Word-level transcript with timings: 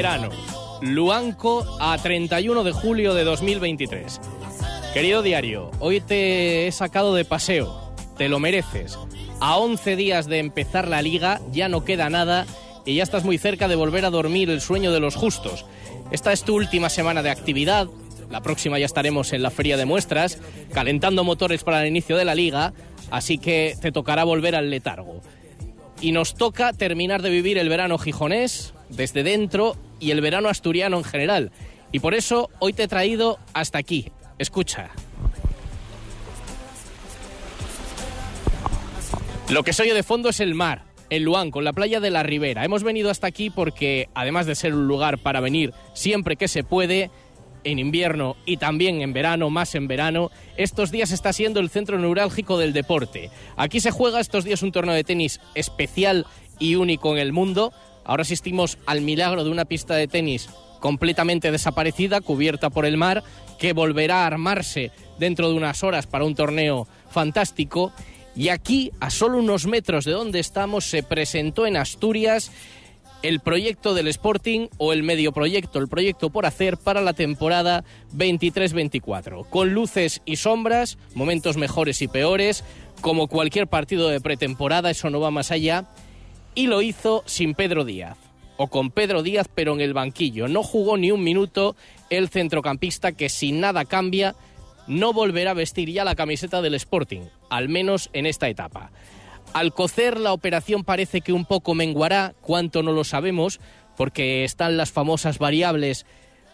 Verano. 0.00 0.30
Luanco 0.80 1.76
a 1.78 1.98
31 1.98 2.64
de 2.64 2.72
julio 2.72 3.12
de 3.12 3.22
2023. 3.22 4.18
Querido 4.94 5.20
diario, 5.20 5.70
hoy 5.78 6.00
te 6.00 6.66
he 6.66 6.72
sacado 6.72 7.14
de 7.14 7.26
paseo. 7.26 7.92
Te 8.16 8.30
lo 8.30 8.38
mereces. 8.38 8.98
A 9.40 9.58
11 9.58 9.96
días 9.96 10.26
de 10.26 10.38
empezar 10.38 10.88
la 10.88 11.02
liga 11.02 11.42
ya 11.52 11.68
no 11.68 11.84
queda 11.84 12.08
nada 12.08 12.46
y 12.86 12.94
ya 12.94 13.02
estás 13.02 13.24
muy 13.24 13.36
cerca 13.36 13.68
de 13.68 13.76
volver 13.76 14.06
a 14.06 14.10
dormir 14.10 14.48
el 14.48 14.62
sueño 14.62 14.90
de 14.90 15.00
los 15.00 15.16
justos. 15.16 15.66
Esta 16.10 16.32
es 16.32 16.44
tu 16.44 16.56
última 16.56 16.88
semana 16.88 17.22
de 17.22 17.28
actividad. 17.28 17.86
La 18.30 18.40
próxima 18.40 18.78
ya 18.78 18.86
estaremos 18.86 19.34
en 19.34 19.42
la 19.42 19.50
feria 19.50 19.76
de 19.76 19.84
muestras, 19.84 20.38
calentando 20.72 21.24
motores 21.24 21.62
para 21.62 21.82
el 21.82 21.88
inicio 21.88 22.16
de 22.16 22.24
la 22.24 22.34
liga, 22.34 22.72
así 23.10 23.36
que 23.36 23.76
te 23.82 23.92
tocará 23.92 24.24
volver 24.24 24.56
al 24.56 24.70
letargo 24.70 25.20
y 26.00 26.12
nos 26.12 26.36
toca 26.36 26.72
terminar 26.72 27.20
de 27.20 27.28
vivir 27.28 27.58
el 27.58 27.68
verano 27.68 27.98
gijonés 27.98 28.72
desde 28.90 29.22
dentro 29.22 29.76
y 29.98 30.10
el 30.10 30.20
verano 30.20 30.48
asturiano 30.48 30.98
en 30.98 31.04
general. 31.04 31.52
Y 31.92 32.00
por 32.00 32.14
eso 32.14 32.50
hoy 32.58 32.72
te 32.72 32.84
he 32.84 32.88
traído 32.88 33.38
hasta 33.52 33.78
aquí. 33.78 34.10
Escucha. 34.38 34.90
Lo 39.48 39.64
que 39.64 39.72
se 39.72 39.92
de 39.92 40.02
fondo 40.04 40.28
es 40.28 40.38
el 40.38 40.54
mar, 40.54 40.84
el 41.10 41.24
Luanco, 41.24 41.60
la 41.60 41.72
playa 41.72 41.98
de 41.98 42.10
la 42.10 42.22
Ribera. 42.22 42.64
Hemos 42.64 42.84
venido 42.84 43.10
hasta 43.10 43.26
aquí 43.26 43.50
porque, 43.50 44.08
además 44.14 44.46
de 44.46 44.54
ser 44.54 44.74
un 44.74 44.86
lugar 44.86 45.18
para 45.18 45.40
venir 45.40 45.74
siempre 45.92 46.36
que 46.36 46.46
se 46.46 46.62
puede, 46.62 47.10
en 47.64 47.78
invierno 47.78 48.36
y 48.46 48.56
también 48.56 49.02
en 49.02 49.12
verano, 49.12 49.50
más 49.50 49.74
en 49.74 49.88
verano, 49.88 50.30
estos 50.56 50.90
días 50.90 51.10
está 51.10 51.32
siendo 51.32 51.60
el 51.60 51.70
centro 51.70 51.98
neurálgico 51.98 52.58
del 52.58 52.72
deporte. 52.72 53.30
Aquí 53.56 53.80
se 53.80 53.90
juega 53.90 54.20
estos 54.20 54.44
días 54.44 54.62
un 54.62 54.72
torneo 54.72 54.94
de 54.94 55.04
tenis 55.04 55.40
especial 55.54 56.26
y 56.58 56.76
único 56.76 57.12
en 57.12 57.18
el 57.18 57.32
mundo. 57.32 57.72
Ahora 58.04 58.22
asistimos 58.22 58.78
al 58.86 59.00
milagro 59.00 59.44
de 59.44 59.50
una 59.50 59.64
pista 59.64 59.94
de 59.94 60.08
tenis 60.08 60.48
completamente 60.80 61.50
desaparecida, 61.52 62.20
cubierta 62.20 62.70
por 62.70 62.86
el 62.86 62.96
mar, 62.96 63.22
que 63.58 63.72
volverá 63.72 64.22
a 64.22 64.26
armarse 64.26 64.90
dentro 65.18 65.48
de 65.48 65.54
unas 65.54 65.84
horas 65.84 66.06
para 66.06 66.24
un 66.24 66.34
torneo 66.34 66.88
fantástico. 67.10 67.92
Y 68.34 68.48
aquí, 68.48 68.90
a 69.00 69.10
solo 69.10 69.38
unos 69.38 69.66
metros 69.66 70.04
de 70.04 70.12
donde 70.12 70.40
estamos, 70.40 70.86
se 70.86 71.02
presentó 71.02 71.66
en 71.66 71.76
Asturias 71.76 72.50
el 73.22 73.40
proyecto 73.40 73.92
del 73.92 74.08
Sporting 74.08 74.68
o 74.78 74.92
el 74.92 75.02
medio 75.02 75.32
proyecto, 75.32 75.78
el 75.78 75.88
proyecto 75.88 76.30
por 76.30 76.46
hacer 76.46 76.78
para 76.78 77.02
la 77.02 77.12
temporada 77.12 77.84
23-24, 78.16 79.46
con 79.48 79.74
luces 79.74 80.22
y 80.24 80.36
sombras, 80.36 80.96
momentos 81.14 81.56
mejores 81.58 82.00
y 82.00 82.08
peores, 82.08 82.64
como 83.02 83.28
cualquier 83.28 83.66
partido 83.66 84.08
de 84.08 84.20
pretemporada, 84.20 84.90
eso 84.90 85.10
no 85.10 85.20
va 85.20 85.30
más 85.30 85.50
allá, 85.50 85.88
y 86.54 86.66
lo 86.66 86.82
hizo 86.82 87.22
sin 87.26 87.54
Pedro 87.54 87.84
Díaz, 87.84 88.18
o 88.56 88.68
con 88.68 88.90
Pedro 88.90 89.22
Díaz 89.22 89.48
pero 89.54 89.74
en 89.74 89.80
el 89.80 89.94
banquillo. 89.94 90.48
No 90.48 90.62
jugó 90.62 90.96
ni 90.96 91.10
un 91.10 91.22
minuto 91.22 91.76
el 92.10 92.28
centrocampista 92.28 93.12
que 93.12 93.28
sin 93.28 93.60
nada 93.60 93.84
cambia 93.84 94.34
no 94.86 95.12
volverá 95.12 95.52
a 95.52 95.54
vestir 95.54 95.90
ya 95.90 96.04
la 96.04 96.16
camiseta 96.16 96.62
del 96.62 96.74
Sporting, 96.74 97.22
al 97.48 97.68
menos 97.68 98.10
en 98.12 98.26
esta 98.26 98.48
etapa. 98.48 98.90
Al 99.52 99.72
cocer 99.72 100.18
la 100.18 100.32
operación 100.32 100.84
parece 100.84 101.20
que 101.20 101.32
un 101.32 101.44
poco 101.44 101.74
menguará, 101.74 102.34
cuánto 102.40 102.82
no 102.82 102.92
lo 102.92 103.04
sabemos, 103.04 103.60
porque 103.96 104.44
están 104.44 104.76
las 104.76 104.92
famosas 104.92 105.38
variables 105.38 106.06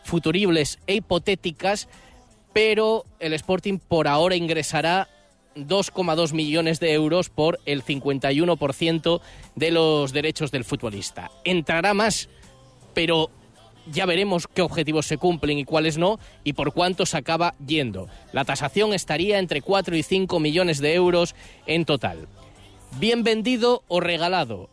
futuribles 0.04 0.78
e 0.86 0.96
hipotéticas, 0.96 1.88
pero 2.52 3.04
el 3.20 3.32
Sporting 3.34 3.78
por 3.78 4.08
ahora 4.08 4.36
ingresará 4.36 5.08
2,2 5.56 6.32
millones 6.32 6.80
de 6.80 6.92
euros 6.92 7.30
por 7.30 7.60
el 7.66 7.84
51% 7.84 9.20
de 9.54 9.70
los 9.70 10.12
derechos 10.12 10.50
del 10.50 10.64
futbolista. 10.64 11.30
Entrará 11.44 11.94
más, 11.94 12.28
pero 12.94 13.30
ya 13.90 14.06
veremos 14.06 14.46
qué 14.46 14.62
objetivos 14.62 15.06
se 15.06 15.18
cumplen 15.18 15.58
y 15.58 15.64
cuáles 15.64 15.98
no 15.98 16.18
y 16.44 16.52
por 16.52 16.72
cuánto 16.72 17.06
se 17.06 17.16
acaba 17.16 17.54
yendo. 17.64 18.08
La 18.32 18.44
tasación 18.44 18.92
estaría 18.92 19.38
entre 19.38 19.62
4 19.62 19.96
y 19.96 20.02
5 20.02 20.40
millones 20.40 20.80
de 20.80 20.94
euros 20.94 21.34
en 21.66 21.84
total. 21.84 22.28
Bien 22.98 23.22
vendido 23.22 23.82
o 23.88 24.00
regalado. 24.00 24.70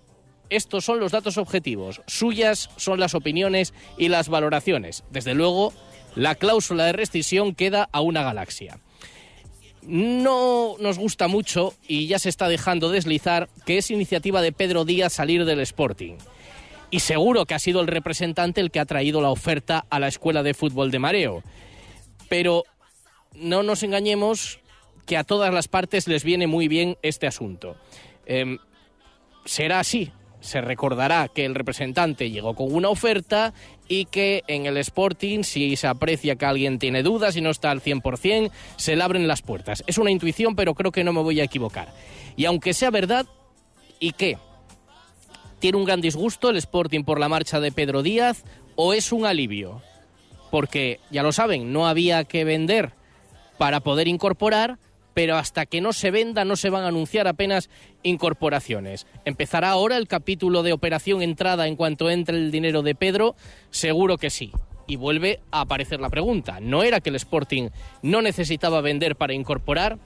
Estos 0.50 0.86
son 0.86 1.00
los 1.00 1.12
datos 1.12 1.38
objetivos. 1.38 2.02
Suyas 2.06 2.70
son 2.78 3.00
las 3.00 3.16
opiniones 3.16 3.74
y 3.98 4.10
las 4.10 4.30
valoraciones. 4.30 5.04
Desde 5.10 5.34
luego, 5.34 5.74
la 6.16 6.36
cláusula 6.36 6.86
de 6.86 6.94
rescisión 6.94 7.56
queda 7.56 7.90
a 7.92 8.02
una 8.02 8.24
galaxia. 8.24 8.80
No 9.86 10.76
nos 10.80 10.98
gusta 10.98 11.28
mucho 11.28 11.74
y 11.88 12.08
ya 12.08 12.20
se 12.20 12.30
está 12.30 12.48
dejando 12.48 12.90
deslizar 12.90 13.50
que 13.66 13.78
es 13.78 13.92
iniciativa 13.92 14.42
de 14.42 14.52
Pedro 14.52 14.86
Díaz 14.86 15.14
salir 15.14 15.46
del 15.46 15.60
Sporting. 15.60 16.16
Y 16.90 17.00
seguro 17.00 17.46
que 17.46 17.56
ha 17.56 17.60
sido 17.60 17.82
el 17.82 17.88
representante 17.88 18.62
el 18.62 18.72
que 18.72 18.80
ha 18.80 18.86
traído 18.86 19.22
la 19.22 19.32
oferta 19.32 19.86
a 19.90 20.00
la 20.00 20.08
Escuela 20.08 20.44
de 20.44 20.54
Fútbol 20.54 20.92
de 20.92 21.00
Mareo. 21.00 21.44
Pero 22.30 22.64
no 23.34 23.64
nos 23.64 23.84
engañemos 23.84 24.60
que 25.06 25.18
a 25.18 25.24
todas 25.24 25.54
las 25.54 25.68
partes 25.68 26.08
les 26.08 26.24
viene 26.24 26.48
muy 26.48 26.68
bien 26.68 26.98
este 27.02 27.28
asunto. 27.28 27.76
Eh, 28.26 28.58
será 29.46 29.80
así. 29.80 30.12
Se 30.40 30.60
recordará 30.62 31.30
que 31.34 31.46
el 31.46 31.56
representante 31.56 32.30
llegó 32.30 32.54
con 32.54 32.74
una 32.74 32.90
oferta 32.90 33.54
y 33.94 34.06
que 34.06 34.44
en 34.48 34.66
el 34.66 34.78
Sporting, 34.78 35.44
si 35.44 35.76
se 35.76 35.86
aprecia 35.86 36.36
que 36.36 36.48
alguien 36.48 36.80
tiene 36.80 37.04
dudas 37.04 37.36
y 37.36 37.42
no 37.42 37.52
está 37.52 37.70
al 37.70 37.80
100%, 37.80 38.50
se 38.76 38.96
le 38.96 39.04
abren 39.04 39.28
las 39.28 39.44
puertas. 39.44 39.84
Es 39.86 40.00
una 40.00 40.10
intuición, 40.10 40.56
pero 40.56 40.74
creo 40.74 40.92
que 40.92 41.04
no 41.04 41.14
me 41.14 41.22
voy 41.22 41.40
a 41.40 41.44
equivocar. 41.44 41.94
Y 42.36 42.46
aunque 42.46 42.74
sea 42.74 42.90
verdad, 42.90 43.28
¿y 44.00 44.14
qué? 44.14 44.40
¿Tiene 45.60 45.78
un 45.78 45.86
gran 45.86 46.02
disgusto 46.02 46.50
el 46.50 46.58
Sporting 46.58 47.04
por 47.04 47.20
la 47.20 47.30
marcha 47.30 47.60
de 47.60 47.72
Pedro 47.72 48.02
Díaz 48.02 48.44
o 48.76 48.96
es 48.96 49.12
un 49.12 49.28
alivio? 49.28 49.84
Porque, 50.50 51.00
ya 51.12 51.22
lo 51.22 51.32
saben, 51.32 51.72
no 51.72 51.86
había 51.86 52.24
que 52.24 52.46
vender 52.46 52.94
para 53.60 53.82
poder 53.82 54.08
incorporar, 54.08 54.80
pero 55.14 55.38
hasta 55.38 55.66
que 55.66 55.82
no 55.82 55.94
se 55.94 56.12
venda 56.12 56.46
no 56.46 56.56
se 56.56 56.70
van 56.70 56.84
a 56.84 56.88
anunciar 56.88 57.28
apenas 57.28 57.70
incorporaciones. 58.04 59.08
¿Empezará 59.26 59.70
ahora 59.70 59.98
el 59.98 60.08
capítulo 60.08 60.64
de 60.64 60.74
operación 60.74 61.22
entrada 61.22 61.68
en 61.68 61.76
cuanto 61.76 62.10
entre 62.10 62.38
el 62.38 62.52
dinero 62.52 62.82
de 62.82 62.96
Pedro? 62.96 63.36
Seguro 63.70 64.18
que 64.18 64.30
sí. 64.30 64.52
Y 64.88 64.98
vuelve 64.98 65.40
a 65.52 65.62
aparecer 65.62 66.02
la 66.02 66.10
pregunta. 66.10 66.60
¿No 66.60 66.84
era 66.84 67.00
que 67.00 67.10
el 67.10 67.16
Sporting 67.16 67.70
no 68.02 68.22
necesitaba 68.22 68.82
vender 68.82 69.16
para 69.16 69.34
incorporar? 69.34 69.98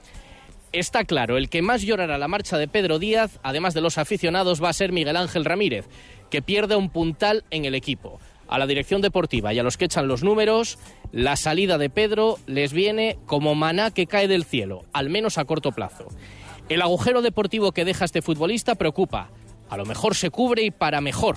Está 0.70 1.04
claro, 1.04 1.38
el 1.38 1.48
que 1.48 1.62
más 1.62 1.80
llorará 1.80 2.18
la 2.18 2.28
marcha 2.28 2.58
de 2.58 2.68
Pedro 2.68 2.98
Díaz, 2.98 3.40
además 3.42 3.72
de 3.72 3.80
los 3.80 3.96
aficionados, 3.96 4.62
va 4.62 4.68
a 4.68 4.74
ser 4.74 4.92
Miguel 4.92 5.16
Ángel 5.16 5.46
Ramírez, 5.46 5.86
que 6.30 6.42
pierde 6.42 6.76
un 6.76 6.90
puntal 6.90 7.44
en 7.50 7.64
el 7.64 7.74
equipo. 7.74 8.20
A 8.48 8.58
la 8.58 8.66
dirección 8.66 9.02
deportiva 9.02 9.52
y 9.52 9.58
a 9.58 9.62
los 9.62 9.76
que 9.76 9.84
echan 9.84 10.08
los 10.08 10.24
números, 10.24 10.78
la 11.12 11.36
salida 11.36 11.76
de 11.76 11.90
Pedro 11.90 12.38
les 12.46 12.72
viene 12.72 13.18
como 13.26 13.54
maná 13.54 13.90
que 13.90 14.06
cae 14.06 14.26
del 14.26 14.44
cielo, 14.44 14.84
al 14.92 15.10
menos 15.10 15.36
a 15.36 15.44
corto 15.44 15.72
plazo. 15.72 16.08
El 16.70 16.82
agujero 16.82 17.22
deportivo 17.22 17.72
que 17.72 17.84
deja 17.84 18.06
este 18.06 18.22
futbolista 18.22 18.74
preocupa. 18.74 19.30
A 19.68 19.76
lo 19.76 19.84
mejor 19.84 20.14
se 20.14 20.30
cubre 20.30 20.62
y 20.62 20.70
para 20.70 21.00
mejor. 21.02 21.36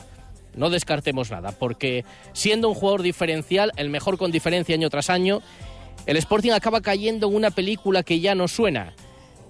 No 0.56 0.70
descartemos 0.70 1.32
nada, 1.32 1.52
porque 1.52 2.06
siendo 2.34 2.70
un 2.70 2.76
jugador 2.76 3.02
diferencial, 3.02 3.72
el 3.76 3.90
mejor 3.90 4.18
con 4.18 4.32
diferencia 4.32 4.76
año 4.76 4.90
tras 4.90 5.10
año, 5.10 5.42
el 6.06 6.18
Sporting 6.18 6.52
acaba 6.52 6.82
cayendo 6.82 7.28
en 7.28 7.36
una 7.36 7.52
película 7.52 8.04
que 8.04 8.20
ya 8.20 8.36
no 8.36 8.48
suena. 8.48 8.94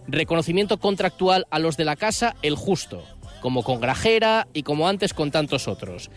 Reconocimiento 0.08 0.80
contractual 0.80 1.46
a 1.50 1.60
los 1.60 1.78
de 1.78 1.86
la 1.86 1.96
casa, 1.96 2.36
el 2.42 2.56
justo, 2.56 3.04
como 3.42 3.64
con 3.64 3.80
Grajera 3.80 4.48
y 4.54 4.64
como 4.64 4.88
antes 4.88 5.14
con 5.14 5.32
tantos 5.32 5.68
otros. 5.68 6.10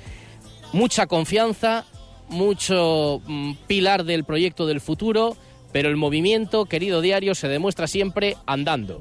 Mucha 0.75 1.07
confianza, 1.07 1.85
mucho 2.29 3.23
mm, 3.29 3.53
pilar 3.69 4.03
del 4.03 4.25
proyecto 4.25 4.67
del 4.67 4.81
futuro, 4.81 5.37
pero 5.73 5.89
el 5.89 5.95
movimiento, 5.95 6.65
querido 6.65 7.01
diario, 7.01 7.37
se 7.37 7.47
demuestra 7.47 7.87
siempre 7.87 8.37
andando. 8.45 9.01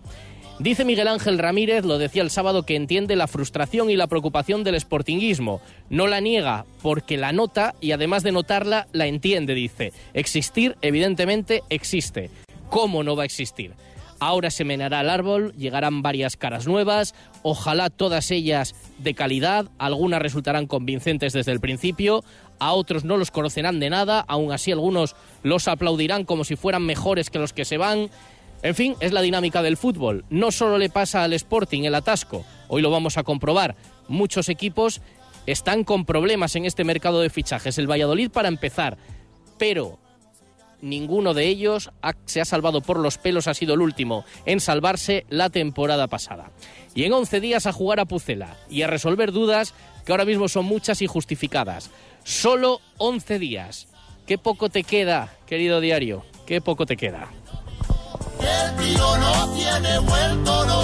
Dice 0.59 0.85
Miguel 0.85 1.07
Ángel 1.07 1.39
Ramírez, 1.39 1.83
lo 1.83 1.97
decía 1.97 2.21
el 2.21 2.29
sábado, 2.29 2.61
que 2.61 2.75
entiende 2.75 3.15
la 3.15 3.25
frustración 3.25 3.89
y 3.89 3.95
la 3.95 4.05
preocupación 4.05 4.63
del 4.63 4.79
sportinguismo. 4.79 5.61
No 5.89 6.05
la 6.05 6.21
niega 6.21 6.67
porque 6.83 7.17
la 7.17 7.31
nota 7.31 7.73
y 7.81 7.91
además 7.91 8.21
de 8.21 8.33
notarla, 8.33 8.87
la 8.91 9.07
entiende, 9.07 9.55
dice. 9.55 9.93
Existir, 10.13 10.77
evidentemente, 10.83 11.63
existe. 11.69 12.29
¿Cómo 12.69 13.01
no 13.01 13.15
va 13.15 13.23
a 13.23 13.25
existir? 13.25 13.73
Ahora 14.25 14.51
se 14.51 14.63
menará 14.63 15.01
el 15.01 15.09
árbol, 15.09 15.53
llegarán 15.57 16.01
varias 16.01 16.37
caras 16.37 16.65
nuevas, 16.65 17.13
ojalá 17.41 17.89
todas 17.89 18.31
ellas 18.31 18.73
de 18.97 19.15
calidad, 19.15 19.69
algunas 19.77 20.21
resultarán 20.21 20.65
convincentes 20.65 21.33
desde 21.33 21.51
el 21.51 21.59
principio, 21.59 22.23
a 22.57 22.71
otros 22.71 23.03
no 23.03 23.17
los 23.17 23.31
conocerán 23.31 23.81
de 23.81 23.89
nada, 23.89 24.23
aún 24.25 24.53
así 24.53 24.71
algunos 24.71 25.17
los 25.43 25.67
aplaudirán 25.67 26.23
como 26.23 26.45
si 26.45 26.55
fueran 26.55 26.85
mejores 26.85 27.29
que 27.29 27.37
los 27.37 27.51
que 27.51 27.65
se 27.65 27.77
van. 27.77 28.09
En 28.61 28.75
fin, 28.75 28.95
es 29.01 29.11
la 29.11 29.21
dinámica 29.21 29.61
del 29.61 29.75
fútbol. 29.75 30.23
No 30.29 30.51
solo 30.51 30.77
le 30.77 30.87
pasa 30.87 31.25
al 31.25 31.33
Sporting 31.33 31.83
el 31.83 31.93
atasco, 31.93 32.45
hoy 32.69 32.81
lo 32.81 32.91
vamos 32.91 33.17
a 33.17 33.23
comprobar. 33.23 33.75
Muchos 34.07 34.47
equipos 34.47 35.01
están 35.47 35.83
con 35.83 36.05
problemas 36.05 36.55
en 36.55 36.63
este 36.63 36.85
mercado 36.85 37.19
de 37.19 37.29
fichajes. 37.29 37.77
El 37.77 37.91
Valladolid 37.91 38.31
para 38.31 38.47
empezar, 38.47 38.97
pero 39.57 39.99
ninguno 40.83 41.33
de 41.33 41.47
ellos 41.47 41.91
se 42.25 42.41
ha 42.41 42.45
salvado 42.45 42.81
por 42.81 42.99
los 42.99 43.17
pelos, 43.17 43.47
ha 43.47 43.53
sido 43.53 43.73
el 43.73 43.81
último 43.81 44.25
en 44.45 44.59
salvarse 44.59 45.25
la 45.29 45.49
temporada 45.49 46.07
pasada. 46.07 46.51
Y 46.93 47.05
en 47.05 47.13
11 47.13 47.39
días 47.39 47.65
a 47.65 47.73
jugar 47.73 47.99
a 47.99 48.05
Pucela 48.05 48.57
y 48.69 48.83
a 48.83 48.87
resolver 48.87 49.31
dudas 49.31 49.73
que 50.05 50.11
ahora 50.11 50.25
mismo 50.25 50.47
son 50.47 50.65
muchas 50.65 51.01
y 51.01 51.07
justificadas. 51.07 51.89
Solo 52.23 52.81
11 52.97 53.39
días. 53.39 53.87
Qué 54.27 54.37
poco 54.37 54.69
te 54.69 54.83
queda, 54.83 55.35
querido 55.47 55.81
diario, 55.81 56.23
qué 56.45 56.61
poco 56.61 56.85
te 56.85 56.95
queda. 56.95 57.29
El 58.39 58.93
no 58.93 59.53
tiene 59.55 59.95
no. 60.45 60.83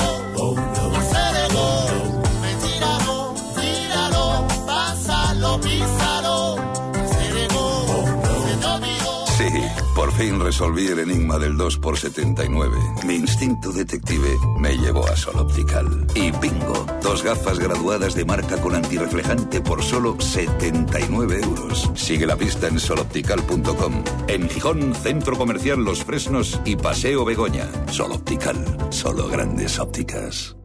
Por 9.95 10.11
fin 10.13 10.39
resolví 10.39 10.87
el 10.87 10.99
enigma 10.99 11.37
del 11.37 11.57
2x79. 11.57 13.03
Mi 13.05 13.15
instinto 13.15 13.71
detective 13.71 14.37
me 14.59 14.77
llevó 14.77 15.07
a 15.07 15.15
Sol 15.15 15.37
Optical. 15.37 16.07
Y 16.15 16.31
bingo, 16.31 16.85
dos 17.01 17.23
gafas 17.23 17.59
graduadas 17.59 18.15
de 18.15 18.25
marca 18.25 18.57
con 18.61 18.75
antirreflejante 18.75 19.61
por 19.61 19.83
solo 19.83 20.19
79 20.19 21.41
euros. 21.41 21.91
Sigue 21.95 22.25
la 22.25 22.35
pista 22.35 22.67
en 22.67 22.79
soloptical.com. 22.79 24.03
En 24.27 24.49
Gijón, 24.49 24.93
Centro 24.95 25.37
Comercial 25.37 25.83
Los 25.83 26.03
Fresnos 26.03 26.59
y 26.65 26.75
Paseo 26.75 27.25
Begoña. 27.25 27.67
Sol 27.91 28.11
Optical, 28.11 28.65
solo 28.89 29.27
grandes 29.27 29.79
ópticas. 29.79 30.58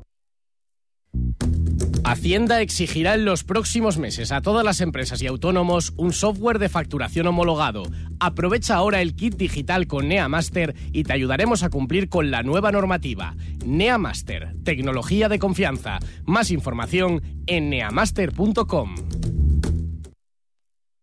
Hacienda 2.05 2.61
exigirá 2.61 3.15
en 3.15 3.25
los 3.25 3.45
próximos 3.45 3.97
meses 3.97 4.31
a 4.31 4.43
todas 4.43 4.63
las 4.63 4.83
empresas 4.83 5.23
y 5.23 5.27
autónomos 5.27 5.95
un 5.97 6.13
software 6.13 6.59
de 6.59 6.69
facturación 6.69 7.27
homologado. 7.27 7.85
Aprovecha 8.21 8.75
ahora 8.75 9.01
el 9.01 9.17
kit 9.17 9.37
digital 9.37 9.87
con 9.87 10.09
NeaMaster 10.09 10.75
y 10.93 11.05
te 11.05 11.15
ayudaremos 11.15 11.63
a 11.63 11.71
cumplir 11.71 12.11
con 12.11 12.31
la 12.31 12.43
nueva 12.43 12.71
normativa. 12.73 13.35
NeaMaster, 13.65 14.55
tecnología 14.65 15.31
de 15.31 15.39
confianza. 15.39 15.99
Más 16.27 16.51
información 16.51 17.23
en 17.47 17.71
neamaster.com. 17.71 18.97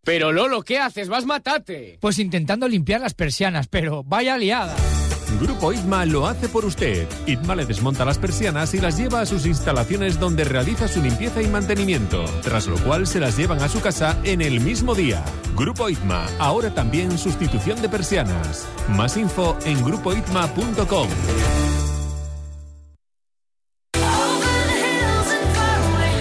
Pero 0.04 0.30
Lolo, 0.30 0.62
¿qué 0.62 0.78
haces? 0.78 1.08
Vas 1.08 1.26
matate. 1.26 1.98
Pues 2.00 2.20
intentando 2.20 2.68
limpiar 2.68 3.00
las 3.00 3.14
persianas, 3.14 3.66
pero 3.66 4.04
vaya 4.04 4.38
liada. 4.38 4.76
Grupo 5.40 5.72
ITMA 5.72 6.06
lo 6.06 6.26
hace 6.26 6.48
por 6.48 6.64
usted. 6.64 7.08
ITMA 7.26 7.56
le 7.56 7.66
desmonta 7.66 8.04
las 8.04 8.18
persianas 8.18 8.74
y 8.74 8.80
las 8.80 8.96
lleva 8.96 9.20
a 9.20 9.26
sus 9.26 9.46
instalaciones 9.46 10.18
donde 10.18 10.44
realiza 10.44 10.88
su 10.88 11.02
limpieza 11.02 11.42
y 11.42 11.48
mantenimiento, 11.48 12.24
tras 12.42 12.66
lo 12.66 12.76
cual 12.78 13.06
se 13.06 13.20
las 13.20 13.36
llevan 13.36 13.62
a 13.62 13.68
su 13.68 13.80
casa 13.80 14.18
en 14.24 14.40
el 14.40 14.60
mismo 14.60 14.94
día. 14.94 15.24
Grupo 15.56 15.88
ITMA, 15.88 16.26
ahora 16.38 16.74
también 16.74 17.18
sustitución 17.18 17.80
de 17.82 17.88
persianas. 17.88 18.66
Más 18.88 19.16
info 19.16 19.56
en 19.64 19.84
grupoitma.com. 19.84 21.08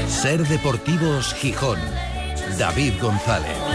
Ser 0.07 0.47
Deportivos 0.47 1.33
Gijón. 1.33 1.79
David 2.59 2.93
González. 3.01 3.70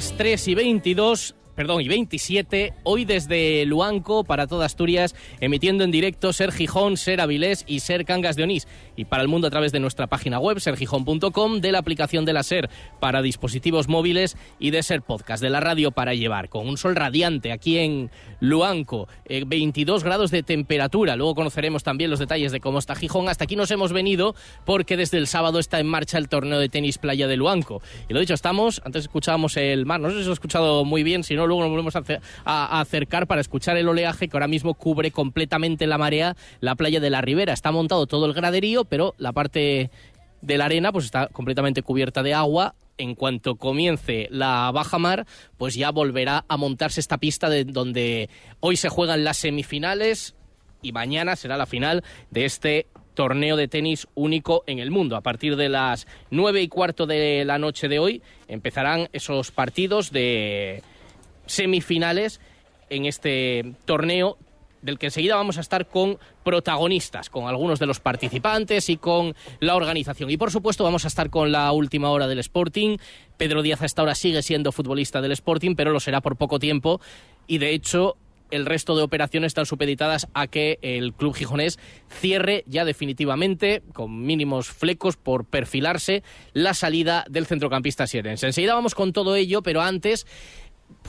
Las 0.00 0.16
3 0.16 0.48
y 0.48 0.54
22 0.54 1.34
perdón, 1.60 1.82
y 1.82 1.88
27, 1.88 2.72
hoy 2.84 3.04
desde 3.04 3.66
Luanco 3.66 4.24
para 4.24 4.46
toda 4.46 4.64
Asturias, 4.64 5.14
emitiendo 5.40 5.84
en 5.84 5.90
directo 5.90 6.32
Ser 6.32 6.52
Gijón, 6.52 6.96
Ser 6.96 7.20
Avilés 7.20 7.66
y 7.66 7.80
Ser 7.80 8.06
Cangas 8.06 8.34
de 8.34 8.44
Onís. 8.44 8.66
Y 8.96 9.04
para 9.04 9.20
el 9.20 9.28
mundo 9.28 9.46
a 9.46 9.50
través 9.50 9.70
de 9.70 9.78
nuestra 9.78 10.06
página 10.06 10.38
web, 10.38 10.58
sergijón.com, 10.58 11.60
de 11.60 11.70
la 11.70 11.80
aplicación 11.80 12.24
de 12.24 12.32
la 12.32 12.44
Ser 12.44 12.70
para 12.98 13.20
dispositivos 13.20 13.88
móviles 13.88 14.38
y 14.58 14.70
de 14.70 14.82
Ser 14.82 15.02
Podcast, 15.02 15.42
de 15.42 15.50
la 15.50 15.60
radio 15.60 15.90
para 15.90 16.14
llevar, 16.14 16.48
con 16.48 16.66
un 16.66 16.78
sol 16.78 16.96
radiante 16.96 17.52
aquí 17.52 17.76
en 17.76 18.10
Luanco, 18.40 19.06
22 19.28 20.00
eh, 20.00 20.04
grados 20.06 20.30
de 20.30 20.42
temperatura. 20.42 21.14
Luego 21.14 21.34
conoceremos 21.34 21.82
también 21.82 22.08
los 22.08 22.20
detalles 22.20 22.52
de 22.52 22.60
cómo 22.60 22.78
está 22.78 22.94
Gijón. 22.94 23.28
Hasta 23.28 23.44
aquí 23.44 23.56
nos 23.56 23.70
hemos 23.70 23.92
venido 23.92 24.34
porque 24.64 24.96
desde 24.96 25.18
el 25.18 25.26
sábado 25.26 25.58
está 25.58 25.78
en 25.78 25.88
marcha 25.88 26.16
el 26.16 26.30
torneo 26.30 26.58
de 26.58 26.70
tenis 26.70 26.96
playa 26.96 27.26
de 27.26 27.36
Luanco. 27.36 27.82
Y 28.08 28.14
lo 28.14 28.20
dicho, 28.20 28.32
estamos, 28.32 28.80
antes 28.82 29.02
escuchábamos 29.02 29.58
el 29.58 29.84
mar, 29.84 30.00
no 30.00 30.08
sé 30.08 30.20
si 30.20 30.24
lo 30.24 30.30
he 30.30 30.32
escuchado 30.32 30.86
muy 30.86 31.02
bien, 31.02 31.22
si 31.22 31.34
no 31.34 31.49
luego 31.50 31.62
nos 31.62 31.70
volvemos 31.70 31.96
a, 32.44 32.80
acercar 32.80 33.26
para 33.26 33.40
escuchar 33.40 33.76
el 33.76 33.88
oleaje 33.88 34.28
que 34.28 34.36
ahora 34.36 34.48
mismo 34.48 34.74
cubre 34.74 35.10
completamente 35.10 35.86
la 35.86 35.98
marea 35.98 36.36
la 36.60 36.76
playa 36.76 37.00
de 37.00 37.10
la 37.10 37.20
Ribera. 37.20 37.52
Está 37.52 37.72
montado 37.72 38.06
todo 38.06 38.26
el 38.26 38.32
graderío, 38.32 38.84
pero 38.84 39.14
la 39.18 39.32
parte 39.32 39.90
de 40.40 40.58
la 40.58 40.66
arena 40.66 40.92
pues 40.92 41.06
está 41.06 41.26
completamente 41.28 41.82
cubierta 41.82 42.22
de 42.22 42.34
agua. 42.34 42.74
En 42.98 43.14
cuanto 43.14 43.56
comience 43.56 44.28
la 44.30 44.70
baja 44.72 44.98
mar, 44.98 45.26
pues 45.56 45.74
ya 45.74 45.90
volverá 45.90 46.44
a 46.48 46.56
montarse 46.58 47.00
esta 47.00 47.16
pista 47.16 47.48
de 47.48 47.64
donde 47.64 48.28
hoy 48.60 48.76
se 48.76 48.90
juegan 48.90 49.24
las 49.24 49.38
semifinales 49.38 50.34
y 50.82 50.92
mañana 50.92 51.34
será 51.34 51.56
la 51.56 51.66
final 51.66 52.04
de 52.30 52.44
este 52.44 52.86
torneo 53.14 53.56
de 53.56 53.68
tenis 53.68 54.06
único 54.14 54.64
en 54.66 54.78
el 54.78 54.90
mundo. 54.90 55.16
A 55.16 55.20
partir 55.20 55.56
de 55.56 55.68
las 55.68 56.06
nueve 56.30 56.62
y 56.62 56.68
cuarto 56.68 57.06
de 57.06 57.44
la 57.44 57.58
noche 57.58 57.88
de 57.88 57.98
hoy 57.98 58.22
empezarán 58.48 59.08
esos 59.12 59.50
partidos 59.50 60.10
de 60.10 60.82
semifinales 61.50 62.40
en 62.88 63.06
este 63.06 63.74
torneo 63.84 64.38
del 64.82 64.98
que 64.98 65.06
enseguida 65.06 65.36
vamos 65.36 65.58
a 65.58 65.60
estar 65.60 65.88
con 65.88 66.18
protagonistas, 66.42 67.28
con 67.28 67.46
algunos 67.46 67.78
de 67.78 67.86
los 67.86 68.00
participantes 68.00 68.88
y 68.88 68.96
con 68.96 69.34
la 69.60 69.76
organización. 69.76 70.30
Y 70.30 70.38
por 70.38 70.50
supuesto 70.50 70.84
vamos 70.84 71.04
a 71.04 71.08
estar 71.08 71.28
con 71.28 71.52
la 71.52 71.70
última 71.72 72.10
hora 72.10 72.26
del 72.26 72.38
Sporting. 72.38 72.96
Pedro 73.36 73.62
Díaz 73.62 73.82
hasta 73.82 74.00
ahora 74.00 74.14
sigue 74.14 74.42
siendo 74.42 74.72
futbolista 74.72 75.20
del 75.20 75.32
Sporting, 75.32 75.74
pero 75.74 75.92
lo 75.92 76.00
será 76.00 76.22
por 76.22 76.36
poco 76.36 76.58
tiempo. 76.58 77.00
Y 77.46 77.58
de 77.58 77.74
hecho 77.74 78.16
el 78.50 78.66
resto 78.66 78.96
de 78.96 79.02
operaciones 79.02 79.48
están 79.48 79.66
supeditadas 79.66 80.28
a 80.34 80.46
que 80.46 80.78
el 80.82 81.12
club 81.12 81.34
gijonés 81.34 81.78
cierre 82.08 82.64
ya 82.66 82.84
definitivamente, 82.84 83.82
con 83.92 84.22
mínimos 84.22 84.68
flecos 84.68 85.16
por 85.16 85.44
perfilarse, 85.44 86.22
la 86.52 86.74
salida 86.74 87.24
del 87.28 87.46
centrocampista 87.46 88.06
Sierens. 88.06 88.42
Enseguida 88.42 88.74
vamos 88.74 88.94
con 88.94 89.12
todo 89.12 89.36
ello, 89.36 89.62
pero 89.62 89.82
antes 89.82 90.26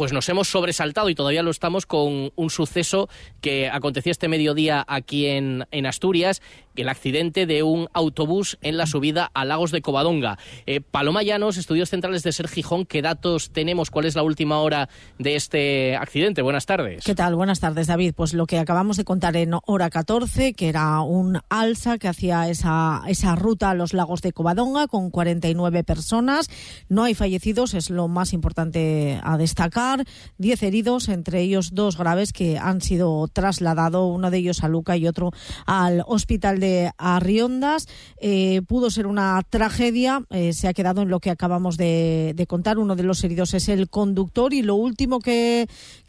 pues 0.01 0.13
nos 0.13 0.27
hemos 0.29 0.48
sobresaltado 0.48 1.10
y 1.10 1.13
todavía 1.13 1.43
lo 1.43 1.51
estamos 1.51 1.86
con 1.86 2.31
un 2.36 2.50
suceso 2.50 3.08
que 3.39 3.70
aconteció 3.70 4.12
este 4.12 4.27
mediodía 4.27 4.84
aquí 4.88 5.27
en, 5.27 5.67
en 5.70 5.86
Asturias, 5.86 6.41
el 6.75 6.89
accidente 6.89 7.46
de 7.46 7.62
un 7.62 7.88
autobús 7.93 8.58
en 8.62 8.77
la 8.77 8.88
subida 8.88 9.29
a 9.34 9.46
Lagos 9.46 9.72
de 9.72 9.81
Covadonga. 9.81 10.39
Eh, 10.65 10.81
Paloma 10.81 11.22
Llanos, 11.22 11.58
estudios 11.58 11.89
centrales 11.89 12.24
de 12.24 12.31
Ser 12.31 12.48
Gijón, 12.48 12.86
¿qué 12.86 13.03
datos 13.03 13.51
tenemos? 13.51 13.91
¿Cuál 13.91 14.05
es 14.05 14.15
la 14.15 14.24
última 14.24 14.60
hora 14.60 14.89
de 15.20 15.36
este 15.36 15.96
accidente? 15.96 16.41
Buenas 16.41 16.65
tardes. 16.65 17.03
¿Qué 17.03 17.13
tal? 17.13 17.36
Buenas 17.36 17.60
tardes, 17.60 17.88
David. 17.88 18.13
Pues 18.15 18.34
lo 18.34 18.48
que 18.48 18.58
acabamos 18.58 18.98
de 18.98 19.03
contar 19.03 19.36
en 19.36 19.53
hora 19.65 19.89
14, 19.89 20.53
que 20.53 20.70
era 20.70 21.01
un 21.01 21.39
alza 21.50 21.98
que 21.98 22.08
hacía 22.08 22.50
esa, 22.50 23.03
esa 23.08 23.36
ruta 23.36 23.70
a 23.70 23.75
los 23.75 23.93
Lagos 23.93 24.22
de 24.22 24.34
Covadonga 24.34 24.88
con 24.88 25.12
49 25.12 25.84
personas. 25.84 26.48
No 26.89 27.03
hay 27.03 27.13
fallecidos, 27.13 27.74
es 27.74 27.89
lo 27.89 28.08
más 28.08 28.34
importante 28.34 29.20
a 29.24 29.38
destacar. 29.38 29.90
10 30.38 30.63
heridos, 30.63 31.10
entre 31.10 31.41
ellos 31.41 31.71
dos 31.74 31.98
graves 31.98 32.33
que 32.33 32.57
han 32.57 32.81
sido 32.81 33.27
trasladados, 33.27 34.13
uno 34.13 34.31
de 34.31 34.38
ellos 34.38 34.63
a 34.63 34.67
Luca 34.67 34.98
y 34.98 35.07
otro 35.07 35.31
al 35.65 36.03
hospital 36.07 36.60
de 36.60 36.91
Arriondas. 36.98 37.88
Eh, 38.17 38.62
pudo 38.67 38.89
ser 38.89 39.07
una 39.07 39.41
tragedia, 39.50 40.24
eh, 40.29 40.53
se 40.53 40.67
ha 40.67 40.74
quedado 40.74 41.01
en 41.01 41.10
lo 41.10 41.19
que 41.19 41.29
acabamos 41.29 41.77
de, 41.77 42.45
contar. 42.48 42.79
Uno 42.79 42.95
de 42.95 43.03
los 43.03 43.24
heridos 43.24 43.53
es 43.53 43.69
el 43.69 43.89
conductor 43.89 44.53
y 44.53 44.62
lo 44.62 44.75
último 44.75 45.19
que, 45.19 45.67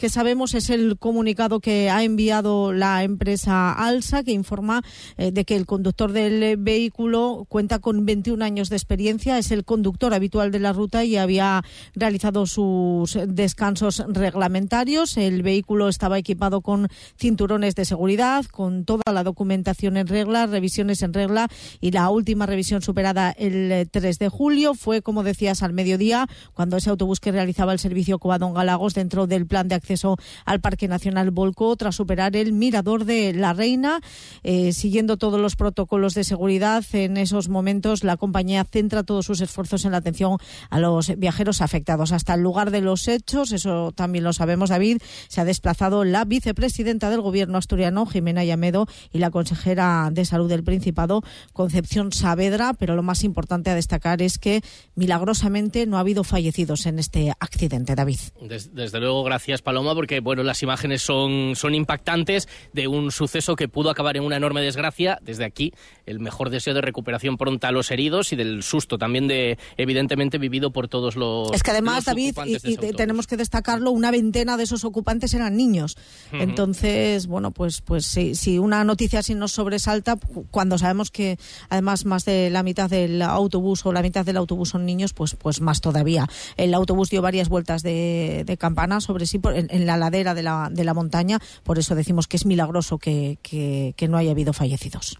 sabemos 0.08 0.54
es 0.54 0.70
el 0.70 0.98
comunicado 0.98 1.60
que 1.60 1.88
ha 1.90 2.02
enviado 2.02 2.72
la 2.72 3.04
empresa 3.04 3.72
Alsa, 3.72 4.22
que 4.24 4.32
informa 4.32 4.82
eh, 5.16 5.30
de 5.30 5.44
que 5.44 5.56
el 5.56 5.66
conductor 5.66 6.12
del 6.12 6.56
vehículo 6.56 7.46
cuenta 7.48 7.78
con 7.78 8.04
21 8.04 8.44
años 8.44 8.68
de 8.68 8.76
experiencia, 8.76 9.38
es 9.38 9.50
el 9.50 9.64
conductor 9.64 10.14
habitual 10.14 10.50
de 10.50 10.58
la 10.58 10.72
ruta 10.72 11.04
y 11.04 11.16
había 11.16 11.62
realizado 11.94 12.46
sus 12.46 13.18
descargas 13.26 13.61
descansos 13.62 14.02
reglamentarios. 14.08 15.16
El 15.16 15.44
vehículo 15.44 15.88
estaba 15.88 16.18
equipado 16.18 16.62
con 16.62 16.88
cinturones 17.16 17.76
de 17.76 17.84
seguridad, 17.84 18.44
con 18.46 18.84
toda 18.84 19.12
la 19.12 19.22
documentación 19.22 19.96
en 19.96 20.08
regla, 20.08 20.46
revisiones 20.46 21.00
en 21.02 21.12
regla 21.12 21.46
y 21.80 21.92
la 21.92 22.10
última 22.10 22.44
revisión 22.44 22.82
superada 22.82 23.30
el 23.30 23.88
3 23.88 24.18
de 24.18 24.28
julio 24.28 24.74
fue, 24.74 25.00
como 25.00 25.22
decías, 25.22 25.62
al 25.62 25.74
mediodía, 25.74 26.26
cuando 26.54 26.76
ese 26.76 26.90
autobús 26.90 27.20
que 27.20 27.30
realizaba 27.30 27.72
el 27.72 27.78
servicio 27.78 28.18
Covadonga 28.18 28.64
Lagos 28.64 28.94
dentro 28.94 29.28
del 29.28 29.46
plan 29.46 29.68
de 29.68 29.76
acceso 29.76 30.16
al 30.44 30.60
Parque 30.60 30.88
Nacional 30.88 31.30
volcó 31.30 31.76
tras 31.76 31.94
superar 31.94 32.34
el 32.34 32.52
mirador 32.52 33.04
de 33.04 33.32
La 33.32 33.52
Reina, 33.52 34.00
eh, 34.42 34.72
siguiendo 34.72 35.18
todos 35.18 35.38
los 35.38 35.54
protocolos 35.54 36.14
de 36.14 36.24
seguridad. 36.24 36.84
En 36.94 37.16
esos 37.16 37.48
momentos 37.48 38.02
la 38.02 38.16
compañía 38.16 38.64
centra 38.64 39.04
todos 39.04 39.24
sus 39.24 39.40
esfuerzos 39.40 39.84
en 39.84 39.92
la 39.92 39.98
atención 39.98 40.38
a 40.68 40.80
los 40.80 41.16
viajeros 41.16 41.60
afectados. 41.60 42.10
Hasta 42.10 42.34
el 42.34 42.40
lugar 42.40 42.72
de 42.72 42.80
los 42.80 43.06
hechos, 43.06 43.51
eso 43.52 43.92
también 43.92 44.24
lo 44.24 44.32
sabemos, 44.32 44.70
David, 44.70 44.98
se 45.28 45.40
ha 45.40 45.44
desplazado 45.44 46.04
la 46.04 46.24
vicepresidenta 46.24 47.10
del 47.10 47.20
Gobierno 47.20 47.58
asturiano, 47.58 48.06
Jimena 48.06 48.44
Yamedo, 48.44 48.86
y 49.12 49.18
la 49.18 49.30
consejera 49.30 50.08
de 50.12 50.24
Salud 50.24 50.48
del 50.48 50.64
Principado, 50.64 51.22
Concepción 51.52 52.12
Saavedra, 52.12 52.74
pero 52.74 52.96
lo 52.96 53.02
más 53.02 53.24
importante 53.24 53.70
a 53.70 53.74
destacar 53.74 54.22
es 54.22 54.38
que 54.38 54.62
milagrosamente 54.94 55.86
no 55.86 55.96
ha 55.96 56.00
habido 56.00 56.24
fallecidos 56.24 56.86
en 56.86 56.98
este 56.98 57.32
accidente, 57.40 57.94
David. 57.94 58.18
Desde, 58.40 58.70
desde 58.72 59.00
luego, 59.00 59.24
gracias 59.24 59.62
Paloma, 59.62 59.94
porque 59.94 60.20
bueno, 60.20 60.42
las 60.42 60.62
imágenes 60.62 61.02
son, 61.02 61.54
son 61.56 61.74
impactantes 61.74 62.48
de 62.72 62.88
un 62.88 63.10
suceso 63.10 63.56
que 63.56 63.68
pudo 63.68 63.90
acabar 63.90 64.16
en 64.16 64.24
una 64.24 64.36
enorme 64.36 64.60
desgracia. 64.60 65.18
Desde 65.22 65.44
aquí, 65.44 65.72
el 66.06 66.20
mejor 66.20 66.50
deseo 66.50 66.74
de 66.74 66.80
recuperación 66.80 67.36
pronta 67.36 67.68
a 67.68 67.72
los 67.72 67.90
heridos 67.90 68.32
y 68.32 68.36
del 68.36 68.62
susto 68.62 68.98
también 68.98 69.28
de, 69.28 69.58
evidentemente, 69.76 70.38
vivido 70.38 70.72
por 70.72 70.88
todos 70.88 71.16
los. 71.16 71.52
Es 71.52 71.62
que 71.62 71.70
además, 71.70 72.04
David, 72.04 72.36
y, 72.44 72.76
tenemos 72.76 73.26
que 73.26 73.36
destacarlo, 73.42 73.90
una 73.90 74.10
veintena 74.10 74.56
de 74.56 74.64
esos 74.64 74.84
ocupantes 74.84 75.34
eran 75.34 75.56
niños. 75.56 75.96
Entonces, 76.32 77.26
bueno, 77.26 77.50
pues, 77.50 77.80
pues 77.82 78.06
si, 78.06 78.34
si 78.34 78.58
una 78.58 78.84
noticia 78.84 79.18
así 79.18 79.34
nos 79.34 79.52
sobresalta, 79.52 80.16
cu- 80.16 80.46
cuando 80.50 80.78
sabemos 80.78 81.10
que 81.10 81.38
además 81.68 82.04
más 82.06 82.24
de 82.24 82.48
la 82.50 82.62
mitad 82.62 82.88
del 82.88 83.20
autobús 83.22 83.84
o 83.84 83.92
la 83.92 84.02
mitad 84.02 84.24
del 84.24 84.36
autobús 84.36 84.70
son 84.70 84.86
niños, 84.86 85.12
pues, 85.12 85.34
pues 85.34 85.60
más 85.60 85.80
todavía. 85.80 86.26
El 86.56 86.72
autobús 86.74 87.10
dio 87.10 87.20
varias 87.22 87.48
vueltas 87.48 87.82
de, 87.82 88.44
de 88.46 88.56
campana 88.56 89.00
sobre 89.00 89.26
sí 89.26 89.38
por- 89.38 89.54
en, 89.56 89.66
en 89.70 89.86
la 89.86 89.96
ladera 89.96 90.34
de 90.34 90.42
la, 90.42 90.68
de 90.72 90.84
la 90.84 90.94
montaña, 90.94 91.38
por 91.64 91.78
eso 91.78 91.94
decimos 91.94 92.28
que 92.28 92.36
es 92.36 92.46
milagroso 92.46 92.98
que, 92.98 93.38
que- 93.42 93.94
que 93.96 94.08
no 94.08 94.16
haya 94.16 94.30
habido 94.30 94.52
fallecidos. 94.52 95.18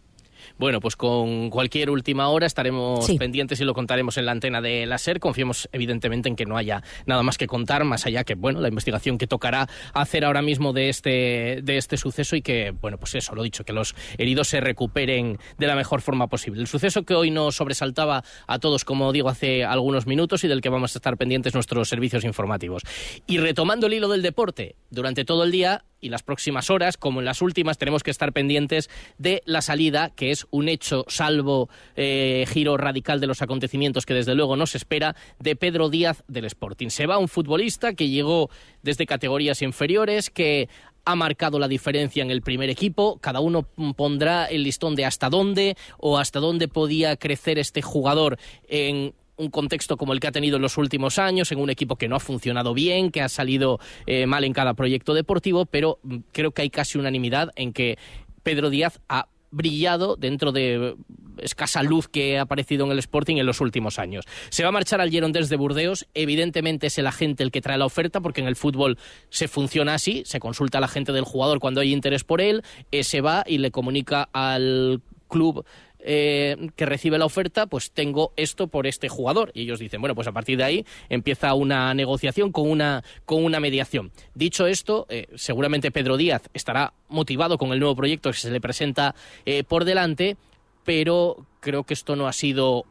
Bueno, 0.58 0.80
pues 0.80 0.96
con 0.96 1.50
cualquier 1.50 1.90
última 1.90 2.28
hora 2.28 2.46
estaremos 2.46 3.06
Sí. 3.06 3.18
pendientes 3.18 3.60
y 3.60 3.64
lo 3.64 3.74
contaremos 3.74 4.16
en 4.18 4.26
la 4.26 4.32
antena 4.32 4.60
de 4.60 4.86
la 4.86 4.98
SER. 4.98 5.18
Confiemos, 5.20 5.68
evidentemente, 5.72 6.28
en 6.28 6.36
que 6.36 6.46
no 6.46 6.56
haya 6.56 6.82
nada 7.06 7.22
más 7.22 7.38
que 7.38 7.46
contar, 7.46 7.84
más 7.84 8.06
allá 8.06 8.24
que, 8.24 8.34
bueno, 8.34 8.60
la 8.60 8.68
investigación 8.68 9.18
que 9.18 9.26
tocará 9.26 9.68
hacer 9.94 10.24
ahora 10.24 10.42
mismo 10.42 10.72
de 10.72 10.88
este, 10.88 11.60
de 11.62 11.76
este 11.76 11.96
suceso 11.96 12.36
y 12.36 12.42
que, 12.42 12.72
bueno, 12.80 12.98
pues 12.98 13.14
eso, 13.14 13.34
lo 13.34 13.42
dicho, 13.42 13.64
que 13.64 13.72
los 13.72 13.94
heridos 14.18 14.48
se 14.48 14.60
recuperen 14.60 15.38
de 15.58 15.66
la 15.66 15.74
mejor 15.76 16.00
forma 16.00 16.26
posible. 16.28 16.60
El 16.60 16.66
suceso 16.66 17.02
que 17.04 17.14
hoy 17.14 17.30
nos 17.30 17.56
sobresaltaba 17.56 18.24
a 18.46 18.58
todos, 18.58 18.84
como 18.84 19.12
digo, 19.12 19.28
hace 19.28 19.64
algunos 19.64 20.06
minutos 20.06 20.44
y 20.44 20.48
del 20.48 20.60
que 20.60 20.68
vamos 20.68 20.94
a 20.94 20.98
estar 20.98 21.16
pendientes 21.16 21.54
nuestros 21.54 21.88
servicios 21.88 22.24
informativos. 22.24 22.82
Y 23.26 23.38
retomando 23.38 23.86
el 23.86 23.94
hilo 23.94 24.08
del 24.08 24.22
deporte, 24.22 24.76
durante 24.90 25.24
todo 25.24 25.44
el 25.44 25.50
día 25.50 25.84
y 26.02 26.10
las 26.10 26.22
próximas 26.22 26.68
horas, 26.68 26.98
como 26.98 27.20
en 27.20 27.24
las 27.24 27.40
últimas, 27.40 27.78
tenemos 27.78 28.02
que 28.02 28.10
estar 28.10 28.32
pendientes 28.34 28.90
de 29.16 29.42
la 29.46 29.62
salida, 29.62 30.10
que 30.10 30.30
es 30.30 30.46
un 30.50 30.68
hecho, 30.68 31.06
salvo 31.08 31.70
eh, 31.96 32.44
giro 32.48 32.76
radical 32.76 33.20
de 33.20 33.28
los 33.28 33.40
acontecimientos 33.40 34.04
que 34.04 34.12
desde 34.12 34.34
luego 34.34 34.56
nos 34.56 34.74
espera, 34.74 35.16
de 35.38 35.56
Pedro 35.56 35.88
Díaz 35.88 36.24
del 36.28 36.44
Sporting. 36.44 36.88
Se 36.88 37.06
va 37.06 37.18
un 37.18 37.28
futbolista 37.28 37.94
que 37.94 38.08
llegó 38.08 38.50
desde 38.82 39.06
categorías 39.06 39.62
inferiores, 39.62 40.28
que 40.28 40.68
ha 41.04 41.14
marcado 41.16 41.58
la 41.58 41.68
diferencia 41.68 42.22
en 42.22 42.30
el 42.30 42.42
primer 42.42 42.70
equipo. 42.70 43.18
Cada 43.20 43.40
uno 43.40 43.62
pondrá 43.96 44.46
el 44.46 44.62
listón 44.62 44.94
de 44.94 45.04
hasta 45.04 45.30
dónde 45.30 45.76
o 45.98 46.18
hasta 46.18 46.40
dónde 46.40 46.68
podía 46.68 47.16
crecer 47.16 47.58
este 47.58 47.82
jugador 47.82 48.38
en 48.68 49.14
un 49.36 49.50
contexto 49.50 49.96
como 49.96 50.12
el 50.12 50.20
que 50.20 50.28
ha 50.28 50.32
tenido 50.32 50.56
en 50.56 50.62
los 50.62 50.78
últimos 50.78 51.18
años, 51.18 51.52
en 51.52 51.58
un 51.58 51.70
equipo 51.70 51.96
que 51.96 52.08
no 52.08 52.16
ha 52.16 52.20
funcionado 52.20 52.74
bien, 52.74 53.10
que 53.10 53.22
ha 53.22 53.28
salido 53.28 53.80
eh, 54.06 54.26
mal 54.26 54.44
en 54.44 54.52
cada 54.52 54.74
proyecto 54.74 55.14
deportivo, 55.14 55.66
pero 55.66 55.98
mm, 56.02 56.18
creo 56.32 56.52
que 56.52 56.62
hay 56.62 56.70
casi 56.70 56.98
unanimidad 56.98 57.50
en 57.56 57.72
que 57.72 57.98
Pedro 58.42 58.70
Díaz 58.70 59.00
ha 59.08 59.28
brillado 59.52 60.16
dentro 60.16 60.50
de 60.50 60.74
eh, 60.74 60.94
escasa 61.38 61.82
luz 61.82 62.08
que 62.08 62.38
ha 62.38 62.42
aparecido 62.42 62.86
en 62.86 62.92
el 62.92 62.98
Sporting 62.98 63.36
en 63.36 63.46
los 63.46 63.60
últimos 63.60 63.98
años. 63.98 64.24
Se 64.48 64.62
va 64.62 64.70
a 64.70 64.72
marchar 64.72 65.00
al 65.00 65.10
Girondins 65.10 65.48
de 65.48 65.56
Burdeos, 65.56 66.06
evidentemente 66.14 66.88
es 66.88 66.98
el 66.98 67.06
agente 67.06 67.42
el 67.42 67.52
que 67.52 67.60
trae 67.60 67.78
la 67.78 67.86
oferta 67.86 68.20
porque 68.20 68.40
en 68.40 68.48
el 68.48 68.56
fútbol 68.56 68.98
se 69.30 69.48
funciona 69.48 69.94
así, 69.94 70.22
se 70.26 70.40
consulta 70.40 70.78
a 70.78 70.80
la 70.80 70.88
gente 70.88 71.12
del 71.12 71.24
jugador 71.24 71.60
cuando 71.60 71.80
hay 71.80 71.92
interés 71.92 72.24
por 72.24 72.40
él, 72.40 72.62
eh, 72.90 73.04
se 73.04 73.20
va 73.20 73.44
y 73.46 73.58
le 73.58 73.70
comunica 73.70 74.28
al 74.32 75.02
club 75.28 75.64
eh, 76.04 76.56
que 76.76 76.86
recibe 76.86 77.18
la 77.18 77.24
oferta, 77.24 77.66
pues 77.66 77.92
tengo 77.92 78.32
esto 78.36 78.66
por 78.66 78.86
este 78.86 79.08
jugador. 79.08 79.52
Y 79.54 79.62
ellos 79.62 79.78
dicen, 79.78 80.00
bueno, 80.00 80.14
pues 80.14 80.26
a 80.26 80.32
partir 80.32 80.58
de 80.58 80.64
ahí 80.64 80.86
empieza 81.08 81.54
una 81.54 81.94
negociación 81.94 82.52
con 82.52 82.68
una, 82.68 83.04
con 83.24 83.44
una 83.44 83.60
mediación. 83.60 84.12
Dicho 84.34 84.66
esto, 84.66 85.06
eh, 85.08 85.28
seguramente 85.36 85.90
Pedro 85.90 86.16
Díaz 86.16 86.42
estará 86.54 86.92
motivado 87.08 87.58
con 87.58 87.72
el 87.72 87.78
nuevo 87.78 87.94
proyecto 87.94 88.30
que 88.30 88.36
se 88.36 88.50
le 88.50 88.60
presenta 88.60 89.14
eh, 89.46 89.64
por 89.64 89.84
delante, 89.84 90.36
pero 90.84 91.46
creo 91.60 91.84
que 91.84 91.94
esto 91.94 92.16
no 92.16 92.26
ha 92.26 92.32
sido 92.32 92.84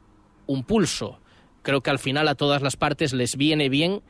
un 0.48 0.63
pulso. 0.63 1.20
Creo 1.63 1.82
que 1.82 1.89
al 1.89 2.00
final 2.00 2.27
a 2.27 2.36
todas 2.36 2.62
las 2.62 2.77
partes 2.77 3.13
les 3.13 3.36
viene 3.36 3.70
bien 3.70 4.01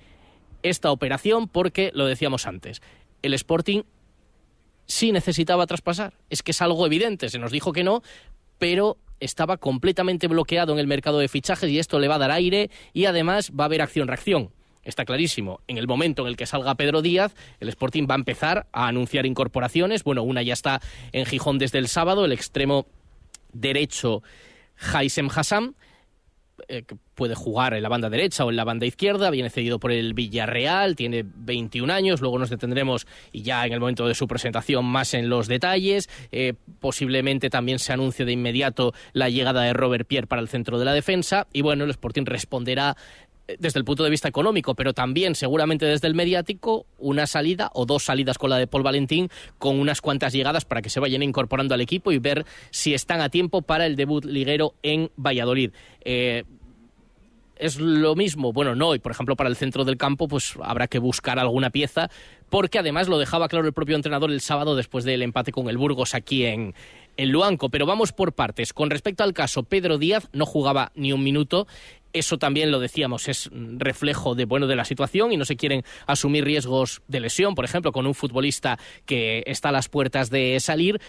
esta 0.63 0.91
operación 0.91 1.47
porque, 1.47 1.91
lo 1.93 2.05
decíamos 2.05 2.45
antes, 2.45 2.81
el 3.21 3.33
Sporting 3.33 3.81
sí 4.85 5.11
necesitaba 5.11 5.65
traspasar. 5.67 6.13
Es 6.29 6.43
que 6.43 6.51
es 6.51 6.61
algo 6.61 6.85
evidente, 6.85 7.29
se 7.29 7.39
nos 7.39 7.51
dijo 7.51 7.73
que 7.73 7.83
no, 7.83 8.03
pero 8.61 8.99
estaba 9.19 9.57
completamente 9.57 10.27
bloqueado 10.27 10.71
en 10.71 10.77
el 10.77 10.85
mercado 10.85 11.17
de 11.17 11.27
fichajes 11.27 11.67
y 11.67 11.79
esto 11.79 11.97
le 11.97 12.07
va 12.07 12.15
a 12.15 12.19
dar 12.19 12.29
aire 12.29 12.69
y 12.93 13.05
además 13.05 13.51
va 13.59 13.63
a 13.63 13.65
haber 13.65 13.81
acción-reacción. 13.81 14.51
Está 14.83 15.03
clarísimo, 15.03 15.61
en 15.67 15.79
el 15.79 15.87
momento 15.87 16.21
en 16.21 16.27
el 16.27 16.37
que 16.37 16.45
salga 16.45 16.75
Pedro 16.75 17.01
Díaz, 17.01 17.33
el 17.59 17.69
Sporting 17.69 18.05
va 18.07 18.13
a 18.13 18.19
empezar 18.19 18.67
a 18.71 18.85
anunciar 18.85 19.25
incorporaciones. 19.25 20.03
Bueno, 20.03 20.21
una 20.21 20.43
ya 20.43 20.53
está 20.53 20.79
en 21.11 21.25
Gijón 21.25 21.57
desde 21.57 21.79
el 21.79 21.87
sábado, 21.87 22.23
el 22.23 22.33
extremo 22.33 22.85
derecho 23.51 24.21
Haisem 24.93 25.29
Hassam, 25.35 25.73
eh, 26.67 26.83
que 26.83 26.95
puede 27.15 27.35
jugar 27.35 27.73
en 27.73 27.83
la 27.83 27.89
banda 27.89 28.09
derecha 28.09 28.45
o 28.45 28.49
en 28.49 28.55
la 28.55 28.63
banda 28.63 28.85
izquierda, 28.85 29.29
viene 29.29 29.49
cedido 29.49 29.79
por 29.79 29.91
el 29.91 30.13
Villarreal, 30.13 30.95
tiene 30.95 31.23
21 31.25 31.91
años, 31.93 32.21
luego 32.21 32.39
nos 32.39 32.49
detendremos 32.49 33.05
y 33.31 33.43
ya 33.43 33.65
en 33.65 33.73
el 33.73 33.79
momento 33.79 34.07
de 34.07 34.15
su 34.15 34.27
presentación 34.27 34.85
más 34.85 35.13
en 35.13 35.29
los 35.29 35.47
detalles, 35.47 36.09
Eh, 36.31 36.53
posiblemente 36.79 37.49
también 37.49 37.79
se 37.79 37.93
anuncie 37.93 38.25
de 38.25 38.31
inmediato 38.31 38.93
la 39.13 39.29
llegada 39.29 39.61
de 39.63 39.73
Robert 39.73 40.07
Pierre 40.07 40.27
para 40.27 40.41
el 40.41 40.47
centro 40.47 40.79
de 40.79 40.85
la 40.85 40.93
defensa. 40.93 41.47
Y 41.53 41.61
bueno, 41.61 41.83
el 41.83 41.89
Sporting 41.91 42.25
responderá 42.25 42.95
desde 43.59 43.79
el 43.79 43.85
punto 43.85 44.03
de 44.03 44.09
vista 44.09 44.27
económico, 44.27 44.75
pero 44.75 44.93
también 44.93 45.35
seguramente 45.35 45.85
desde 45.85 46.07
el 46.07 46.15
mediático, 46.15 46.85
una 46.97 47.27
salida 47.27 47.69
o 47.73 47.85
dos 47.85 48.03
salidas 48.03 48.37
con 48.37 48.49
la 48.49 48.57
de 48.57 48.67
Paul 48.67 48.83
Valentín, 48.83 49.29
con 49.57 49.79
unas 49.79 50.01
cuantas 50.01 50.33
llegadas 50.33 50.65
para 50.65 50.81
que 50.81 50.89
se 50.89 50.99
vayan 50.99 51.23
incorporando 51.23 51.73
al 51.73 51.81
equipo 51.81 52.11
y 52.11 52.19
ver 52.19 52.45
si 52.69 52.93
están 52.93 53.21
a 53.21 53.29
tiempo 53.29 53.61
para 53.61 53.85
el 53.85 53.95
debut 53.95 54.25
liguero 54.25 54.75
en 54.83 55.11
Valladolid. 55.17 55.71
Eh, 56.03 56.43
es 57.61 57.79
lo 57.79 58.15
mismo, 58.15 58.51
bueno, 58.51 58.75
no, 58.75 58.95
y 58.95 58.99
por 58.99 59.11
ejemplo 59.11 59.35
para 59.35 59.47
el 59.47 59.55
centro 59.55 59.85
del 59.85 59.95
campo 59.95 60.27
pues 60.27 60.55
habrá 60.63 60.87
que 60.87 60.97
buscar 60.97 61.37
alguna 61.37 61.69
pieza, 61.69 62.09
porque 62.49 62.79
además 62.79 63.07
lo 63.07 63.19
dejaba 63.19 63.47
claro 63.47 63.67
el 63.67 63.73
propio 63.73 63.95
entrenador 63.95 64.31
el 64.31 64.41
sábado 64.41 64.75
después 64.75 65.05
del 65.05 65.21
empate 65.21 65.51
con 65.51 65.69
el 65.69 65.77
Burgos 65.77 66.15
aquí 66.15 66.45
en, 66.45 66.73
en 67.17 67.31
Luanco. 67.31 67.69
Pero 67.69 67.85
vamos 67.85 68.11
por 68.11 68.33
partes. 68.33 68.73
Con 68.73 68.89
respecto 68.89 69.23
al 69.23 69.33
caso, 69.33 69.63
Pedro 69.63 69.97
Díaz 69.97 70.27
no 70.33 70.45
jugaba 70.45 70.91
ni 70.95 71.13
un 71.13 71.23
minuto. 71.23 71.67
Eso 72.13 72.37
también 72.37 72.71
lo 72.71 72.79
decíamos, 72.79 73.27
es 73.27 73.49
reflejo 73.53 74.35
de 74.35 74.45
bueno 74.45 74.67
de 74.67 74.75
la 74.75 74.85
situación 74.85 75.31
y 75.31 75.37
no 75.37 75.45
se 75.45 75.55
quieren 75.55 75.83
asumir 76.07 76.43
riesgos 76.43 77.01
de 77.07 77.19
lesión, 77.19 77.55
por 77.55 77.65
ejemplo, 77.65 77.91
con 77.91 78.05
un 78.05 78.13
futbolista 78.13 78.77
que 79.05 79.43
está 79.45 79.69
a 79.69 79.71
las 79.71 79.89
puertas 79.89 80.29
de 80.29 80.59
salir. 80.59 80.99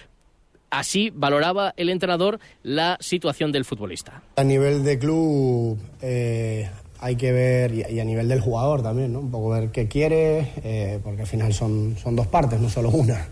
Así 0.71 1.11
valoraba 1.15 1.75
el 1.77 1.91
entrenador 1.91 2.39
la 2.63 2.97
situación 3.01 3.53
del 3.53 3.65
futbolista. 3.65 4.23
A 4.37 4.45
nivel 4.45 4.85
de 4.85 4.99
club 4.99 5.79
eh, 6.01 6.71
hay 6.99 7.17
que 7.17 7.33
ver, 7.33 7.75
y, 7.75 8.01
a 8.01 8.05
nivel 8.05 8.29
del 8.29 8.41
jugador 8.41 8.83
también, 8.83 9.13
¿no? 9.13 9.21
un 9.21 9.31
poco 9.31 9.51
ver 9.51 9.71
qué 9.71 9.89
quiere, 9.89 10.53
eh, 10.63 11.01
porque 11.03 11.23
al 11.23 11.27
final 11.27 11.53
son, 11.53 11.97
son 12.03 12.17
dos 12.17 12.29
partes, 12.29 12.61
no 12.61 12.71
solo 12.71 12.91
una. 12.91 13.27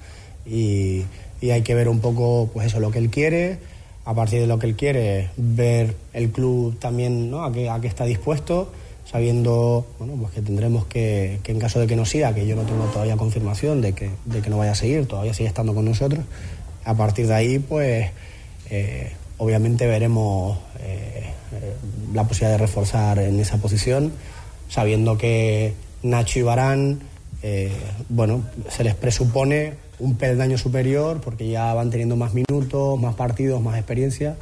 Y, 0.45 1.05
y 1.41 1.51
hay 1.51 1.63
que 1.63 1.75
ver 1.75 1.89
un 1.89 2.01
poco, 2.01 2.51
pues 2.53 2.67
eso, 2.67 2.81
lo 2.81 2.91
que 2.91 2.99
él 2.99 3.11
quiere, 3.11 3.59
a 4.11 4.15
partir 4.15 4.41
de 4.41 4.49
lo 4.49 4.59
que 4.59 4.67
él 4.67 4.75
quiere, 4.75 5.31
ver 5.37 5.95
el 6.13 6.31
club 6.33 6.77
también 6.81 7.31
¿no? 7.31 7.45
a, 7.45 7.53
qué, 7.53 7.71
a 7.71 7.81
qué 7.81 7.87
está 7.87 8.05
dispuesto, 8.05 8.73
sabiendo 9.09 9.87
bueno, 10.01 10.15
pues 10.21 10.33
que 10.33 10.43
tendremos 10.43 10.85
que, 10.87 11.39
que 11.45 11.53
en 11.53 11.61
caso 11.61 11.79
de 11.79 11.87
que 11.87 11.95
no 11.95 12.05
siga, 12.05 12.35
que 12.35 12.45
yo 12.45 12.57
no 12.57 12.63
tengo 12.63 12.87
todavía 12.87 13.17
confirmación 13.17 13.81
de 13.81 13.93
que, 13.93 14.11
de 14.25 14.43
que 14.43 14.51
no 14.51 14.59
vaya 14.59 14.73
a 14.73 14.75
seguir, 14.75 15.07
todavía 15.07 15.33
sigue 15.33 15.49
estando 15.49 15.77
con 15.77 15.85
nosotros, 15.85 16.25
a 16.85 16.95
partir 16.95 17.29
de 17.29 17.35
ahí, 17.35 17.61
pues 17.61 18.11
eh, 18.69 19.13
obviamente 19.39 19.87
veremos 19.87 20.59
eh, 20.81 21.31
eh, 21.53 21.75
la 22.13 22.25
posibilidad 22.25 22.59
de 22.59 22.67
reforzar 22.67 23.21
en 23.21 23.39
esa 23.39 23.59
posición, 23.59 24.13
sabiendo 24.69 25.17
que, 25.17 25.73
Nacho 26.03 26.41
y 26.41 26.43
Barán, 26.43 26.99
bueno, 28.09 28.43
se 28.69 28.83
les 28.83 28.97
presupone 28.97 29.75
un 30.01 30.17
peldaño 30.17 30.59
superior 30.59 31.21
porque 31.21 31.49
ya 31.49 31.73
van 31.75 31.91
teniendo 31.91 32.17
más 32.17 32.33
minutos, 32.35 32.99
más 33.01 33.15
partidos, 33.15 33.63
más 33.63 33.77
experiencia, 33.77 34.37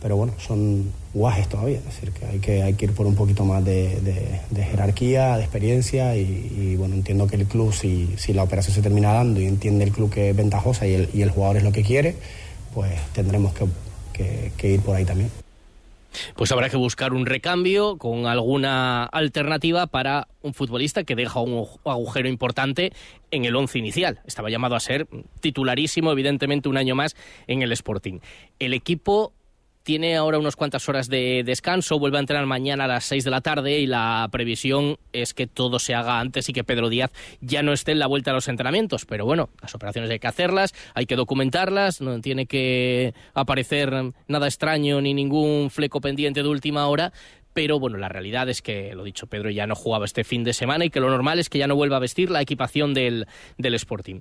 pero 0.00 0.16
bueno, 0.16 0.34
son 0.38 0.92
guajes 1.12 1.48
todavía, 1.48 1.78
es 1.78 1.84
decir, 1.84 2.12
que 2.12 2.62
hay 2.62 2.74
que, 2.74 2.84
ir 2.84 2.92
por 2.92 3.06
un 3.06 3.14
poquito 3.14 3.44
más 3.44 3.64
de, 3.64 4.40
jerarquía, 4.54 5.36
de 5.36 5.42
experiencia 5.42 6.16
y, 6.16 6.76
bueno, 6.76 6.94
entiendo 6.94 7.26
que 7.26 7.36
el 7.36 7.46
club, 7.46 7.72
si, 7.72 8.16
la 8.32 8.42
operación 8.42 8.74
se 8.74 8.82
termina 8.82 9.12
dando 9.12 9.40
y 9.40 9.46
entiende 9.46 9.84
el 9.84 9.92
club 9.92 10.10
que 10.10 10.30
es 10.30 10.36
ventajosa 10.36 10.86
y 10.86 10.94
el, 11.20 11.30
jugador 11.30 11.58
es 11.58 11.62
lo 11.62 11.72
que 11.72 11.82
quiere, 11.82 12.16
pues 12.74 12.92
tendremos 13.12 13.52
que- 13.54 14.52
que 14.56 14.70
ir 14.70 14.80
por 14.80 14.94
ahí 14.94 15.04
también. 15.04 15.43
Pues 16.36 16.52
habrá 16.52 16.68
que 16.68 16.76
buscar 16.76 17.12
un 17.12 17.26
recambio 17.26 17.96
con 17.98 18.26
alguna 18.26 19.04
alternativa 19.04 19.86
para 19.86 20.28
un 20.42 20.54
futbolista 20.54 21.04
que 21.04 21.14
deja 21.14 21.40
un 21.40 21.66
agujero 21.84 22.28
importante 22.28 22.92
en 23.30 23.44
el 23.44 23.56
once 23.56 23.78
inicial. 23.78 24.20
Estaba 24.26 24.50
llamado 24.50 24.76
a 24.76 24.80
ser 24.80 25.06
titularísimo, 25.40 26.12
evidentemente, 26.12 26.68
un 26.68 26.76
año 26.76 26.94
más 26.94 27.16
en 27.46 27.62
el 27.62 27.72
Sporting. 27.72 28.20
El 28.58 28.74
equipo 28.74 29.32
tiene 29.84 30.16
ahora 30.16 30.38
unas 30.38 30.56
cuantas 30.56 30.88
horas 30.88 31.08
de 31.08 31.42
descanso, 31.44 31.98
vuelve 31.98 32.16
a 32.16 32.20
entrenar 32.20 32.46
mañana 32.46 32.84
a 32.84 32.88
las 32.88 33.04
6 33.04 33.22
de 33.22 33.30
la 33.30 33.42
tarde 33.42 33.78
y 33.78 33.86
la 33.86 34.26
previsión 34.32 34.96
es 35.12 35.34
que 35.34 35.46
todo 35.46 35.78
se 35.78 35.94
haga 35.94 36.18
antes 36.18 36.48
y 36.48 36.54
que 36.54 36.64
Pedro 36.64 36.88
Díaz 36.88 37.12
ya 37.40 37.62
no 37.62 37.72
esté 37.72 37.92
en 37.92 37.98
la 37.98 38.06
vuelta 38.06 38.30
a 38.30 38.34
los 38.34 38.48
entrenamientos. 38.48 39.04
Pero 39.04 39.26
bueno, 39.26 39.50
las 39.60 39.74
operaciones 39.74 40.10
hay 40.10 40.18
que 40.18 40.26
hacerlas, 40.26 40.74
hay 40.94 41.04
que 41.04 41.16
documentarlas, 41.16 42.00
no 42.00 42.18
tiene 42.22 42.46
que 42.46 43.12
aparecer 43.34 43.92
nada 44.26 44.46
extraño 44.46 45.02
ni 45.02 45.12
ningún 45.12 45.68
fleco 45.70 46.00
pendiente 46.00 46.42
de 46.42 46.48
última 46.48 46.88
hora. 46.88 47.12
Pero 47.52 47.78
bueno, 47.78 47.98
la 47.98 48.08
realidad 48.08 48.48
es 48.48 48.62
que, 48.62 48.94
lo 48.94 49.04
dicho, 49.04 49.26
Pedro 49.26 49.50
ya 49.50 49.66
no 49.66 49.76
jugaba 49.76 50.06
este 50.06 50.24
fin 50.24 50.44
de 50.44 50.54
semana 50.54 50.86
y 50.86 50.90
que 50.90 50.98
lo 50.98 51.10
normal 51.10 51.38
es 51.38 51.50
que 51.50 51.58
ya 51.58 51.68
no 51.68 51.76
vuelva 51.76 51.98
a 51.98 52.00
vestir 52.00 52.30
la 52.30 52.40
equipación 52.40 52.94
del, 52.94 53.26
del 53.58 53.74
Sporting. 53.74 54.20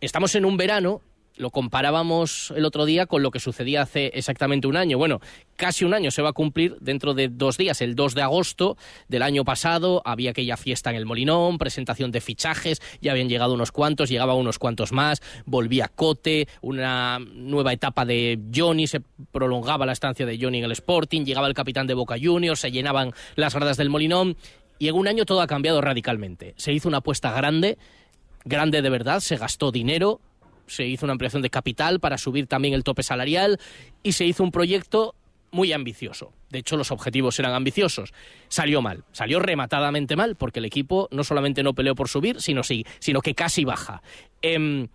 Estamos 0.00 0.34
en 0.34 0.46
un 0.46 0.56
verano 0.56 1.02
lo 1.36 1.50
comparábamos 1.50 2.52
el 2.56 2.64
otro 2.64 2.84
día 2.84 3.06
con 3.06 3.22
lo 3.22 3.30
que 3.30 3.40
sucedía 3.40 3.82
hace 3.82 4.06
exactamente 4.14 4.66
un 4.66 4.76
año. 4.76 4.98
Bueno, 4.98 5.20
casi 5.56 5.84
un 5.84 5.94
año 5.94 6.10
se 6.10 6.22
va 6.22 6.30
a 6.30 6.32
cumplir 6.32 6.76
dentro 6.80 7.14
de 7.14 7.28
dos 7.28 7.56
días, 7.56 7.80
el 7.80 7.94
2 7.94 8.14
de 8.14 8.22
agosto 8.22 8.76
del 9.08 9.22
año 9.22 9.44
pasado. 9.44 10.02
Había 10.04 10.30
aquella 10.30 10.56
fiesta 10.56 10.90
en 10.90 10.96
el 10.96 11.06
Molinón, 11.06 11.58
presentación 11.58 12.10
de 12.10 12.20
fichajes, 12.20 12.80
ya 13.00 13.12
habían 13.12 13.28
llegado 13.28 13.54
unos 13.54 13.72
cuantos, 13.72 14.08
llegaban 14.08 14.36
unos 14.36 14.58
cuantos 14.58 14.92
más, 14.92 15.22
volvía 15.44 15.88
Cote, 15.88 16.48
una 16.60 17.18
nueva 17.18 17.72
etapa 17.72 18.04
de 18.04 18.38
Johnny, 18.54 18.86
se 18.86 19.00
prolongaba 19.32 19.86
la 19.86 19.92
estancia 19.92 20.26
de 20.26 20.38
Johnny 20.40 20.58
en 20.58 20.64
el 20.64 20.72
Sporting, 20.72 21.24
llegaba 21.24 21.48
el 21.48 21.54
capitán 21.54 21.86
de 21.86 21.94
Boca 21.94 22.16
Juniors, 22.20 22.60
se 22.60 22.70
llenaban 22.70 23.12
las 23.34 23.54
gradas 23.54 23.76
del 23.76 23.90
Molinón. 23.90 24.36
Y 24.78 24.88
en 24.88 24.94
un 24.94 25.08
año 25.08 25.24
todo 25.24 25.40
ha 25.40 25.46
cambiado 25.46 25.80
radicalmente. 25.80 26.52
Se 26.58 26.72
hizo 26.72 26.88
una 26.88 26.98
apuesta 26.98 27.32
grande, 27.32 27.78
grande 28.44 28.82
de 28.82 28.90
verdad, 28.90 29.20
se 29.20 29.36
gastó 29.36 29.72
dinero, 29.72 30.20
se 30.66 30.86
hizo 30.86 31.06
una 31.06 31.12
ampliación 31.12 31.42
de 31.42 31.50
capital 31.50 32.00
para 32.00 32.18
subir 32.18 32.46
también 32.46 32.74
el 32.74 32.84
tope 32.84 33.02
salarial 33.02 33.58
y 34.02 34.12
se 34.12 34.24
hizo 34.24 34.42
un 34.42 34.50
proyecto 34.50 35.14
muy 35.50 35.72
ambicioso. 35.72 36.32
De 36.50 36.58
hecho, 36.58 36.76
los 36.76 36.90
objetivos 36.90 37.38
eran 37.38 37.54
ambiciosos. 37.54 38.12
Salió 38.48 38.82
mal, 38.82 39.04
salió 39.12 39.40
rematadamente 39.40 40.16
mal, 40.16 40.36
porque 40.36 40.58
el 40.58 40.64
equipo 40.64 41.08
no 41.10 41.24
solamente 41.24 41.62
no 41.62 41.74
peleó 41.74 41.94
por 41.94 42.08
subir, 42.08 42.40
sino, 42.40 42.62
sí, 42.62 42.84
sino 42.98 43.20
que 43.20 43.34
casi 43.34 43.64
baja. 43.64 44.02
Em, 44.42 44.88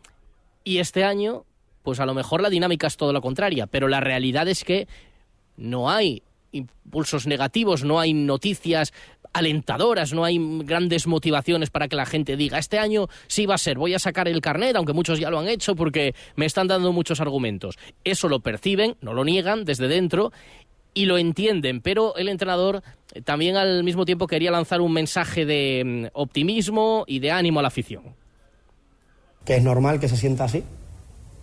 y 0.64 0.78
este 0.78 1.04
año, 1.04 1.46
pues 1.84 2.00
a 2.00 2.06
lo 2.06 2.14
mejor 2.14 2.42
la 2.42 2.50
dinámica 2.50 2.88
es 2.88 2.98
todo 2.98 3.14
lo 3.14 3.22
contraria, 3.22 3.68
pero 3.68 3.88
la 3.88 4.00
realidad 4.00 4.48
es 4.48 4.64
que 4.64 4.88
no 5.58 5.90
hay 5.90 6.22
impulsos 6.52 7.28
negativos, 7.28 7.84
no 7.84 8.00
hay 8.00 8.14
noticias 8.14 8.94
alentadoras, 9.34 10.14
no 10.14 10.26
hay 10.26 10.38
grandes 10.64 11.08
motivaciones 11.08 11.70
para 11.70 11.88
que 11.88 11.96
la 11.96 12.06
gente 12.06 12.36
diga, 12.36 12.58
este 12.58 12.80
año 12.80 13.08
sí 13.28 13.46
va 13.46 13.56
a 13.56 13.58
ser, 13.58 13.78
voy 13.78 13.94
a 13.94 14.00
sacar 14.00 14.28
el 14.28 14.42
carnet, 14.42 14.76
aunque 14.76 14.94
muchos 14.94 15.20
ya 15.20 15.30
lo 15.30 15.40
han 15.40 15.48
hecho 15.48 15.76
porque 15.76 16.14
me 16.36 16.46
están 16.46 16.68
dando 16.68 16.92
muchos 16.92 17.22
argumentos. 17.22 17.78
Eso 18.04 18.28
lo 18.28 18.42
perciben, 18.42 18.96
no 19.02 19.14
lo 19.14 19.24
niegan 19.24 19.64
desde 19.64 19.88
dentro 19.88 20.32
y 20.94 21.06
lo 21.06 21.18
entienden, 21.18 21.82
pero 21.82 22.16
el 22.18 22.28
entrenador 22.28 22.84
eh, 23.14 23.22
también 23.22 23.56
al 23.56 23.84
mismo 23.84 24.06
tiempo 24.06 24.28
quería 24.28 24.52
lanzar 24.52 24.82
un 24.82 24.92
mensaje 24.92 25.46
de 25.46 25.84
mm, 25.86 26.06
optimismo 26.14 27.06
y 27.08 27.20
de 27.20 27.32
ánimo 27.32 27.60
a 27.60 27.62
la 27.62 27.70
afición. 27.70 28.04
que 29.46 29.56
es 29.56 29.64
normal 29.64 30.00
que 30.00 30.10
se 30.10 30.18
sienta 30.18 30.44
así 30.44 30.64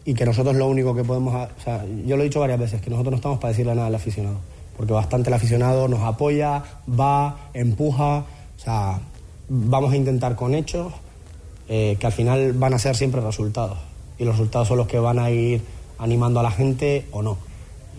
y 0.04 0.14
que 0.14 0.24
nosotros 0.24 0.56
lo 0.56 0.66
único 0.68 0.94
que 0.94 1.04
podemos, 1.04 1.34
o 1.34 1.86
yo 2.06 2.16
lo 2.16 2.22
he 2.22 2.26
dicho 2.26 2.40
varias 2.40 2.58
veces, 2.58 2.80
que 2.80 2.90
nosotros 2.90 3.12
no 3.12 3.16
estamos 3.16 3.38
para 3.38 3.50
decirle 3.50 3.74
nada 3.74 3.88
al 3.88 3.94
aficionado, 3.94 4.40
porque 4.78 4.92
bastante 4.92 5.28
el 5.28 5.34
aficionado 5.34 5.88
nos 5.88 6.00
apoya, 6.00 6.62
va, 6.88 7.50
empuja, 7.52 8.18
o 8.56 8.60
sea, 8.60 9.00
vamos 9.48 9.92
a 9.92 9.96
intentar 9.96 10.36
con 10.36 10.54
hechos 10.54 10.92
eh, 11.68 11.96
que 11.98 12.06
al 12.06 12.12
final 12.12 12.52
van 12.52 12.74
a 12.74 12.78
ser 12.78 12.96
siempre 12.96 13.20
resultados 13.20 13.76
y 14.18 14.24
los 14.24 14.34
resultados 14.36 14.68
son 14.68 14.78
los 14.78 14.86
que 14.86 15.00
van 15.00 15.18
a 15.18 15.30
ir 15.30 15.62
animando 15.98 16.38
a 16.38 16.44
la 16.44 16.52
gente 16.52 17.06
o 17.10 17.22
no. 17.22 17.38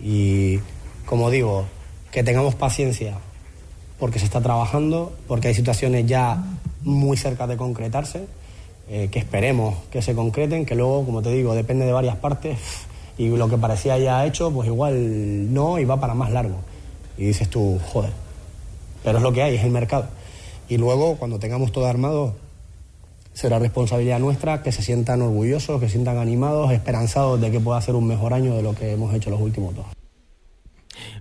Y 0.02 0.58
como 1.04 1.30
digo, 1.30 1.66
que 2.10 2.24
tengamos 2.24 2.54
paciencia 2.54 3.18
porque 3.98 4.18
se 4.18 4.24
está 4.24 4.40
trabajando, 4.40 5.12
porque 5.28 5.48
hay 5.48 5.54
situaciones 5.54 6.06
ya 6.06 6.42
muy 6.82 7.18
cerca 7.18 7.46
de 7.46 7.58
concretarse, 7.58 8.24
eh, 8.88 9.08
que 9.12 9.18
esperemos 9.18 9.74
que 9.90 10.00
se 10.00 10.14
concreten, 10.14 10.64
que 10.64 10.74
luego, 10.74 11.04
como 11.04 11.20
te 11.20 11.30
digo, 11.30 11.54
depende 11.54 11.84
de 11.84 11.92
varias 11.92 12.16
partes 12.16 12.58
y 13.18 13.28
lo 13.28 13.50
que 13.50 13.58
parecía 13.58 13.98
ya 13.98 14.24
hecho, 14.24 14.50
pues 14.50 14.66
igual 14.66 15.52
no 15.52 15.78
y 15.78 15.84
va 15.84 16.00
para 16.00 16.14
más 16.14 16.30
largo. 16.30 16.56
Y 17.20 17.24
dices 17.24 17.50
tú, 17.50 17.78
joder, 17.92 18.12
pero 19.04 19.18
es 19.18 19.22
lo 19.22 19.30
que 19.30 19.42
hay, 19.42 19.54
es 19.54 19.62
el 19.62 19.70
mercado. 19.70 20.08
Y 20.70 20.78
luego, 20.78 21.18
cuando 21.18 21.38
tengamos 21.38 21.70
todo 21.70 21.84
armado, 21.84 22.34
será 23.34 23.58
responsabilidad 23.58 24.18
nuestra 24.18 24.62
que 24.62 24.72
se 24.72 24.80
sientan 24.80 25.20
orgullosos, 25.20 25.78
que 25.80 25.86
se 25.86 25.92
sientan 25.92 26.16
animados, 26.16 26.72
esperanzados 26.72 27.38
de 27.38 27.50
que 27.50 27.60
pueda 27.60 27.78
ser 27.82 27.94
un 27.94 28.06
mejor 28.06 28.32
año 28.32 28.56
de 28.56 28.62
lo 28.62 28.74
que 28.74 28.92
hemos 28.92 29.14
hecho 29.14 29.28
los 29.28 29.38
últimos 29.38 29.76
dos. 29.76 29.84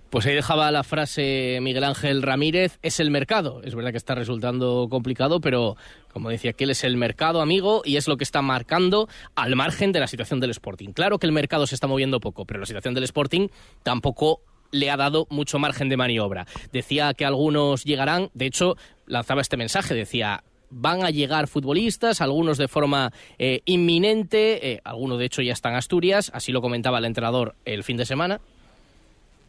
Pues 0.10 0.26
ahí 0.26 0.36
dejaba 0.36 0.72
la 0.72 0.86
frase 0.86 1.60
Miguel 1.62 1.84
Ángel 1.84 2.22
Ramírez, 2.22 2.80
es 2.82 3.02
el 3.02 3.12
mercado. 3.12 3.62
Es 3.66 3.76
verdad 3.76 3.92
que 3.92 3.98
está 3.98 4.16
resultando 4.16 4.88
complicado, 4.90 5.42
pero 5.42 5.76
como 6.14 6.30
decía 6.30 6.54
que 6.54 6.64
es 6.64 6.86
el 6.86 6.96
mercado, 6.96 7.42
amigo, 7.42 7.82
y 7.84 7.98
es 7.98 8.08
lo 8.08 8.16
que 8.16 8.24
está 8.24 8.42
marcando 8.42 9.10
al 9.36 9.58
margen 9.58 9.92
de 9.92 10.00
la 10.00 10.08
situación 10.08 10.40
del 10.40 10.52
Sporting. 10.52 10.94
Claro 10.94 11.20
que 11.20 11.28
el 11.28 11.34
mercado 11.34 11.68
se 11.68 11.76
está 11.76 11.88
moviendo 11.88 12.22
poco, 12.22 12.46
pero 12.46 12.62
la 12.62 12.66
situación 12.66 12.94
del 12.94 13.04
Sporting 13.04 13.50
tampoco 13.84 14.40
le 14.72 14.90
ha 14.90 14.98
dado 14.98 15.28
mucho 15.30 15.60
margen 15.60 15.90
de 15.90 15.98
maniobra. 15.98 16.46
Decía 16.72 17.14
que 17.14 17.26
algunos 17.26 17.84
llegarán, 17.84 18.30
de 18.34 18.46
hecho, 18.46 18.76
lanzaba 19.06 19.42
este 19.42 19.58
mensaje, 19.58 19.94
decía, 19.94 20.44
van 20.70 21.04
a 21.04 21.10
llegar 21.10 21.48
futbolistas, 21.48 22.22
algunos 22.22 22.58
de 22.58 22.68
forma 22.68 23.12
eh, 23.38 23.62
inminente, 23.66 24.74
eh, 24.74 24.82
algunos 24.84 25.20
de 25.20 25.26
hecho 25.26 25.42
ya 25.42 25.54
están 25.54 25.74
en 25.74 25.80
Asturias, 25.80 26.32
así 26.34 26.52
lo 26.52 26.62
comentaba 26.62 27.00
el 27.00 27.06
entrenador 27.06 27.56
el 27.66 27.84
fin 27.84 27.98
de 27.98 28.06
semana. 28.06 28.40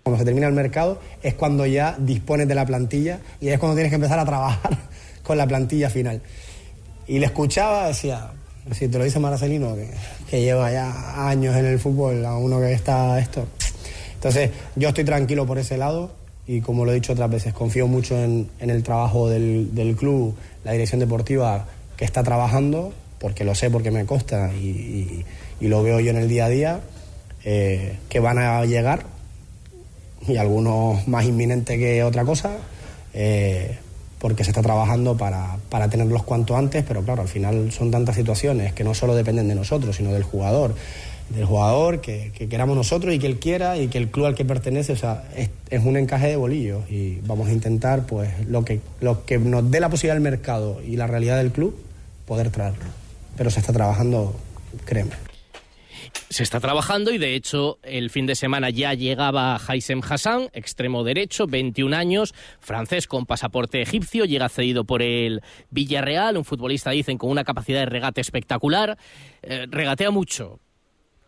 Cuando 0.03 0.19
se 0.19 0.25
termina 0.25 0.47
el 0.47 0.55
mercado 0.55 1.01
es 1.23 1.35
cuando 1.35 1.67
ya 1.67 1.95
dispones 1.99 2.49
de 2.49 2.55
la 2.55 2.65
plantilla 2.65 3.21
y 3.41 3.49
es 3.49 3.59
cuando 3.59 3.77
tienes 3.77 3.91
que 3.91 3.97
empezar 3.97 4.19
a 4.19 4.25
trabajar 4.25 4.79
con 5.23 5.37
la 5.37 5.47
plantilla 5.47 5.91
final. 5.91 6.23
Y 7.07 7.19
le 7.19 7.27
escuchaba, 7.27 7.89
decía, 7.89 8.31
si 8.73 8.89
te 8.89 8.99
lo 8.99 9.05
dice 9.05 9.19
Marcelino, 9.19 9.75
que, 9.75 9.91
que 10.31 10.41
lleva 10.41 10.73
ya 10.73 11.29
años 11.29 11.57
en 11.57 11.67
el 11.67 11.79
fútbol, 11.79 12.25
a 12.25 12.37
uno 12.37 12.61
que 12.61 12.73
está 12.73 13.19
esto. 13.19 13.47
Entonces, 14.21 14.51
yo 14.77 14.89
estoy 14.89 15.05
tranquilo 15.05 15.47
por 15.47 15.59
ese 15.59 15.79
lado 15.79 16.13
y 16.47 16.61
como 16.61 16.85
lo 16.85 16.93
he 16.93 16.95
dicho 16.95 17.13
otras 17.13 17.31
veces, 17.31 17.53
confío 17.53 17.87
mucho 17.87 18.17
en, 18.23 18.51
el 18.61 18.83
trabajo 18.83 19.29
del, 19.29 19.97
club, 19.99 20.35
la 20.65 20.73
dirección 20.73 21.01
deportiva 21.01 21.67
que 21.97 22.05
está 22.05 22.23
trabajando, 22.23 22.93
porque 23.19 23.45
lo 23.45 23.55
sé, 23.55 23.71
porque 23.71 23.91
me 23.91 24.05
consta 24.05 24.53
y 24.55 25.25
lo 25.61 25.83
veo 25.83 26.01
yo 26.01 26.11
en 26.11 26.17
el 26.17 26.29
día 26.29 26.47
a 26.47 26.49
día, 26.49 26.81
eh, 27.43 27.97
que 28.11 28.21
van 28.21 28.39
a 28.39 28.63
llegar 28.67 29.07
y 30.29 30.37
algunos 30.37 31.09
más 31.09 31.25
inminentes 31.25 31.79
que 31.79 32.05
otra 32.05 32.25
cosa, 32.25 32.59
eh, 33.15 33.79
porque 34.19 34.45
se 34.45 34.51
está 34.51 34.61
trabajando 34.61 35.17
para, 35.17 35.57
para 35.71 35.89
tenerlos 35.89 36.23
cuanto 36.23 36.55
antes, 36.55 36.85
pero 36.87 37.03
claro, 37.03 37.23
al 37.23 37.29
final 37.29 37.73
son 37.73 37.91
tantas 37.91 38.17
situaciones 38.17 38.75
que 38.75 38.85
no 38.85 38.93
solo 38.93 39.15
dependen 39.15 39.49
de 39.49 39.55
nosotros, 39.55 39.97
sino 39.97 40.13
del 40.13 40.23
jugador, 40.23 40.75
del 41.31 41.45
jugador 41.45 42.01
que, 42.01 42.33
que 42.35 42.49
queramos 42.49 42.77
nosotros 42.77 43.15
y 43.15 43.19
que 43.19 43.27
él 43.27 43.39
quiera 43.39 43.79
y 43.79 43.89
que 43.89 43.99
el 43.99 44.09
club 44.09 44.27
al 44.27 44.35
que 44.35 44.45
pertenece, 44.45 44.93
o 44.93 44.97
sea, 44.97 45.25
es, 45.37 45.85
un 45.85 45.97
encaje 45.97 46.29
de 46.29 46.37
bolillos 46.37 46.91
y 46.91 47.21
vamos 47.23 47.49
a 47.49 47.53
intentar 47.53 48.07
pues 48.07 48.31
lo 48.49 48.65
que, 48.65 48.81
lo 49.01 49.25
que 49.25 49.39
nos 49.39 49.71
dé 49.71 49.81
la 49.81 49.89
posibilidad 49.89 50.15
del 50.15 50.23
mercado 50.23 50.81
y 50.87 50.97
la 50.97 51.07
realidad 51.07 51.39
del 51.39 51.53
club, 51.53 51.77
poder 52.27 52.51
traerlo. 52.51 52.85
Pero 53.37 53.51
se 53.51 53.61
está 53.61 53.73
trabajando, 53.73 54.35
créeme. 54.85 55.13
Se 56.29 56.43
está 56.45 56.61
trabajando 56.61 57.13
y 57.13 57.19
de 57.19 57.35
hecho 57.35 57.79
el 57.83 58.11
fin 58.11 58.27
de 58.27 58.37
semana 58.37 58.71
ya 58.71 58.95
llegaba 58.95 59.61
Haisem 59.67 60.01
Hassan, 60.09 60.49
extremo 60.53 61.03
derecho, 61.03 61.47
21 61.47 61.97
años, 61.97 62.35
francés 62.61 63.07
con 63.07 63.27
pasaporte 63.27 63.83
egipcio, 63.83 64.25
llega 64.25 64.49
cedido 64.49 64.85
por 64.85 65.03
el 65.03 65.43
Villarreal, 65.71 66.37
un 66.37 66.45
futbolista 66.45 66.91
dicen 66.91 67.19
con 67.19 67.31
una 67.31 67.45
capacidad 67.45 67.81
de 67.81 67.87
regate 67.87 68.21
espectacular, 68.21 68.97
Eh, 69.43 69.67
regatea 69.71 70.11
mucho, 70.11 70.61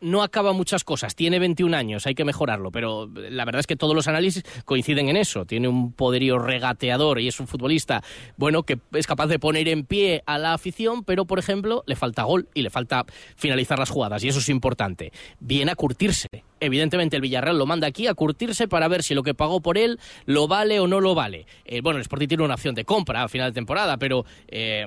no 0.02 0.22
acaba 0.22 0.52
muchas 0.52 0.84
cosas. 0.84 1.14
Tiene 1.14 1.38
21 1.38 1.74
años, 1.74 2.06
hay 2.06 2.14
que 2.14 2.24
mejorarlo, 2.24 2.70
pero 2.70 3.08
la 3.14 3.44
verdad 3.44 3.60
es 3.60 3.66
que 3.66 3.76
todos 3.76 3.94
los 3.94 4.08
análisis 4.08 4.42
coinciden 4.64 5.08
en 5.08 5.16
eso. 5.16 5.46
Tiene 5.46 5.68
un 5.68 5.92
poderío 5.92 6.38
regateador 6.38 7.20
y 7.20 7.28
es 7.28 7.40
un 7.40 7.46
futbolista, 7.46 8.02
bueno, 8.36 8.64
que 8.64 8.78
es 8.92 9.06
capaz 9.06 9.28
de 9.28 9.38
poner 9.38 9.68
en 9.68 9.84
pie 9.86 10.22
a 10.26 10.38
la 10.38 10.52
afición, 10.52 11.04
pero 11.04 11.24
por 11.24 11.38
ejemplo, 11.38 11.84
le 11.86 11.96
falta 11.96 12.24
gol 12.24 12.48
y 12.52 12.62
le 12.62 12.70
falta 12.70 13.06
finalizar 13.36 13.78
las 13.78 13.90
jugadas, 13.90 14.22
y 14.24 14.28
eso 14.28 14.40
es 14.40 14.48
importante. 14.48 15.12
Viene 15.40 15.72
a 15.72 15.76
curtirse. 15.76 16.28
Evidentemente 16.60 17.16
el 17.16 17.22
Villarreal 17.22 17.58
lo 17.58 17.66
manda 17.66 17.86
aquí 17.86 18.06
a 18.06 18.14
curtirse 18.14 18.68
para 18.68 18.86
ver 18.88 19.02
si 19.02 19.14
lo 19.14 19.22
que 19.22 19.34
pagó 19.34 19.60
por 19.60 19.78
él 19.78 19.98
lo 20.26 20.46
vale 20.46 20.78
o 20.78 20.86
no 20.86 21.00
lo 21.00 21.14
vale. 21.14 21.46
Eh, 21.64 21.80
bueno, 21.80 21.98
el 21.98 22.02
Sporting 22.02 22.28
tiene 22.28 22.44
una 22.44 22.54
opción 22.54 22.74
de 22.74 22.84
compra 22.84 23.24
a 23.24 23.28
final 23.28 23.50
de 23.50 23.54
temporada, 23.54 23.96
pero 23.96 24.24
eh, 24.48 24.86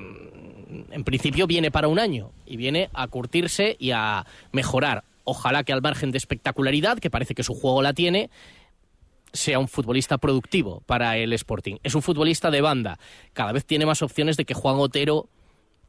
en 0.92 1.04
principio 1.04 1.48
viene 1.48 1.72
para 1.72 1.88
un 1.88 2.00
año 2.00 2.32
y 2.46 2.58
viene 2.58 2.90
a 2.94 3.08
curtirse 3.08 3.76
y 3.80 3.92
a 3.92 4.26
mejorar. 4.52 5.04
Ojalá 5.24 5.64
que 5.64 5.74
al 5.74 5.82
margen 5.82 6.12
de 6.12 6.18
espectacularidad, 6.18 7.00
que 7.00 7.10
parece 7.10 7.36
que 7.36 7.44
su 7.44 7.54
juego 7.56 7.82
la 7.82 7.94
tiene, 7.94 8.30
sea 9.34 9.60
un 9.60 9.68
futbolista 9.68 10.18
productivo 10.18 10.82
para 10.86 11.18
el 11.18 11.34
Sporting. 11.34 11.78
Es 11.84 11.96
un 11.96 12.02
futbolista 12.02 12.52
de 12.52 12.62
banda. 12.62 13.00
Cada 13.34 13.52
vez 13.52 13.66
tiene 13.66 13.86
más 13.86 14.02
opciones 14.02 14.38
de 14.38 14.46
que 14.46 14.54
Juan 14.54 14.78
Otero 14.78 15.28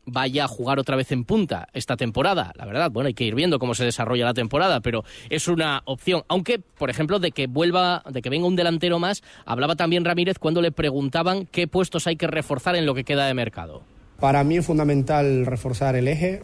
vaya 0.06 0.44
a 0.44 0.48
jugar 0.48 0.78
otra 0.78 0.96
vez 0.96 1.10
en 1.12 1.24
punta 1.24 1.68
esta 1.72 1.96
temporada. 1.96 2.52
La 2.56 2.64
verdad, 2.64 2.90
bueno, 2.90 3.08
hay 3.08 3.14
que 3.14 3.24
ir 3.24 3.34
viendo 3.34 3.58
cómo 3.58 3.74
se 3.74 3.84
desarrolla 3.84 4.24
la 4.24 4.34
temporada, 4.34 4.80
pero 4.80 5.04
es 5.28 5.48
una 5.48 5.82
opción. 5.84 6.22
Aunque, 6.28 6.60
por 6.60 6.90
ejemplo, 6.90 7.18
de 7.18 7.32
que 7.32 7.46
vuelva, 7.46 8.02
de 8.08 8.22
que 8.22 8.30
venga 8.30 8.46
un 8.46 8.56
delantero 8.56 8.98
más, 8.98 9.22
hablaba 9.44 9.74
también 9.74 10.04
Ramírez 10.04 10.38
cuando 10.38 10.62
le 10.62 10.72
preguntaban 10.72 11.46
qué 11.46 11.66
puestos 11.66 12.06
hay 12.06 12.16
que 12.16 12.28
reforzar 12.28 12.76
en 12.76 12.86
lo 12.86 12.94
que 12.94 13.04
queda 13.04 13.26
de 13.26 13.34
mercado. 13.34 13.82
Para 14.20 14.44
mí 14.44 14.56
es 14.56 14.66
fundamental 14.66 15.44
reforzar 15.44 15.94
el 15.96 16.08
eje, 16.08 16.42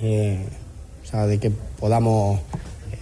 eh, 0.00 0.44
o 1.02 1.06
sea, 1.06 1.26
de 1.26 1.38
que 1.38 1.50
podamos 1.50 2.40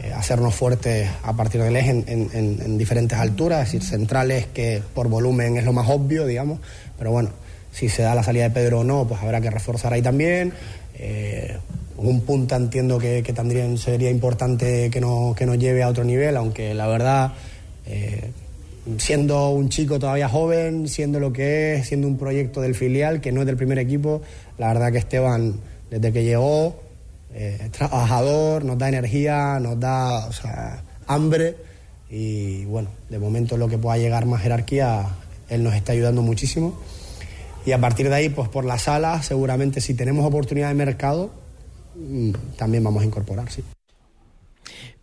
eh, 0.03 0.13
hacernos 0.15 0.55
fuertes 0.55 1.09
a 1.25 1.33
partir 1.33 1.63
del 1.63 1.75
eje 1.75 1.91
en, 1.91 2.79
diferentes 2.79 3.19
alturas, 3.19 3.67
es 3.67 3.73
decir, 3.73 3.89
centrales 3.89 4.47
que 4.47 4.83
por 4.95 5.09
volumen 5.09 5.57
es 5.57 5.65
lo 5.65 5.73
más 5.73 5.89
obvio, 5.89 6.27
digamos, 6.27 6.61
pero 6.97 7.11
bueno, 7.11 7.31
si 7.73 7.89
se 7.89 8.03
da 8.03 8.15
la 8.15 8.23
salida 8.23 8.45
de 8.45 8.51
Pedro 8.51 8.81
o 8.81 8.85
no, 8.85 9.07
pues 9.07 9.21
habrá 9.21 9.41
que 9.41 9.51
reforzar 9.51 9.93
ahí 9.93 10.03
también. 10.03 10.53
Eh, 10.99 11.57
un 11.99 12.21
punta 12.21 12.57
entiendo 12.57 12.99
que, 12.99 13.23
también 13.35 13.79
sería 13.79 14.11
importante 14.11 14.91
que, 14.91 15.01
no, 15.01 15.35
que 15.37 15.45
nos 15.45 15.59
lleve 15.59 15.83
a 15.83 15.89
otro 15.89 16.05
nivel, 16.05 16.37
aunque 16.37 16.73
la 16.73 16.87
verdad 16.87 17.33
siendo 18.99 19.51
un 19.51 19.69
chico 19.69 19.99
todavía 19.99 20.29
joven, 20.29 20.89
siendo 20.89 21.21
lo 21.21 21.33
que 21.33 21.75
es, 21.75 21.89
siendo 21.89 22.07
un 22.07 22.17
proyecto 22.17 22.61
del 22.61 22.75
filial, 22.75 23.21
que 23.21 23.33
no 23.33 23.41
es 23.41 23.47
del 23.47 23.57
primer 23.57 23.79
equipo, 23.79 24.23
la 24.59 24.69
verdad 24.69 24.93
que 24.93 24.99
Esteban, 24.99 25.61
desde 25.91 26.13
que 26.13 26.25
llegó, 26.25 26.81
eh, 27.35 27.69
trabajador, 27.71 28.65
nos 28.65 28.79
da 28.79 28.89
energía, 28.89 29.59
nos 29.61 29.79
da 29.79 30.29
hambre 31.07 31.57
y 32.09 32.65
bueno, 32.65 32.89
de 33.11 33.19
momento 33.19 33.57
lo 33.57 33.69
que 33.69 33.79
pueda 33.79 33.99
llegar 33.99 34.27
más 34.27 34.43
jerarquía, 34.43 35.07
él 35.49 35.63
nos 35.63 35.75
está 35.75 35.93
ayudando 35.93 36.23
muchísimo. 36.23 36.79
Y 37.65 37.73
a 37.73 37.81
partir 37.81 38.09
de 38.09 38.15
ahí, 38.15 38.29
pues 38.29 38.49
por 38.49 38.65
la 38.65 38.79
sala, 38.79 39.23
seguramente 39.23 39.81
si 39.81 39.95
tenemos 39.95 40.25
oportunidad 40.25 40.69
de 40.69 40.75
mercado, 40.75 41.31
mm, 41.97 42.31
también 42.57 42.85
vamos 42.85 43.03
a 43.03 43.07
incorporar, 43.07 43.51
sí. 43.51 43.63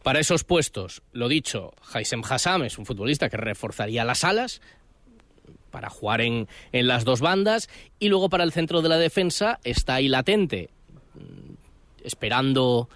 Para 0.04 0.20
esos 0.20 0.44
puestos, 0.44 1.02
lo 1.14 1.30
dicho, 1.30 1.72
Haisem 1.94 2.22
Hassam 2.30 2.64
es 2.64 2.78
un 2.78 2.86
futbolista 2.86 3.30
que 3.30 3.38
reforzaría 3.38 4.04
las 4.04 4.26
alas 4.26 4.62
para 5.72 5.90
jugar 5.90 6.20
en, 6.20 6.50
en 6.74 6.88
las 6.88 7.06
dos 7.06 7.22
bandas. 7.22 7.70
Y 8.00 8.10
luego 8.10 8.30
para 8.30 8.44
el 8.44 8.52
centro 8.52 8.82
de 8.82 8.90
la 8.90 8.98
defensa 8.98 9.60
está 9.64 9.96
ahí 9.96 10.10
latente, 10.10 10.70
mm, 11.16 11.54
esperando 12.04 12.90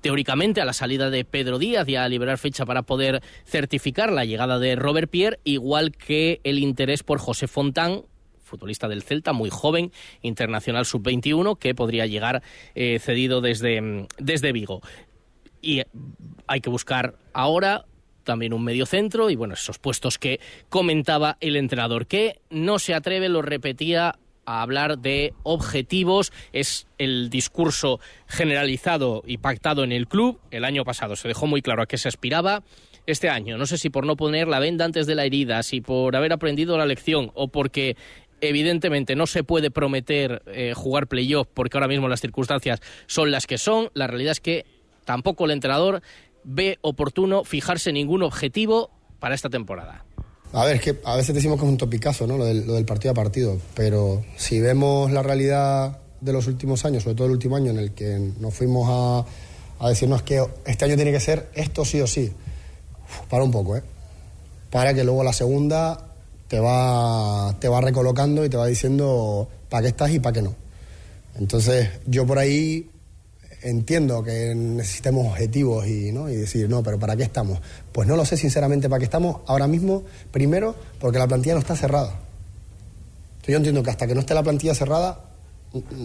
teóricamente 0.00 0.60
a 0.60 0.64
la 0.64 0.72
salida 0.72 1.08
de 1.08 1.24
Pedro 1.24 1.58
Díaz 1.58 1.88
y 1.88 1.94
a 1.94 2.08
liberar 2.08 2.36
fecha 2.36 2.66
para 2.66 2.82
poder 2.82 3.22
certificar 3.44 4.12
la 4.12 4.24
llegada 4.24 4.58
de 4.58 4.74
Robert 4.74 5.10
Pierre, 5.10 5.38
igual 5.44 5.92
que 5.92 6.40
el 6.42 6.58
interés 6.58 7.04
por 7.04 7.20
José 7.20 7.46
Fontán, 7.46 8.02
futbolista 8.42 8.88
del 8.88 9.02
Celta, 9.02 9.32
muy 9.32 9.50
joven, 9.50 9.92
internacional 10.22 10.84
sub-21, 10.84 11.58
que 11.58 11.76
podría 11.76 12.06
llegar 12.06 12.42
eh, 12.74 12.98
cedido 12.98 13.40
desde, 13.40 13.80
mm, 13.80 14.06
desde 14.18 14.50
Vigo 14.50 14.80
y 15.62 15.82
hay 16.46 16.60
que 16.60 16.70
buscar 16.70 17.14
ahora 17.32 17.84
también 18.24 18.52
un 18.52 18.62
medio 18.62 18.86
centro 18.86 19.30
y 19.30 19.36
bueno, 19.36 19.54
esos 19.54 19.78
puestos 19.78 20.18
que 20.18 20.40
comentaba 20.68 21.36
el 21.40 21.56
entrenador, 21.56 22.06
que 22.06 22.40
no 22.50 22.78
se 22.78 22.94
atreve, 22.94 23.28
lo 23.28 23.42
repetía, 23.42 24.16
a 24.46 24.62
hablar 24.62 24.98
de 24.98 25.32
objetivos, 25.42 26.32
es 26.52 26.86
el 26.98 27.30
discurso 27.30 28.00
generalizado 28.26 29.22
y 29.26 29.38
pactado 29.38 29.84
en 29.84 29.92
el 29.92 30.08
club. 30.08 30.40
El 30.50 30.64
año 30.64 30.84
pasado 30.84 31.14
se 31.14 31.28
dejó 31.28 31.46
muy 31.46 31.62
claro 31.62 31.82
a 31.82 31.86
qué 31.86 31.98
se 31.98 32.08
aspiraba. 32.08 32.62
Este 33.06 33.28
año, 33.28 33.58
no 33.58 33.66
sé 33.66 33.78
si 33.78 33.90
por 33.90 34.06
no 34.06 34.16
poner 34.16 34.48
la 34.48 34.58
venda 34.58 34.84
antes 34.84 35.06
de 35.06 35.14
la 35.14 35.24
herida, 35.24 35.62
si 35.62 35.80
por 35.80 36.16
haber 36.16 36.32
aprendido 36.32 36.76
la 36.78 36.86
lección 36.86 37.30
o 37.34 37.48
porque 37.48 37.96
evidentemente 38.40 39.14
no 39.16 39.26
se 39.26 39.44
puede 39.44 39.70
prometer 39.70 40.42
eh, 40.46 40.72
jugar 40.74 41.06
playoff 41.06 41.48
porque 41.52 41.76
ahora 41.76 41.88
mismo 41.88 42.08
las 42.08 42.20
circunstancias 42.20 42.80
son 43.06 43.30
las 43.30 43.46
que 43.46 43.58
son. 43.58 43.90
La 43.94 44.06
realidad 44.06 44.32
es 44.32 44.40
que 44.40 44.64
tampoco 45.04 45.44
el 45.44 45.52
entrenador 45.52 46.02
ve 46.44 46.78
oportuno 46.82 47.44
fijarse 47.44 47.92
ningún 47.92 48.22
objetivo 48.22 48.90
para 49.18 49.34
esta 49.34 49.50
temporada. 49.50 50.04
A 50.52 50.64
ver, 50.64 50.76
es 50.76 50.82
que 50.82 51.00
a 51.04 51.16
veces 51.16 51.34
decimos 51.34 51.58
que 51.58 51.64
es 51.64 51.70
un 51.70 51.76
topicazo, 51.76 52.26
¿no? 52.26 52.36
Lo 52.36 52.44
del, 52.44 52.84
partido 52.84 53.12
a 53.12 53.14
partido, 53.14 53.58
pero 53.74 54.24
si 54.36 54.58
vemos 54.58 55.12
la 55.12 55.22
realidad 55.22 55.98
de 56.20 56.32
los 56.32 56.48
últimos 56.48 56.84
años, 56.84 57.04
sobre 57.04 57.14
todo 57.14 57.28
el 57.28 57.34
último 57.34 57.56
año 57.56 57.70
en 57.70 57.78
el 57.78 57.92
que 57.92 58.32
nos 58.40 58.52
fuimos 58.52 58.88
a, 59.80 59.88
decirnos 59.88 60.22
que 60.22 60.44
este 60.66 60.84
año 60.84 60.96
tiene 60.96 61.12
que 61.12 61.20
ser 61.20 61.48
esto 61.54 61.84
sí 61.84 62.00
o 62.00 62.06
sí, 62.06 62.32
para 63.28 63.44
un 63.44 63.50
poco, 63.50 63.76
¿eh? 63.76 63.82
Para 64.70 64.92
que 64.92 65.04
luego 65.04 65.22
la 65.22 65.32
segunda 65.32 66.06
te 66.48 66.58
va, 66.58 67.54
te 67.60 67.68
va 67.68 67.80
recolocando 67.80 68.44
y 68.44 68.48
te 68.48 68.56
va 68.56 68.66
diciendo 68.66 69.48
para 69.68 69.82
qué 69.82 69.88
estás 69.88 70.10
y 70.10 70.18
para 70.18 70.32
qué 70.32 70.42
no. 70.42 70.54
Entonces, 71.36 71.88
yo 72.06 72.26
por 72.26 72.38
ahí 72.38 72.89
entiendo 73.62 74.22
que 74.22 74.54
necesitemos 74.54 75.26
objetivos 75.26 75.86
y, 75.86 76.12
¿no? 76.12 76.28
y 76.28 76.36
decir, 76.36 76.68
no, 76.68 76.82
pero 76.82 76.98
¿para 76.98 77.16
qué 77.16 77.22
estamos? 77.22 77.60
Pues 77.92 78.08
no 78.08 78.16
lo 78.16 78.24
sé 78.24 78.36
sinceramente 78.36 78.88
para 78.88 78.98
qué 78.98 79.04
estamos 79.04 79.38
ahora 79.46 79.66
mismo, 79.66 80.04
primero 80.30 80.74
porque 80.98 81.18
la 81.18 81.28
plantilla 81.28 81.54
no 81.54 81.60
está 81.60 81.76
cerrada. 81.76 82.18
Yo 83.46 83.56
entiendo 83.56 83.82
que 83.82 83.90
hasta 83.90 84.06
que 84.06 84.14
no 84.14 84.20
esté 84.20 84.34
la 84.34 84.42
plantilla 84.42 84.74
cerrada 84.74 85.24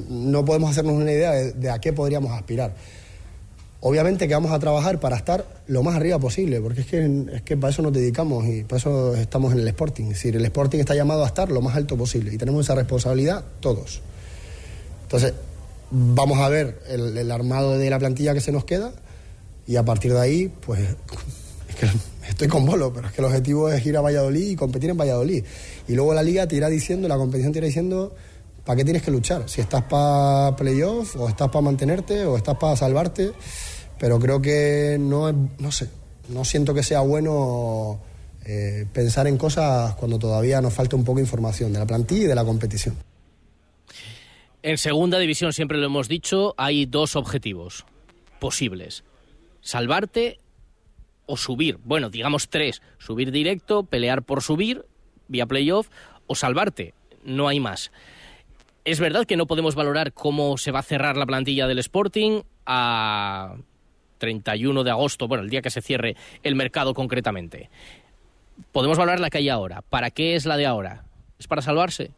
no 0.09 0.45
podemos 0.45 0.71
hacernos 0.71 0.93
una 0.95 1.11
idea 1.11 1.31
de, 1.31 1.69
a 1.69 1.79
qué 1.79 1.93
podríamos 1.93 2.31
aspirar. 2.31 2.73
Obviamente 3.81 4.27
que 4.27 4.33
vamos 4.33 4.51
a 4.51 4.57
trabajar 4.57 4.99
para 4.99 5.15
estar 5.15 5.45
lo 5.67 5.83
más 5.83 5.95
arriba 5.95 6.17
posible, 6.17 6.59
porque 6.59 6.81
es 6.81 6.87
que, 6.87 7.25
es 7.33 7.41
que 7.43 7.55
para 7.55 7.71
eso 7.71 7.83
nos 7.83 7.93
dedicamos 7.93 8.45
y 8.47 8.63
para 8.63 8.77
eso 8.77 9.15
estamos 9.15 9.53
en 9.53 9.59
el 9.59 9.67
Sporting. 9.67 10.05
Es 10.05 10.09
decir, 10.09 10.35
el 10.35 10.45
Sporting 10.45 10.79
está 10.79 10.95
llamado 10.95 11.23
a 11.23 11.27
estar 11.27 11.51
lo 11.51 11.61
más 11.61 11.75
alto 11.75 11.95
posible 11.95 12.33
y 12.33 12.37
tenemos 12.37 12.65
esa 12.65 12.73
responsabilidad 12.73 13.43
todos. 13.59 14.01
Entonces, 15.03 15.33
vamos 15.91 16.39
a 16.39 16.49
ver 16.49 16.81
el, 16.87 17.31
armado 17.31 17.77
de 17.77 17.89
la 17.89 17.99
plantilla 17.99 18.33
que 18.33 18.41
se 18.41 18.51
nos 18.51 18.65
queda 18.65 18.91
y 19.67 19.75
a 19.75 19.83
partir 19.83 20.13
de 20.13 20.19
ahí, 20.19 20.53
pues 20.65 20.81
estoy 22.29 22.47
con 22.47 22.65
bolo, 22.65 22.93
pero 22.93 23.07
es 23.07 23.13
que 23.13 23.21
el 23.21 23.25
objetivo 23.25 23.69
es 23.69 23.85
ir 23.85 23.97
a 23.97 24.01
Valladolid 24.01 24.49
y 24.49 24.55
competir 24.55 24.89
en 24.89 24.97
Valladolid. 24.97 25.43
Y 25.87 25.93
luego 25.93 26.13
la 26.13 26.23
liga 26.23 26.47
te 26.47 26.55
irá 26.55 26.69
diciendo, 26.69 27.07
la 27.07 27.17
competición 27.17 27.51
te 27.51 27.59
irá 27.59 27.67
diciendo 27.67 28.13
para 28.63 28.77
qué 28.77 28.83
tienes 28.83 29.03
que 29.03 29.11
luchar, 29.11 29.47
si 29.47 29.61
estás 29.61 29.83
para 29.83 30.55
playoff 30.55 31.15
o 31.17 31.29
estás 31.29 31.49
para 31.49 31.61
mantenerte 31.61 32.25
o 32.25 32.35
estás 32.35 32.57
para 32.57 32.75
salvarte, 32.75 33.31
pero 33.99 34.19
creo 34.19 34.41
que 34.41 34.97
no 34.99 35.29
es, 35.29 35.35
no 35.59 35.71
sé, 35.71 35.87
no 36.29 36.43
siento 36.43 36.73
que 36.73 36.81
sea 36.81 37.01
bueno 37.01 37.99
eh, 38.43 38.85
pensar 38.91 39.27
en 39.27 39.37
cosas 39.37 39.93
cuando 39.95 40.17
todavía 40.17 40.61
nos 40.61 40.73
falta 40.73 40.95
un 40.95 41.03
poco 41.03 41.17
de 41.17 41.23
información 41.23 41.73
de 41.73 41.79
la 41.79 41.85
plantilla 41.85 42.23
y 42.25 42.27
de 42.27 42.35
la 42.35 42.43
competición. 42.43 42.95
En 44.65 44.79
segunda 44.79 45.19
división, 45.19 45.53
siempre 45.53 45.77
lo 45.77 45.85
hemos 45.85 46.07
dicho, 46.07 46.55
hay 46.57 46.87
dos 46.87 47.15
objetivos 47.15 47.85
posibles. 48.39 49.03
Salvarte 49.61 50.39
o 51.27 51.37
subir. 51.37 51.77
Bueno, 51.83 52.09
digamos 52.09 52.49
tres. 52.49 52.81
Subir 52.97 53.31
directo, 53.31 53.83
pelear 53.83 54.23
por 54.23 54.41
subir 54.41 54.83
vía 55.27 55.45
playoff 55.45 55.89
o 56.25 56.33
salvarte. 56.33 56.95
No 57.23 57.47
hay 57.47 57.59
más. 57.59 57.91
Es 58.85 58.99
verdad 58.99 59.27
que 59.27 59.37
no 59.37 59.45
podemos 59.45 59.75
valorar 59.75 60.13
cómo 60.13 60.57
se 60.57 60.71
va 60.71 60.79
a 60.79 60.81
cerrar 60.81 61.15
la 61.15 61.27
plantilla 61.27 61.67
del 61.67 61.77
Sporting 61.77 62.41
a 62.65 63.57
31 64.17 64.83
de 64.83 64.89
agosto, 64.89 65.27
bueno, 65.27 65.43
el 65.43 65.51
día 65.51 65.61
que 65.61 65.69
se 65.69 65.83
cierre 65.83 66.15
el 66.41 66.55
mercado 66.55 66.95
concretamente. 66.95 67.69
Podemos 68.71 68.97
valorar 68.97 69.19
la 69.19 69.29
que 69.29 69.37
hay 69.37 69.49
ahora. 69.49 69.83
¿Para 69.83 70.09
qué 70.09 70.33
es 70.33 70.47
la 70.47 70.57
de 70.57 70.65
ahora? 70.65 71.05
¿Es 71.37 71.45
para 71.45 71.61
salvarse? 71.61 72.13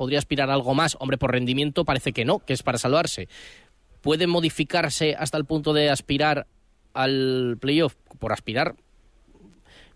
Podría 0.00 0.18
aspirar 0.18 0.48
a 0.48 0.54
algo 0.54 0.72
más. 0.72 0.96
Hombre, 0.98 1.18
por 1.18 1.30
rendimiento 1.30 1.84
parece 1.84 2.14
que 2.14 2.24
no, 2.24 2.38
que 2.38 2.54
es 2.54 2.62
para 2.62 2.78
salvarse. 2.78 3.28
¿Puede 4.00 4.26
modificarse 4.26 5.14
hasta 5.14 5.36
el 5.36 5.44
punto 5.44 5.74
de 5.74 5.90
aspirar 5.90 6.46
al 6.94 7.58
playoff? 7.60 7.96
Por 8.18 8.32
aspirar, 8.32 8.76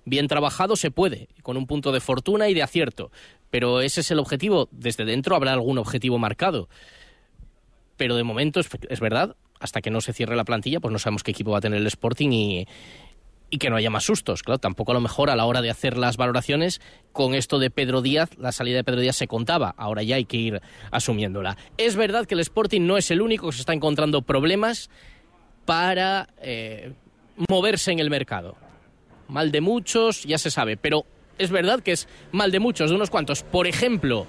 bien 0.05 0.29
trabajado 0.29 0.77
se 0.77 0.91
puede, 0.91 1.29
con 1.41 1.57
un 1.57 1.67
punto 1.67 1.91
de 1.91 2.01
fortuna 2.01 2.51
y 2.51 2.55
de 2.55 2.63
acierto. 2.63 3.11
Pero 3.49 3.81
ese 3.81 4.03
es 4.03 4.11
el 4.11 4.19
objetivo. 4.19 4.69
Desde 4.73 5.07
dentro 5.07 5.37
habrá 5.37 5.55
algún 5.55 5.79
objetivo 5.79 6.19
marcado. 6.19 6.69
Pero 7.97 8.15
de 8.15 8.25
momento 8.25 8.61
es, 8.61 9.01
verdad, 9.01 9.37
hasta 9.59 9.81
que 9.81 9.91
no 9.91 10.03
se 10.03 10.13
cierre 10.13 10.37
la 10.37 10.45
plantilla, 10.45 10.81
pues 10.81 10.93
no 10.93 10.99
sabemos 10.99 11.23
qué 11.23 11.31
equipo 11.31 11.53
va 11.53 11.59
a 11.59 11.63
tener 11.63 11.81
el 11.81 11.87
Sporting 11.87 12.31
y, 12.31 12.69
y 13.51 13.59
que 13.59 13.71
no 13.71 13.77
haya 13.77 13.91
más 13.91 14.05
sustos. 14.05 14.43
Claro, 14.43 14.59
tampoco 14.59 14.93
a 14.93 14.95
lo 14.95 15.01
mejor 15.01 15.31
a 15.31 15.37
la 15.37 15.45
hora 15.45 15.63
de 15.63 15.71
hacer 15.71 15.97
las 15.97 16.17
valoraciones 16.17 16.81
con 17.13 17.35
esto 17.35 17.59
de 17.59 17.71
Pedro 17.71 18.03
Díaz, 18.03 18.31
la 18.39 18.53
salida 18.53 18.77
de 18.77 18.85
Pedro 18.85 19.01
Díaz 19.01 19.17
se 19.17 19.29
contaba, 19.29 19.75
ahora 19.77 20.03
ya 20.03 20.17
hay 20.17 20.25
que 20.25 20.37
ir 20.37 20.61
asumiéndola. 20.91 21.57
Es 21.77 21.97
verdad 21.97 22.27
que 22.27 22.35
el 22.35 22.41
Sporting 22.41 22.83
no 22.83 22.97
es 22.97 23.11
el 23.11 23.23
único 23.23 23.47
que 23.47 23.53
se 23.53 23.61
está 23.61 23.73
encontrando 23.73 24.23
problemas 24.23 24.91
para 25.65 26.29
eh, 26.43 26.93
moverse 27.49 27.93
en 27.93 28.01
el 28.01 28.11
mercado. 28.11 28.57
Mal 29.29 29.53
de 29.53 29.61
muchos, 29.61 30.25
ya 30.25 30.39
se 30.39 30.51
sabe, 30.51 30.77
pero 30.77 31.07
es 31.39 31.51
verdad 31.51 31.81
que 31.81 31.93
es 31.93 32.09
mal 32.33 32.51
de 32.51 32.61
muchos, 32.61 32.91
de 32.91 32.97
unos 32.97 33.11
cuantos. 33.11 33.43
Por 33.43 33.67
ejemplo, 33.67 34.27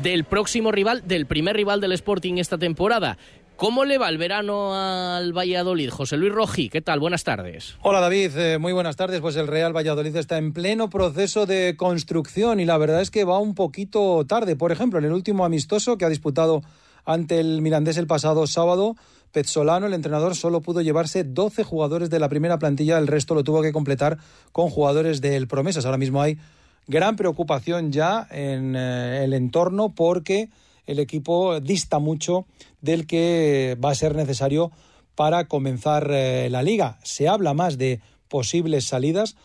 del 0.00 0.24
próximo 0.24 0.72
rival, 0.72 1.06
del 1.06 1.26
primer 1.26 1.56
rival 1.56 1.80
del 1.80 1.92
Sporting 1.92 2.38
esta 2.38 2.58
temporada. 2.58 3.18
¿Cómo 3.56 3.84
le 3.84 3.98
va 3.98 4.08
el 4.08 4.18
verano 4.18 4.74
al 4.74 5.32
Valladolid? 5.32 5.90
José 5.90 6.16
Luis 6.16 6.32
Rojí, 6.32 6.68
¿qué 6.68 6.80
tal? 6.80 6.98
Buenas 6.98 7.22
tardes. 7.22 7.76
Hola 7.82 8.00
David, 8.00 8.36
eh, 8.36 8.58
muy 8.58 8.72
buenas 8.72 8.96
tardes. 8.96 9.20
Pues 9.20 9.36
el 9.36 9.46
Real 9.46 9.76
Valladolid 9.76 10.16
está 10.16 10.38
en 10.38 10.52
pleno 10.52 10.90
proceso 10.90 11.46
de 11.46 11.76
construcción 11.76 12.58
y 12.58 12.64
la 12.64 12.78
verdad 12.78 13.00
es 13.00 13.10
que 13.10 13.24
va 13.24 13.38
un 13.38 13.54
poquito 13.54 14.24
tarde. 14.26 14.56
Por 14.56 14.72
ejemplo, 14.72 14.98
en 14.98 15.04
el 15.04 15.12
último 15.12 15.44
amistoso 15.44 15.96
que 15.96 16.04
ha 16.04 16.08
disputado 16.08 16.62
ante 17.04 17.40
el 17.40 17.62
Mirandés 17.62 17.98
el 17.98 18.06
pasado 18.06 18.46
sábado, 18.46 18.96
Pezzolano, 19.32 19.86
el 19.86 19.94
entrenador, 19.94 20.36
solo 20.36 20.60
pudo 20.60 20.82
llevarse 20.82 21.24
12 21.24 21.64
jugadores 21.64 22.10
de 22.10 22.18
la 22.18 22.28
primera 22.28 22.58
plantilla, 22.58 22.98
el 22.98 23.06
resto 23.06 23.34
lo 23.34 23.44
tuvo 23.44 23.62
que 23.62 23.72
completar 23.72 24.18
con 24.52 24.68
jugadores 24.68 25.20
del 25.20 25.48
Promesas. 25.48 25.86
Ahora 25.86 25.98
mismo 25.98 26.20
hay 26.20 26.38
gran 26.86 27.16
preocupación 27.16 27.92
ya 27.92 28.26
en 28.30 28.76
eh, 28.76 29.24
el 29.24 29.32
entorno 29.32 29.94
porque 29.94 30.48
el 30.86 30.98
equipo 30.98 31.60
dista 31.60 31.98
mucho 31.98 32.46
del 32.80 33.06
que 33.06 33.76
va 33.82 33.90
a 33.90 33.94
ser 33.94 34.14
necesario 34.14 34.72
para 35.14 35.46
comenzar 35.46 36.08
eh, 36.10 36.48
la 36.50 36.62
liga. 36.62 36.98
Se 37.02 37.28
habla 37.28 37.54
más 37.54 37.78
de 37.78 38.00
posibles 38.28 38.84
salidas. 38.84 39.36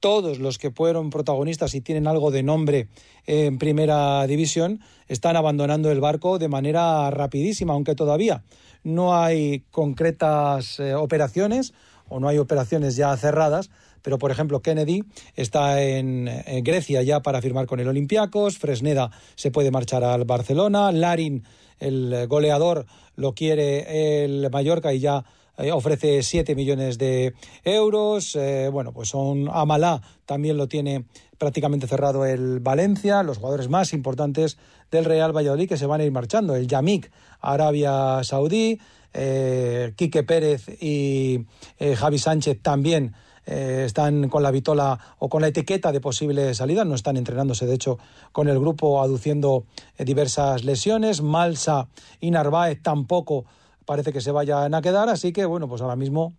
Todos 0.00 0.40
los 0.40 0.58
que 0.58 0.72
fueron 0.72 1.10
protagonistas 1.10 1.74
y 1.74 1.80
tienen 1.80 2.08
algo 2.08 2.30
de 2.32 2.42
nombre 2.42 2.88
en 3.26 3.58
primera 3.58 4.26
división 4.26 4.80
están 5.06 5.36
abandonando 5.36 5.92
el 5.92 6.00
barco 6.00 6.38
de 6.38 6.48
manera 6.48 7.08
rapidísima, 7.10 7.74
aunque 7.74 7.94
todavía 7.94 8.42
no 8.82 9.14
hay 9.14 9.60
concretas 9.70 10.80
eh, 10.80 10.94
operaciones 10.94 11.72
o 12.08 12.20
no 12.20 12.28
hay 12.28 12.38
operaciones 12.38 12.96
ya 12.96 13.16
cerradas, 13.16 13.70
pero 14.02 14.18
por 14.18 14.30
ejemplo 14.30 14.60
Kennedy 14.60 15.04
está 15.34 15.82
en, 15.82 16.28
en, 16.28 16.64
Grecia 16.64 17.02
ya 17.02 17.20
para 17.20 17.40
firmar 17.40 17.66
con 17.66 17.80
el 17.80 17.88
Olympiacos, 17.88 18.58
Fresneda 18.58 19.10
se 19.34 19.50
puede 19.50 19.70
marchar 19.70 20.04
al 20.04 20.24
Barcelona, 20.24 20.92
Larin, 20.92 21.44
el 21.78 22.26
goleador, 22.28 22.86
lo 23.16 23.34
quiere 23.34 24.24
el 24.24 24.48
Mallorca 24.50 24.92
y 24.92 25.00
ya 25.00 25.24
eh, 25.58 25.72
ofrece 25.72 26.22
7 26.22 26.54
millones 26.54 26.98
de 26.98 27.34
euros. 27.64 28.36
Eh, 28.36 28.68
bueno, 28.72 28.92
pues 28.92 29.10
son 29.10 29.48
Amalá 29.52 30.00
también 30.26 30.56
lo 30.56 30.68
tiene 30.68 31.04
prácticamente 31.38 31.86
cerrado 31.86 32.24
el 32.24 32.60
Valencia, 32.60 33.22
los 33.22 33.38
jugadores 33.38 33.68
más 33.68 33.92
importantes 33.92 34.58
del 34.90 35.04
Real 35.04 35.36
Valladolid 35.36 35.68
que 35.68 35.76
se 35.76 35.86
van 35.86 36.00
a 36.00 36.04
ir 36.04 36.12
marchando, 36.12 36.54
el 36.54 36.68
Yamik, 36.68 37.10
Arabia 37.40 38.20
Saudí, 38.22 38.78
eh, 39.12 39.92
Quique 39.96 40.22
Pérez 40.22 40.68
y 40.80 41.46
eh, 41.78 41.96
Javi 41.96 42.18
Sánchez 42.18 42.60
también 42.62 43.14
eh, 43.46 43.82
están 43.86 44.28
con 44.28 44.42
la 44.42 44.50
vitola 44.50 44.98
o 45.18 45.28
con 45.28 45.42
la 45.42 45.48
etiqueta 45.48 45.92
de 45.92 46.00
posible 46.00 46.54
salida, 46.54 46.84
no 46.84 46.94
están 46.94 47.16
entrenándose 47.16 47.66
de 47.66 47.74
hecho 47.74 47.98
con 48.32 48.48
el 48.48 48.58
grupo 48.58 49.02
aduciendo 49.02 49.64
eh, 49.98 50.04
diversas 50.04 50.64
lesiones, 50.64 51.22
Malsa 51.22 51.88
y 52.20 52.30
Narváez 52.30 52.80
tampoco 52.82 53.44
parece 53.84 54.12
que 54.12 54.20
se 54.20 54.30
vayan 54.30 54.74
a 54.74 54.82
quedar, 54.82 55.08
así 55.08 55.32
que 55.32 55.44
bueno, 55.44 55.68
pues 55.68 55.82
ahora 55.82 55.96
mismo 55.96 56.34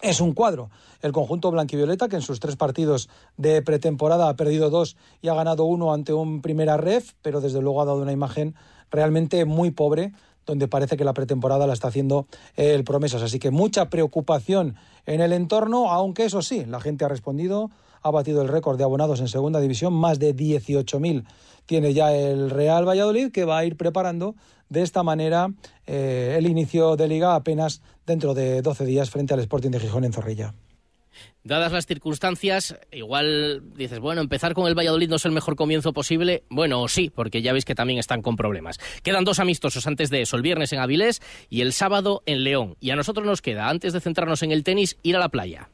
es 0.00 0.20
un 0.20 0.32
cuadro. 0.32 0.70
El 1.00 1.12
conjunto 1.12 1.50
blanquivioleta, 1.50 2.08
que 2.08 2.16
en 2.16 2.22
sus 2.22 2.40
tres 2.40 2.56
partidos 2.56 3.08
de 3.36 3.62
pretemporada 3.62 4.28
ha 4.28 4.36
perdido 4.36 4.68
dos 4.68 4.96
y 5.20 5.28
ha 5.28 5.34
ganado 5.34 5.64
uno 5.64 5.92
ante 5.92 6.12
un 6.12 6.42
primera 6.42 6.76
ref, 6.76 7.12
pero 7.22 7.40
desde 7.40 7.62
luego 7.62 7.82
ha 7.82 7.84
dado 7.84 8.02
una 8.02 8.12
imagen 8.12 8.54
realmente 8.90 9.44
muy 9.44 9.70
pobre 9.70 10.12
donde 10.46 10.68
parece 10.68 10.96
que 10.96 11.04
la 11.04 11.14
pretemporada 11.14 11.66
la 11.66 11.72
está 11.72 11.88
haciendo 11.88 12.26
el 12.56 12.84
Promesas. 12.84 13.22
Así 13.22 13.38
que 13.38 13.50
mucha 13.50 13.90
preocupación 13.90 14.76
en 15.06 15.20
el 15.20 15.32
entorno, 15.32 15.90
aunque 15.90 16.24
eso 16.24 16.42
sí, 16.42 16.64
la 16.64 16.80
gente 16.80 17.04
ha 17.04 17.08
respondido, 17.08 17.70
ha 18.02 18.10
batido 18.10 18.42
el 18.42 18.48
récord 18.48 18.78
de 18.78 18.84
abonados 18.84 19.20
en 19.20 19.28
segunda 19.28 19.60
división, 19.60 19.92
más 19.92 20.18
de 20.18 20.34
18.000 20.34 21.24
tiene 21.66 21.94
ya 21.94 22.14
el 22.14 22.50
Real 22.50 22.86
Valladolid, 22.86 23.30
que 23.30 23.44
va 23.44 23.58
a 23.58 23.64
ir 23.64 23.76
preparando 23.76 24.34
de 24.68 24.82
esta 24.82 25.02
manera 25.02 25.48
eh, 25.86 26.34
el 26.38 26.46
inicio 26.46 26.96
de 26.96 27.08
liga 27.08 27.34
apenas 27.34 27.82
dentro 28.06 28.34
de 28.34 28.62
12 28.62 28.84
días 28.84 29.10
frente 29.10 29.34
al 29.34 29.40
Sporting 29.40 29.70
de 29.70 29.80
Gijón 29.80 30.04
en 30.04 30.12
Zorrilla. 30.12 30.54
Dadas 31.44 31.72
las 31.72 31.86
circunstancias, 31.86 32.76
igual 32.92 33.62
dices, 33.74 33.98
bueno, 33.98 34.20
empezar 34.20 34.54
con 34.54 34.68
el 34.68 34.78
Valladolid 34.78 35.08
no 35.08 35.16
es 35.16 35.24
el 35.24 35.32
mejor 35.32 35.56
comienzo 35.56 35.92
posible. 35.92 36.44
Bueno, 36.48 36.86
sí, 36.86 37.10
porque 37.12 37.42
ya 37.42 37.52
veis 37.52 37.64
que 37.64 37.74
también 37.74 37.98
están 37.98 38.22
con 38.22 38.36
problemas. 38.36 38.78
Quedan 39.02 39.24
dos 39.24 39.40
amistosos 39.40 39.86
antes 39.88 40.08
de 40.08 40.22
eso, 40.22 40.36
el 40.36 40.42
viernes 40.42 40.72
en 40.72 40.78
Avilés 40.78 41.20
y 41.50 41.62
el 41.62 41.72
sábado 41.72 42.22
en 42.26 42.44
León. 42.44 42.76
Y 42.78 42.90
a 42.90 42.96
nosotros 42.96 43.26
nos 43.26 43.42
queda, 43.42 43.68
antes 43.68 43.92
de 43.92 44.00
centrarnos 44.00 44.44
en 44.44 44.52
el 44.52 44.62
tenis, 44.62 44.98
ir 45.02 45.16
a 45.16 45.18
la 45.18 45.30
playa. 45.30 45.68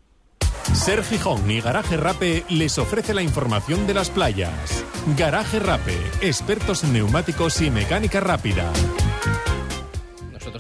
Ser 0.72 1.04
Gijón 1.04 1.50
y 1.50 1.60
Garaje 1.60 1.96
Rape 1.96 2.44
les 2.48 2.78
ofrece 2.78 3.12
la 3.12 3.22
información 3.22 3.86
de 3.86 3.94
las 3.94 4.10
playas. 4.10 4.84
Garaje 5.18 5.58
Rape, 5.58 5.96
expertos 6.22 6.84
en 6.84 6.94
neumáticos 6.94 7.60
y 7.60 7.70
mecánica 7.70 8.20
rápida. 8.20 8.72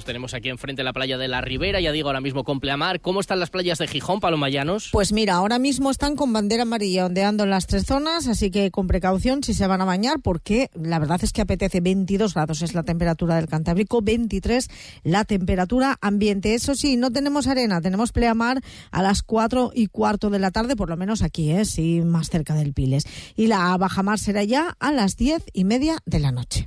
Tenemos 0.08 0.32
aquí 0.32 0.48
enfrente 0.48 0.82
la 0.82 0.94
playa 0.94 1.18
de 1.18 1.28
la 1.28 1.42
Ribera, 1.42 1.82
ya 1.82 1.92
digo 1.92 2.08
ahora 2.08 2.22
mismo 2.22 2.42
con 2.42 2.60
pleamar. 2.60 3.02
¿Cómo 3.02 3.20
están 3.20 3.40
las 3.40 3.50
playas 3.50 3.76
de 3.76 3.86
Gijón, 3.86 4.20
Palomayanos? 4.20 4.88
Pues 4.90 5.12
mira, 5.12 5.34
ahora 5.34 5.58
mismo 5.58 5.90
están 5.90 6.16
con 6.16 6.32
bandera 6.32 6.62
amarilla 6.62 7.04
ondeando 7.04 7.44
en 7.44 7.50
las 7.50 7.66
tres 7.66 7.84
zonas, 7.84 8.26
así 8.26 8.50
que 8.50 8.70
con 8.70 8.86
precaución 8.86 9.42
si 9.42 9.52
se 9.52 9.66
van 9.66 9.82
a 9.82 9.84
bañar, 9.84 10.20
porque 10.22 10.70
la 10.72 10.98
verdad 10.98 11.20
es 11.22 11.34
que 11.34 11.42
apetece 11.42 11.82
22 11.82 12.32
grados 12.32 12.62
es 12.62 12.72
la 12.72 12.84
temperatura 12.84 13.36
del 13.36 13.48
Cantábrico, 13.48 14.00
23 14.00 14.70
la 15.02 15.26
temperatura 15.26 15.98
ambiente. 16.00 16.54
Eso 16.54 16.74
sí, 16.74 16.96
no 16.96 17.10
tenemos 17.10 17.46
arena, 17.46 17.82
tenemos 17.82 18.10
pleamar 18.12 18.62
a 18.90 19.02
las 19.02 19.22
4 19.22 19.72
y 19.74 19.88
cuarto 19.88 20.30
de 20.30 20.38
la 20.38 20.52
tarde, 20.52 20.74
por 20.74 20.88
lo 20.88 20.96
menos 20.96 21.20
aquí, 21.20 21.50
¿eh? 21.50 21.66
sí, 21.66 22.00
más 22.00 22.30
cerca 22.30 22.54
del 22.54 22.72
Piles. 22.72 23.04
Y 23.36 23.48
la 23.48 23.76
bajamar 23.76 24.18
será 24.18 24.42
ya 24.42 24.74
a 24.80 24.90
las 24.90 25.18
10 25.18 25.44
y 25.52 25.64
media 25.64 25.98
de 26.06 26.20
la 26.20 26.32
noche. 26.32 26.66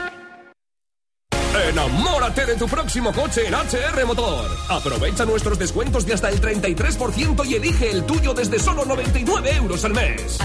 Enamórate 1.69 2.45
de 2.45 2.55
tu 2.55 2.67
próximo 2.67 3.11
coche 3.13 3.47
en 3.47 3.53
HR 3.53 4.05
Motor. 4.05 4.49
Aprovecha 4.69 5.25
nuestros 5.25 5.59
descuentos 5.59 6.05
de 6.05 6.13
hasta 6.13 6.29
el 6.29 6.41
33% 6.41 7.45
y 7.45 7.55
elige 7.55 7.91
el 7.91 8.03
tuyo 8.05 8.33
desde 8.33 8.59
solo 8.59 8.85
99 8.85 9.55
euros 9.55 9.85
al 9.85 9.93
mes. 9.93 10.39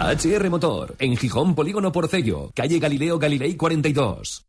HR 0.00 0.48
Motor, 0.48 0.96
en 0.98 1.16
Gijón 1.16 1.54
Polígono 1.54 1.92
Porcello, 1.92 2.50
calle 2.54 2.78
Galileo 2.78 3.18
Galilei 3.18 3.56
42. 3.56 4.46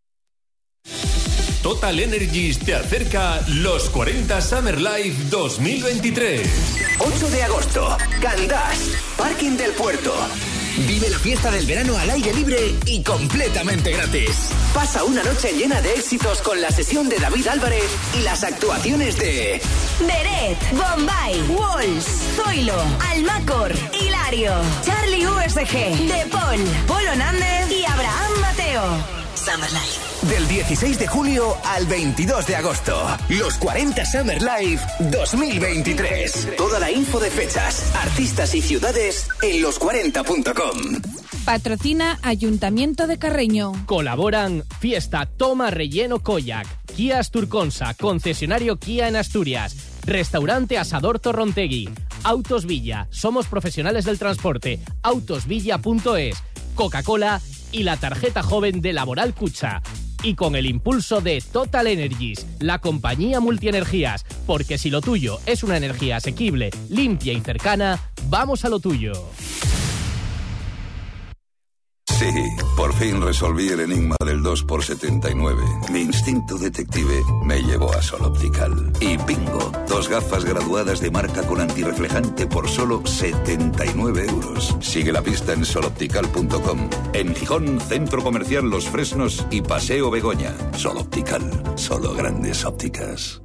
Total 1.62 2.00
Energies 2.00 2.58
te 2.60 2.74
acerca 2.74 3.40
los 3.48 3.90
40 3.92 4.42
Summer 4.42 4.82
Life 4.82 5.30
2023. 5.30 6.98
8 6.98 7.30
de 7.30 7.44
agosto, 7.44 7.98
Candás, 8.20 8.98
Parking 9.16 9.58
del 9.58 9.72
Puerto. 9.74 10.12
Vive 10.78 11.10
la 11.10 11.20
fiesta 11.20 11.52
del 11.52 11.66
verano 11.66 11.98
al 11.98 12.10
aire 12.10 12.34
libre 12.34 12.76
y 12.86 13.04
completamente 13.04 13.92
gratis. 13.92 14.50
Pasa 14.74 15.04
una 15.04 15.22
noche 15.24 15.52
llena 15.52 15.82
de 15.82 15.94
éxitos 15.94 16.42
con 16.42 16.62
la 16.62 16.72
sesión 16.72 17.10
de 17.10 17.18
David 17.18 17.48
Álvarez 17.48 17.90
y 18.18 18.22
las 18.22 18.44
actuaciones 18.44 19.18
de 19.18 19.62
Beret, 20.00 20.58
Bombay, 20.72 21.42
Walls, 21.50 22.06
Zoilo, 22.36 22.82
Almacor, 23.10 23.74
Hilario, 24.00 24.54
Charlie 24.86 25.28
USG, 25.28 26.08
De 26.08 26.26
Paul, 26.32 26.60
Polo 26.88 27.16
Nández 27.16 27.70
y 27.70 27.84
Abraham 27.86 28.32
Mateo. 28.42 29.21
Summer 29.44 29.72
Life. 29.72 30.28
Del 30.28 30.48
16 30.48 31.00
de 31.00 31.08
julio 31.08 31.58
al 31.66 31.88
22 31.88 32.46
de 32.46 32.56
agosto. 32.56 33.18
Los 33.30 33.56
40 33.56 34.06
Summer 34.06 34.40
Life 34.40 34.86
2023. 35.00 36.56
Toda 36.56 36.80
la 36.80 36.92
info 36.92 37.20
de 37.20 37.32
fechas, 37.32 37.92
artistas 37.96 38.54
y 38.54 38.62
ciudades 38.62 39.28
en 39.42 39.64
los40.com. 39.64 41.02
Patrocina 41.44 42.20
Ayuntamiento 42.22 43.08
de 43.08 43.18
Carreño. 43.18 43.72
Colaboran 43.88 44.64
Fiesta 44.80 45.26
Toma 45.26 45.72
Relleno 45.72 46.20
Koyak, 46.20 46.68
Kia 46.96 47.18
Asturconsa, 47.18 47.96
concesionario 47.96 48.78
Kia 48.78 49.08
en 49.08 49.16
Asturias, 49.16 49.76
Restaurante 50.06 50.78
Asador 50.78 51.20
Torrontegui, 51.20 51.90
Autos 52.24 52.68
Villa, 52.68 53.08
somos 53.10 53.48
profesionales 53.48 54.06
del 54.06 54.20
transporte. 54.20 54.80
Autosvilla.es, 55.02 56.44
Coca-Cola 56.76 57.42
y 57.72 57.84
la 57.84 57.98
tarjeta 57.98 58.44
joven 58.44 58.82
de 58.82 58.94
Laboral 58.94 59.34
Cucha. 59.34 59.82
Y 60.24 60.36
con 60.36 60.56
el 60.56 60.68
impulso 60.68 61.20
de 61.20 61.42
Total 61.42 61.88
Energies, 61.88 62.46
la 62.60 62.80
compañía 62.80 63.40
multienergías, 63.40 64.24
porque 64.46 64.78
si 64.78 64.90
lo 64.90 65.02
tuyo 65.02 65.40
es 65.46 65.64
una 65.64 65.78
energía 65.78 66.18
asequible, 66.18 66.70
limpia 66.90 67.34
y 67.34 67.42
cercana, 67.42 68.00
vamos 68.30 68.64
a 68.66 68.70
lo 68.70 68.80
tuyo. 68.80 69.14
Sí, 72.22 72.56
por 72.78 72.94
fin 72.94 73.20
resolví 73.20 73.70
el 73.70 73.80
enigma 73.80 74.16
del 74.24 74.44
2x79. 74.44 75.90
Mi 75.90 76.02
instinto 76.02 76.56
detective 76.56 77.20
me 77.44 77.64
llevó 77.64 77.92
a 77.92 78.02
Sol 78.04 78.22
Optical. 78.26 78.94
Y 79.00 79.18
bingo, 79.18 79.72
dos 79.90 80.08
gafas 80.08 80.46
graduadas 80.46 81.02
de 81.02 81.10
marca 81.10 81.42
con 81.42 81.60
antirreflejante 81.60 82.46
por 82.46 82.70
solo 82.70 83.02
79 83.04 84.28
euros. 84.30 84.78
Sigue 84.82 85.12
la 85.12 85.24
pista 85.24 85.54
en 85.54 85.66
soloptical.com. 85.66 86.90
En 87.14 87.34
Gijón, 87.34 87.80
Centro 87.80 88.22
Comercial 88.22 88.70
Los 88.70 88.88
Fresnos 88.88 89.48
y 89.50 89.64
Paseo 89.64 90.12
Begoña. 90.12 90.54
Sol 90.78 90.98
Optical, 90.98 91.42
solo 91.76 92.14
grandes 92.14 92.64
ópticas. 92.66 93.42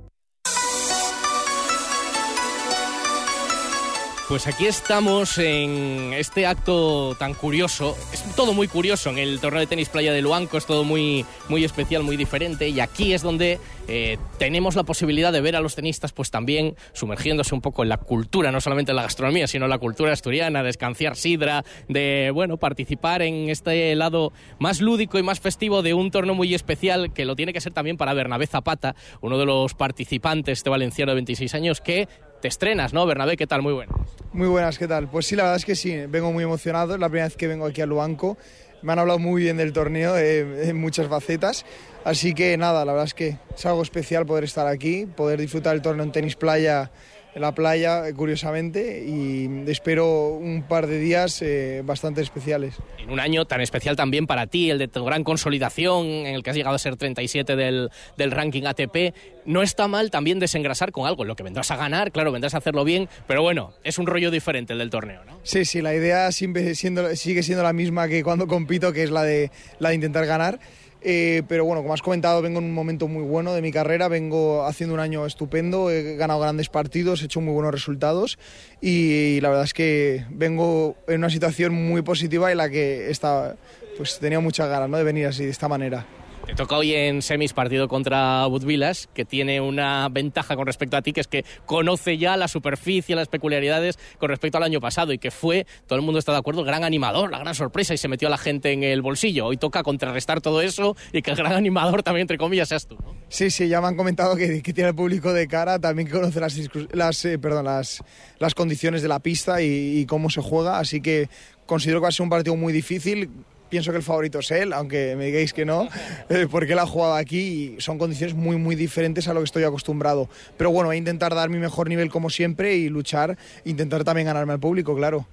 Pues 4.28 4.48
aquí 4.48 4.66
estamos 4.66 5.38
en 5.38 6.12
este 6.12 6.46
acto 6.46 7.14
tan 7.14 7.32
curioso. 7.32 7.96
Es 8.12 8.24
todo 8.34 8.54
muy 8.54 8.66
curioso 8.66 9.08
en 9.10 9.18
el 9.18 9.38
torneo 9.38 9.60
de 9.60 9.68
tenis 9.68 9.88
playa 9.88 10.12
de 10.12 10.20
Luanco, 10.20 10.58
es 10.58 10.66
todo 10.66 10.82
muy, 10.82 11.24
muy 11.48 11.62
especial, 11.62 12.02
muy 12.02 12.16
diferente. 12.16 12.68
Y 12.68 12.80
aquí 12.80 13.14
es 13.14 13.22
donde 13.22 13.60
eh, 13.86 14.18
tenemos 14.36 14.74
la 14.74 14.82
posibilidad 14.82 15.32
de 15.32 15.40
ver 15.40 15.54
a 15.54 15.60
los 15.60 15.76
tenistas, 15.76 16.12
pues 16.12 16.32
también 16.32 16.74
sumergiéndose 16.92 17.54
un 17.54 17.60
poco 17.60 17.84
en 17.84 17.88
la 17.88 17.98
cultura, 17.98 18.50
no 18.50 18.60
solamente 18.60 18.90
en 18.90 18.96
la 18.96 19.02
gastronomía, 19.02 19.46
sino 19.46 19.66
en 19.66 19.70
la 19.70 19.78
cultura 19.78 20.12
asturiana, 20.12 20.64
de 20.64 20.70
escanciar 20.70 21.14
sidra, 21.14 21.64
de 21.88 22.32
bueno, 22.34 22.56
participar 22.56 23.22
en 23.22 23.48
este 23.48 23.94
lado 23.94 24.32
más 24.58 24.80
lúdico 24.80 25.20
y 25.20 25.22
más 25.22 25.38
festivo 25.38 25.82
de 25.82 25.94
un 25.94 26.10
torneo 26.10 26.34
muy 26.34 26.52
especial 26.52 27.12
que 27.12 27.26
lo 27.26 27.36
tiene 27.36 27.52
que 27.52 27.60
ser 27.60 27.72
también 27.72 27.96
para 27.96 28.12
Bernabé 28.12 28.48
Zapata, 28.48 28.96
uno 29.20 29.38
de 29.38 29.46
los 29.46 29.74
participantes, 29.74 30.58
este 30.58 30.70
valenciano 30.70 31.12
de 31.12 31.14
26 31.14 31.54
años, 31.54 31.80
que 31.80 32.08
te 32.40 32.49
estrenas, 32.49 32.92
¿no, 32.92 33.07
Bernabé? 33.07 33.37
¿Qué 33.37 33.46
tal? 33.46 33.62
Muy 33.62 33.72
bueno. 33.72 33.92
Muy 34.33 34.49
buenas, 34.49 34.79
¿qué 34.79 34.87
tal? 34.87 35.09
Pues 35.09 35.27
sí, 35.27 35.37
la 35.37 35.44
verdad 35.44 35.57
es 35.57 35.64
que 35.64 35.75
sí, 35.75 35.96
vengo 36.09 36.33
muy 36.33 36.44
emocionado, 36.44 36.94
es 36.94 37.01
la 37.01 37.09
primera 37.09 37.27
vez 37.27 37.37
que 37.37 37.46
vengo 37.46 37.66
aquí 37.66 37.81
a 37.81 37.87
Luanco. 37.87 38.37
Me 38.83 38.92
han 38.92 38.99
hablado 38.99 39.18
muy 39.18 39.42
bien 39.42 39.57
del 39.57 39.72
torneo 39.72 40.16
eh, 40.16 40.68
en 40.68 40.77
muchas 40.79 41.09
facetas, 41.09 41.64
así 42.05 42.35
que 42.35 42.57
nada, 42.57 42.85
la 42.85 42.92
verdad 42.92 43.07
es 43.07 43.14
que 43.14 43.38
es 43.57 43.66
algo 43.66 43.83
especial 43.83 44.27
poder 44.27 44.44
estar 44.44 44.66
aquí, 44.66 45.07
poder 45.07 45.40
disfrutar 45.40 45.75
el 45.75 45.83
torneo 45.83 46.05
en 46.05 46.12
tenis 46.12 46.37
playa 46.37 46.90
en 47.37 47.42
la 47.42 47.53
playa, 47.53 48.11
curiosamente, 48.14 49.05
y 49.07 49.46
espero 49.70 50.31
un 50.31 50.62
par 50.62 50.87
de 50.87 50.99
días 50.99 51.42
eh, 51.42 51.83
bastante 51.85 52.22
especiales. 52.22 52.77
En 52.96 53.11
un 53.11 53.20
año 53.20 53.44
tan 53.44 53.61
especial 53.61 53.94
también 53.94 54.27
para 54.27 54.46
ti, 54.46 54.70
el 54.70 54.79
de 54.79 54.88
tu 54.88 55.05
gran 55.05 55.22
consolidación, 55.22 56.07
en 56.07 56.35
el 56.35 56.42
que 56.42 56.49
has 56.49 56.57
llegado 56.57 56.75
a 56.75 56.79
ser 56.79 56.96
37 56.96 57.55
del, 57.55 57.90
del 58.16 58.31
ranking 58.31 58.62
ATP, 58.62 59.14
no 59.44 59.62
está 59.62 59.87
mal 59.87 60.11
también 60.11 60.38
desengrasar 60.38 60.92
con 60.92 61.07
algo, 61.07 61.27
lo 61.27 61.37
que 61.37 61.42
vendrás 61.42 61.70
a 61.70 61.77
ganar, 61.77 62.11
claro, 62.11 62.33
vendrás 62.33 62.55
a 62.55 62.59
hacerlo 62.59 62.85
bien, 62.85 63.07
pero 63.27 63.42
bueno, 63.42 63.75
es 63.85 63.99
un 63.99 64.07
rollo 64.07 64.31
diferente 64.31 64.72
el 64.72 64.79
del 64.79 64.88
torneo, 64.88 65.22
¿no? 65.27 65.38
Sí, 65.42 65.66
sí, 65.66 65.83
la 65.83 65.94
idea 65.94 66.33
siempre 66.33 66.75
siendo, 66.75 67.14
sigue 67.16 67.42
siendo 67.42 67.62
la 67.62 67.75
misma 67.75 68.09
que 68.09 68.25
cuando 68.25 68.46
compito, 68.46 68.94
que 68.94 69.03
es 69.03 69.11
la 69.11 69.25
de, 69.25 69.51
la 69.79 69.90
de 69.90 69.96
intentar 69.96 70.25
ganar. 70.25 70.59
Eh, 71.02 71.42
pero 71.48 71.64
bueno, 71.64 71.82
como 71.82 71.94
has 71.94 72.02
comentado, 72.02 72.42
vengo 72.42 72.59
en 72.59 72.64
un 72.64 72.74
momento 72.74 73.06
muy 73.06 73.22
bueno 73.22 73.52
de 73.52 73.62
mi 73.62 73.70
carrera, 73.70 74.09
vengo 74.09 74.64
haciendo 74.64 74.94
un 74.94 75.00
año 75.00 75.26
estupendo, 75.26 75.90
he 75.90 76.16
ganado 76.16 76.40
grandes 76.40 76.68
partidos, 76.68 77.22
he 77.22 77.26
hecho 77.26 77.40
muy 77.40 77.52
buenos 77.52 77.72
resultados 77.72 78.38
y, 78.80 79.40
la 79.40 79.50
verdad 79.50 79.64
es 79.64 79.74
que 79.74 80.24
vengo 80.30 80.96
en 81.06 81.18
una 81.18 81.30
situación 81.30 81.74
muy 81.74 82.02
positiva 82.02 82.50
en 82.50 82.59
la 82.59 82.70
que 82.70 83.11
está, 83.11 83.56
pues 83.96 84.18
tenía 84.18 84.40
muchas 84.40 84.68
ganas 84.68 84.88
¿no? 84.88 84.96
de 84.96 85.04
venir 85.04 85.26
así, 85.26 85.44
de 85.44 85.50
esta 85.50 85.68
manera. 85.68 86.06
Te 86.46 86.54
toca 86.54 86.76
hoy 86.76 86.94
en 86.94 87.22
semis 87.22 87.52
partido 87.52 87.88
contra 87.88 88.46
Budvilas, 88.46 89.09
que 89.12 89.24
tiene 89.24 89.61
una 89.61 90.09
ventaja 90.09 90.54
con 90.54 90.64
respecto 90.64 90.96
a 90.96 91.02
ti, 91.02 91.12
que 91.12 91.20
es 91.20 91.26
que 91.26 91.44
conoce 91.66 92.18
ya 92.18 92.37
la 92.37 92.46
superficie, 92.46 93.16
las 93.16 93.26
peculiaridades 93.26 93.98
con 94.18 94.28
respecto 94.28 94.56
al 94.56 94.62
año 94.62 94.80
pasado 94.80 95.12
y 95.12 95.18
que 95.18 95.32
fue, 95.32 95.66
todo 95.88 95.98
el 95.98 96.04
mundo 96.04 96.20
está 96.20 96.30
de 96.30 96.38
acuerdo, 96.38 96.61
el 96.61 96.66
gran 96.68 96.85
animador, 96.85 97.32
la 97.32 97.40
gran 97.40 97.56
sorpresa 97.56 97.94
y 97.94 97.98
se 97.98 98.06
metió 98.06 98.28
a 98.28 98.30
la 98.30 98.38
gente 98.38 98.70
en 98.70 98.85
el 98.85 99.02
bolsillo. 99.02 99.46
Hoy 99.46 99.56
toca 99.56 99.82
contrarrestar 99.82 100.40
todo 100.40 100.62
eso 100.62 100.96
y 101.12 101.20
que 101.20 101.32
el 101.32 101.37
gran 101.37 101.52
animador 101.52 102.04
también, 102.04 102.22
entre 102.22 102.38
comillas, 102.38 102.68
seas 102.68 102.87
tú. 102.87 102.96
¿no? 103.04 103.16
Sí, 103.28 103.50
sí, 103.50 103.66
ya 103.66 103.80
me 103.80 103.88
han 103.88 103.96
comentado 103.96 104.37
que, 104.37 104.62
que 104.62 104.72
tiene 104.72 104.90
el 104.90 104.94
público 104.94 105.32
de 105.32 105.48
cara, 105.48 105.80
también 105.80 106.06
que 106.06 106.14
conoce 106.14 106.38
las, 106.38 106.56
las, 106.92 107.24
eh, 107.24 107.40
perdón, 107.40 107.64
las, 107.64 108.04
las 108.38 108.54
condiciones 108.54 109.02
de 109.02 109.09
la 109.09 109.18
pista 109.18 109.61
y, 109.62 109.98
y 109.98 110.06
cómo 110.06 110.30
se 110.30 110.42
juega, 110.42 110.78
así 110.78 111.00
que 111.00 111.28
considero 111.66 111.98
que 111.98 112.04
va 112.04 112.09
a 112.11 112.12
ser 112.12 112.22
un 112.22 112.30
partido 112.30 112.54
muy 112.54 112.72
difícil 112.72 113.30
pienso 113.68 113.90
que 113.90 113.98
el 113.98 114.02
favorito 114.02 114.38
es 114.40 114.50
él, 114.50 114.72
aunque 114.72 115.14
me 115.16 115.26
digáis 115.26 115.52
que 115.52 115.64
no, 115.64 115.88
eh, 116.29 116.46
porque 116.50 116.72
él 116.72 116.79
ha 116.79 116.87
jugado 116.87 117.14
aquí 117.14 117.76
y 117.76 117.81
son 117.81 117.98
condiciones 117.98 118.35
muy, 118.35 118.57
muy 118.57 118.76
diferentes 118.76 119.29
a 119.29 119.35
lo 119.35 119.40
que 119.40 119.44
estoy 119.44 119.64
acostumbrado. 119.64 120.29
Pero 120.57 120.70
bueno, 120.70 120.88
voy 120.88 120.96
a 120.96 120.98
intentar 120.98 121.35
dar 121.35 121.48
mi 121.48 121.59
mejor 121.59 121.88
nivel 121.88 122.11
como 122.11 122.31
siempre 122.31 122.76
y 122.76 122.88
luchar, 122.88 123.37
intentar 123.64 124.05
también 124.05 124.26
ganarme 124.26 124.52
al 124.52 124.61
público, 124.61 124.94
claro. 124.94 125.26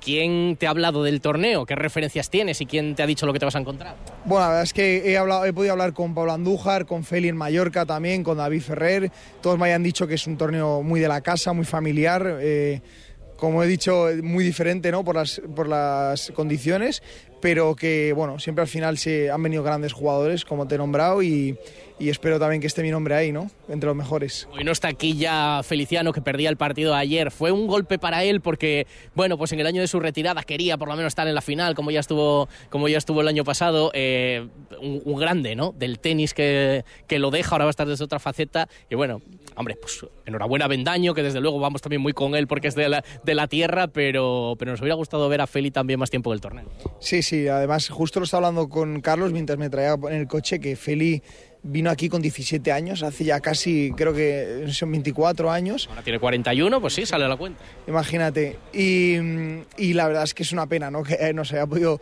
¿Quién 0.00 0.56
te 0.56 0.66
ha 0.66 0.70
hablado 0.70 1.02
del 1.02 1.20
torneo? 1.22 1.64
¿Qué 1.64 1.74
referencias 1.74 2.28
tienes 2.28 2.60
y 2.60 2.66
quién 2.66 2.94
te 2.94 3.02
ha 3.02 3.06
dicho 3.06 3.24
lo 3.24 3.32
que 3.32 3.38
te 3.38 3.46
vas 3.46 3.56
a 3.56 3.60
encontrar? 3.60 3.96
Bueno, 4.26 4.42
la 4.42 4.48
verdad 4.48 4.62
es 4.64 4.74
que 4.74 5.10
he, 5.10 5.16
hablado, 5.16 5.46
he 5.46 5.52
podido 5.52 5.72
hablar 5.72 5.94
con 5.94 6.14
Pablo 6.14 6.32
Andújar, 6.32 6.84
con 6.84 7.04
Feli 7.04 7.28
en 7.28 7.36
Mallorca 7.36 7.86
también, 7.86 8.22
con 8.22 8.36
David 8.36 8.60
Ferrer. 8.60 9.10
Todos 9.40 9.58
me 9.58 9.66
hayan 9.66 9.82
dicho 9.82 10.06
que 10.06 10.14
es 10.14 10.26
un 10.26 10.36
torneo 10.36 10.82
muy 10.82 11.00
de 11.00 11.08
la 11.08 11.22
casa, 11.22 11.54
muy 11.54 11.64
familiar. 11.64 12.38
Eh, 12.40 12.82
como 13.36 13.62
he 13.62 13.66
dicho, 13.66 14.08
muy 14.22 14.44
diferente 14.44 14.90
¿no? 14.90 15.04
por, 15.04 15.16
las, 15.16 15.40
por 15.54 15.68
las 15.68 16.30
condiciones, 16.32 17.02
pero 17.44 17.76
que 17.76 18.14
bueno, 18.14 18.38
siempre 18.38 18.62
al 18.62 18.68
final 18.68 18.96
se 18.96 19.30
han 19.30 19.42
venido 19.42 19.62
grandes 19.62 19.92
jugadores, 19.92 20.46
como 20.46 20.66
te 20.66 20.76
he 20.76 20.78
nombrado, 20.78 21.22
y, 21.22 21.58
y 21.98 22.08
espero 22.08 22.40
también 22.40 22.62
que 22.62 22.66
esté 22.66 22.82
mi 22.82 22.90
nombre 22.90 23.14
ahí, 23.14 23.32
¿no? 23.32 23.50
Entre 23.68 23.86
los 23.86 23.94
mejores. 23.94 24.48
Hoy 24.50 24.64
no 24.64 24.72
está 24.72 24.88
aquí 24.88 25.16
ya 25.16 25.60
Feliciano, 25.62 26.14
que 26.14 26.22
perdía 26.22 26.48
el 26.48 26.56
partido 26.56 26.94
ayer. 26.94 27.30
Fue 27.30 27.52
un 27.52 27.66
golpe 27.66 27.98
para 27.98 28.24
él 28.24 28.40
porque, 28.40 28.86
bueno, 29.14 29.36
pues 29.36 29.52
en 29.52 29.60
el 29.60 29.66
año 29.66 29.82
de 29.82 29.88
su 29.88 30.00
retirada 30.00 30.42
quería 30.42 30.78
por 30.78 30.88
lo 30.88 30.96
menos 30.96 31.10
estar 31.10 31.28
en 31.28 31.34
la 31.34 31.42
final, 31.42 31.74
como 31.74 31.90
ya 31.90 32.00
estuvo, 32.00 32.48
como 32.70 32.88
ya 32.88 32.96
estuvo 32.96 33.20
el 33.20 33.28
año 33.28 33.44
pasado. 33.44 33.90
Eh, 33.92 34.48
un, 34.80 35.02
un, 35.04 35.20
grande, 35.20 35.54
¿no? 35.54 35.72
Del 35.72 35.98
tenis 35.98 36.34
que, 36.34 36.84
que, 37.06 37.18
lo 37.18 37.30
deja, 37.30 37.54
ahora 37.54 37.66
va 37.66 37.68
a 37.68 37.70
estar 37.70 37.86
desde 37.86 38.04
otra 38.04 38.18
faceta. 38.18 38.68
Y 38.90 38.96
bueno, 38.96 39.20
hombre, 39.54 39.76
pues 39.76 40.04
enhorabuena 40.26 40.64
a 40.64 40.68
Bendaño, 40.68 41.14
que 41.14 41.22
desde 41.22 41.40
luego 41.40 41.60
vamos 41.60 41.80
también 41.80 42.02
muy 42.02 42.12
con 42.12 42.34
él 42.34 42.46
porque 42.46 42.68
es 42.68 42.74
de 42.74 42.88
la, 42.88 43.04
de 43.22 43.34
la 43.34 43.46
tierra, 43.46 43.86
pero, 43.86 44.56
pero 44.58 44.72
nos 44.72 44.80
hubiera 44.80 44.96
gustado 44.96 45.28
ver 45.28 45.40
a 45.40 45.46
Feli 45.46 45.70
también 45.70 46.00
más 46.00 46.10
tiempo 46.10 46.32
del 46.32 46.40
torneo. 46.40 46.66
Sí, 46.98 47.22
sí, 47.22 47.33
además 47.48 47.88
justo 47.88 48.20
lo 48.20 48.24
estaba 48.24 48.48
hablando 48.48 48.68
con 48.68 49.00
Carlos 49.00 49.32
mientras 49.32 49.58
me 49.58 49.70
traía 49.70 49.94
en 49.94 50.16
el 50.16 50.26
coche 50.26 50.60
que 50.60 50.76
Feli 50.76 51.22
vino 51.64 51.90
aquí 51.90 52.08
con 52.08 52.22
17 52.22 52.70
años, 52.70 53.02
hace 53.02 53.24
ya 53.24 53.40
casi, 53.40 53.92
creo 53.96 54.12
que 54.12 54.66
son 54.70 54.92
24 54.92 55.50
años. 55.50 55.86
Ahora 55.88 56.02
tiene 56.02 56.20
41, 56.20 56.80
pues 56.80 56.94
sí, 56.94 57.06
sale 57.06 57.24
a 57.24 57.28
la 57.28 57.36
cuenta. 57.36 57.60
Imagínate. 57.88 58.58
Y, 58.72 59.16
y 59.78 59.94
la 59.94 60.06
verdad 60.06 60.24
es 60.24 60.34
que 60.34 60.42
es 60.42 60.52
una 60.52 60.66
pena, 60.66 60.90
¿no? 60.90 61.02
Que 61.14 61.32
no 61.32 61.44
se 61.44 61.56
haya 61.56 61.66
podido 61.66 62.00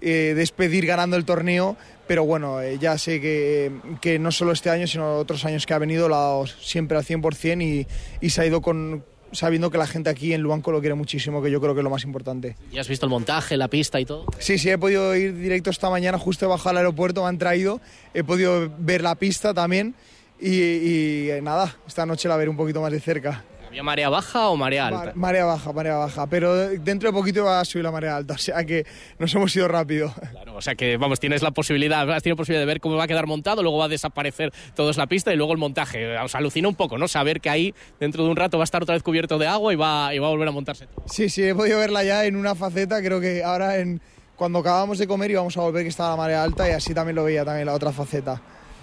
eh, 0.00 0.32
despedir 0.36 0.86
ganando 0.86 1.16
el 1.16 1.24
torneo, 1.24 1.76
pero 2.06 2.24
bueno, 2.24 2.60
eh, 2.62 2.78
ya 2.78 2.96
sé 2.98 3.20
que, 3.20 3.72
que, 4.00 4.18
no 4.18 4.32
solo 4.32 4.52
este 4.52 4.70
año, 4.70 4.86
sino 4.86 5.16
otros 5.16 5.44
años 5.44 5.66
que 5.66 5.74
ha 5.74 5.78
venido, 5.78 6.08
lo 6.08 6.16
ha 6.16 6.20
dado 6.20 6.46
siempre 6.46 6.96
al 6.96 7.04
100% 7.04 7.62
y, 7.62 7.86
y 8.20 8.30
se 8.30 8.40
ha 8.40 8.46
ido 8.46 8.62
con, 8.62 9.04
sabiendo 9.32 9.70
que 9.70 9.78
la 9.78 9.86
gente 9.86 10.10
aquí 10.10 10.32
en 10.32 10.40
Luanco 10.42 10.72
lo 10.72 10.80
quiere 10.80 10.94
muchísimo, 10.94 11.42
que 11.42 11.50
yo 11.50 11.60
creo 11.60 11.74
que 11.74 11.80
es 11.80 11.84
lo 11.84 11.90
más 11.90 12.04
importante. 12.04 12.56
¿Y 12.72 12.78
has 12.78 12.88
visto 12.88 13.06
el 13.06 13.10
montaje, 13.10 13.56
la 13.56 13.68
pista 13.68 14.00
y 14.00 14.04
todo? 14.04 14.26
Sí, 14.38 14.58
sí, 14.58 14.70
he 14.70 14.78
podido 14.78 15.14
ir 15.16 15.36
directo 15.36 15.70
esta 15.70 15.90
mañana, 15.90 16.18
justo 16.18 16.46
he 16.46 16.48
bajado 16.48 16.70
al 16.70 16.76
aeropuerto, 16.78 17.22
me 17.22 17.28
han 17.28 17.38
traído, 17.38 17.80
he 18.14 18.24
podido 18.24 18.70
ver 18.78 19.02
la 19.02 19.14
pista 19.14 19.54
también 19.54 19.94
y, 20.40 20.48
y 20.48 21.30
eh, 21.30 21.40
nada, 21.42 21.76
esta 21.86 22.06
noche 22.06 22.28
la 22.28 22.36
veré 22.36 22.50
un 22.50 22.56
poquito 22.56 22.80
más 22.80 22.92
de 22.92 23.00
cerca. 23.00 23.44
¿Había 23.70 23.84
marea 23.84 24.08
baja 24.08 24.48
o 24.48 24.56
marea 24.56 24.88
alta? 24.88 25.04
Mar, 25.04 25.16
marea 25.16 25.44
baja, 25.44 25.72
marea 25.72 25.94
baja, 25.94 26.26
pero 26.26 26.70
dentro 26.70 27.08
de 27.08 27.12
poquito 27.12 27.44
va 27.44 27.60
a 27.60 27.64
subir 27.64 27.84
la 27.84 27.92
marea 27.92 28.16
alta, 28.16 28.34
o 28.34 28.38
sea 28.38 28.64
que 28.64 28.84
nos 29.20 29.32
hemos 29.32 29.54
ido 29.54 29.68
rápido. 29.68 30.12
Claro, 30.32 30.56
o 30.56 30.60
sea 30.60 30.74
que, 30.74 30.96
vamos, 30.96 31.20
tienes 31.20 31.40
la 31.40 31.52
posibilidad, 31.52 32.10
has 32.10 32.24
tenido 32.24 32.36
posibilidad 32.36 32.62
de 32.62 32.66
ver 32.66 32.80
cómo 32.80 32.96
va 32.96 33.04
a 33.04 33.06
quedar 33.06 33.28
montado, 33.28 33.62
luego 33.62 33.78
va 33.78 33.84
a 33.84 33.88
desaparecer 33.88 34.52
todo 34.74 34.90
es 34.90 34.96
la 34.96 35.06
pista 35.06 35.32
y 35.32 35.36
luego 35.36 35.52
el 35.52 35.58
montaje. 35.58 36.18
Os 36.18 36.34
alucina 36.34 36.66
un 36.66 36.74
poco, 36.74 36.98
¿no? 36.98 37.06
Saber 37.06 37.40
que 37.40 37.48
ahí 37.48 37.72
dentro 38.00 38.24
de 38.24 38.30
un 38.30 38.34
rato 38.34 38.58
va 38.58 38.64
a 38.64 38.66
estar 38.66 38.82
otra 38.82 38.94
vez 38.94 39.04
cubierto 39.04 39.38
de 39.38 39.46
agua 39.46 39.72
y 39.72 39.76
va, 39.76 40.12
y 40.16 40.18
va 40.18 40.26
a 40.26 40.30
volver 40.30 40.48
a 40.48 40.50
montarse 40.50 40.88
todo. 40.88 41.04
Sí, 41.06 41.28
sí, 41.28 41.44
he 41.44 41.54
podido 41.54 41.78
verla 41.78 42.02
ya 42.02 42.24
en 42.24 42.34
una 42.34 42.56
faceta, 42.56 43.00
creo 43.00 43.20
que 43.20 43.44
ahora 43.44 43.78
en, 43.78 44.00
cuando 44.34 44.58
acabamos 44.58 44.98
de 44.98 45.06
comer 45.06 45.30
íbamos 45.30 45.56
a 45.56 45.60
volver 45.60 45.84
que 45.84 45.90
estaba 45.90 46.10
la 46.10 46.16
marea 46.16 46.42
alta 46.42 46.68
y 46.68 46.72
así 46.72 46.92
también 46.92 47.14
lo 47.14 47.22
veía 47.22 47.44
también 47.44 47.66
la 47.66 47.74
otra 47.74 47.92
faceta. 47.92 48.42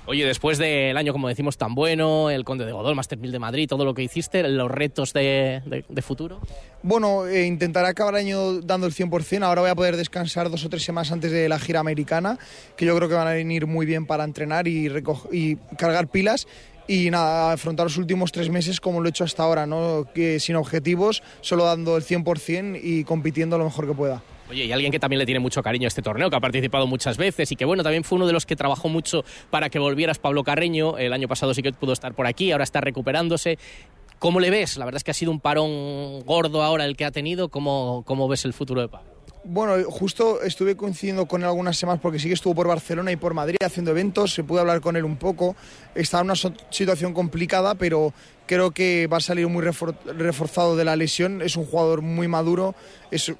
Oye, 0.09 0.25
después 0.25 0.57
del 0.57 0.95
año, 0.95 1.11
como 1.11 1.27
decimos, 1.27 1.57
tan 1.57 1.75
bueno, 1.75 2.29
el 2.29 2.45
Conde 2.45 2.65
de 2.65 2.71
Godol, 2.71 2.95
Master 2.95 3.17
1000 3.17 3.33
de 3.33 3.39
Madrid, 3.39 3.67
todo 3.67 3.83
lo 3.83 3.93
que 3.93 4.03
hiciste, 4.03 4.41
los 4.47 4.71
retos 4.71 5.11
de, 5.11 5.61
de, 5.65 5.83
de 5.87 6.01
futuro. 6.01 6.39
Bueno, 6.81 7.27
eh, 7.27 7.45
intentaré 7.45 7.89
acabar 7.89 8.13
el 8.13 8.21
año 8.21 8.61
dando 8.61 8.87
el 8.87 8.93
100%. 8.93 9.43
Ahora 9.43 9.59
voy 9.59 9.69
a 9.69 9.75
poder 9.75 9.97
descansar 9.97 10.49
dos 10.49 10.63
o 10.63 10.69
tres 10.69 10.83
semanas 10.83 11.11
antes 11.11 11.29
de 11.33 11.49
la 11.49 11.59
gira 11.59 11.81
americana, 11.81 12.39
que 12.77 12.85
yo 12.85 12.95
creo 12.95 13.09
que 13.09 13.15
van 13.15 13.27
a 13.27 13.33
venir 13.33 13.67
muy 13.67 13.85
bien 13.85 14.05
para 14.05 14.23
entrenar 14.23 14.69
y, 14.69 14.89
y 15.33 15.55
cargar 15.77 16.07
pilas. 16.07 16.47
y 16.87 17.09
nada, 17.09 17.51
afrontar 17.51 17.87
los 17.87 17.97
últimos 17.97 18.31
tres 18.31 18.49
meses 18.49 18.79
como 18.79 19.01
lo 19.01 19.07
he 19.07 19.09
hecho 19.09 19.25
hasta 19.25 19.43
ahora, 19.43 19.65
¿no? 19.65 20.07
que 20.15 20.39
sin 20.39 20.55
objetivos, 20.55 21.21
solo 21.41 21.65
dando 21.65 21.97
el 21.97 22.03
100% 22.03 22.79
y 22.81 23.03
compitiendo 23.03 23.57
lo 23.57 23.65
mejor 23.65 23.87
que 23.87 23.93
pueda. 23.93 24.23
Oye, 24.49 24.65
y 24.65 24.71
alguien 24.71 24.91
que 24.91 24.99
también 24.99 25.19
le 25.19 25.25
tiene 25.25 25.39
mucho 25.39 25.61
cariño 25.61 25.87
a 25.87 25.89
este 25.89 26.01
torneo, 26.01 26.29
que 26.29 26.35
ha 26.37 26.39
participado 26.39 26.87
muchas 26.87 27.17
veces 27.17 27.51
y 27.51 27.55
que, 27.55 27.65
bueno, 27.65 27.83
también 27.83 28.03
fue 28.03 28.15
uno 28.15 28.27
de 28.27 28.33
los 28.33 28.45
que 28.45 28.55
trabajó 28.55 28.87
mucho 28.87 29.25
para 29.49 29.69
que 29.69 29.77
volvieras 29.77 30.19
Pablo 30.19 30.43
Carreño. 30.43 30.97
El 30.97 31.11
año 31.11 31.27
pasado 31.27 31.53
sí 31.53 31.61
que 31.61 31.73
pudo 31.73 31.93
estar 31.93 32.13
por 32.13 32.27
aquí, 32.27 32.51
ahora 32.51 32.63
está 32.63 32.79
recuperándose. 32.79 33.57
¿Cómo 34.19 34.39
le 34.39 34.49
ves? 34.49 34.77
La 34.77 34.85
verdad 34.85 34.97
es 34.97 35.03
que 35.03 35.11
ha 35.11 35.13
sido 35.13 35.31
un 35.31 35.39
parón 35.39 36.21
gordo 36.21 36.63
ahora 36.63 36.85
el 36.85 36.95
que 36.95 37.05
ha 37.05 37.11
tenido. 37.11 37.49
¿Cómo, 37.49 38.03
cómo 38.07 38.27
ves 38.27 38.45
el 38.45 38.53
futuro 38.53 38.81
de 38.81 38.87
Pablo? 38.87 39.11
Bueno, 39.43 39.75
justo 39.89 40.41
estuve 40.41 40.75
coincidiendo 40.75 41.25
con 41.25 41.41
él 41.41 41.47
algunas 41.47 41.77
semanas 41.77 42.01
porque 42.01 42.19
sí 42.19 42.27
que 42.27 42.33
estuvo 42.33 42.55
por 42.55 42.67
Barcelona 42.67 43.11
y 43.11 43.15
por 43.15 43.33
Madrid 43.33 43.57
haciendo 43.63 43.91
eventos, 43.91 44.33
se 44.33 44.43
pudo 44.43 44.59
hablar 44.61 44.81
con 44.81 44.97
él 44.97 45.05
un 45.05 45.17
poco. 45.17 45.55
Está 45.93 46.19
en 46.19 46.25
una 46.25 46.35
situación 46.35 47.13
complicada, 47.13 47.75
pero 47.75 48.13
creo 48.45 48.71
que 48.71 49.07
va 49.07 49.17
a 49.17 49.21
salir 49.21 49.47
muy 49.47 49.63
refor- 49.63 49.95
reforzado 50.03 50.75
de 50.75 50.83
la 50.83 50.95
lesión. 50.95 51.41
Es 51.41 51.55
un 51.55 51.65
jugador 51.65 52.01
muy 52.01 52.27
maduro, 52.27 52.75
es 53.11 53.31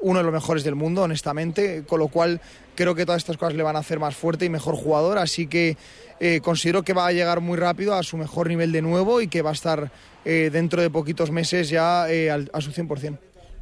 uno 0.00 0.18
de 0.18 0.24
los 0.24 0.32
mejores 0.32 0.64
del 0.64 0.74
mundo, 0.74 1.02
honestamente, 1.02 1.84
con 1.86 1.98
lo 1.98 2.08
cual 2.08 2.40
creo 2.74 2.94
que 2.94 3.04
todas 3.04 3.20
estas 3.22 3.36
cosas 3.36 3.54
le 3.54 3.62
van 3.62 3.76
a 3.76 3.80
hacer 3.80 3.98
más 3.98 4.14
fuerte 4.16 4.44
y 4.44 4.48
mejor 4.48 4.76
jugador, 4.76 5.18
así 5.18 5.46
que 5.46 5.76
eh, 6.20 6.40
considero 6.42 6.82
que 6.82 6.92
va 6.92 7.06
a 7.06 7.12
llegar 7.12 7.40
muy 7.40 7.56
rápido 7.58 7.94
a 7.94 8.02
su 8.02 8.16
mejor 8.16 8.48
nivel 8.48 8.72
de 8.72 8.82
nuevo 8.82 9.20
y 9.20 9.28
que 9.28 9.42
va 9.42 9.50
a 9.50 9.52
estar 9.54 9.90
eh, 10.24 10.50
dentro 10.52 10.82
de 10.82 10.90
poquitos 10.90 11.30
meses 11.30 11.68
ya 11.70 12.10
eh, 12.10 12.30
al- 12.30 12.50
a 12.52 12.60
su 12.60 12.70
100%. 12.72 13.18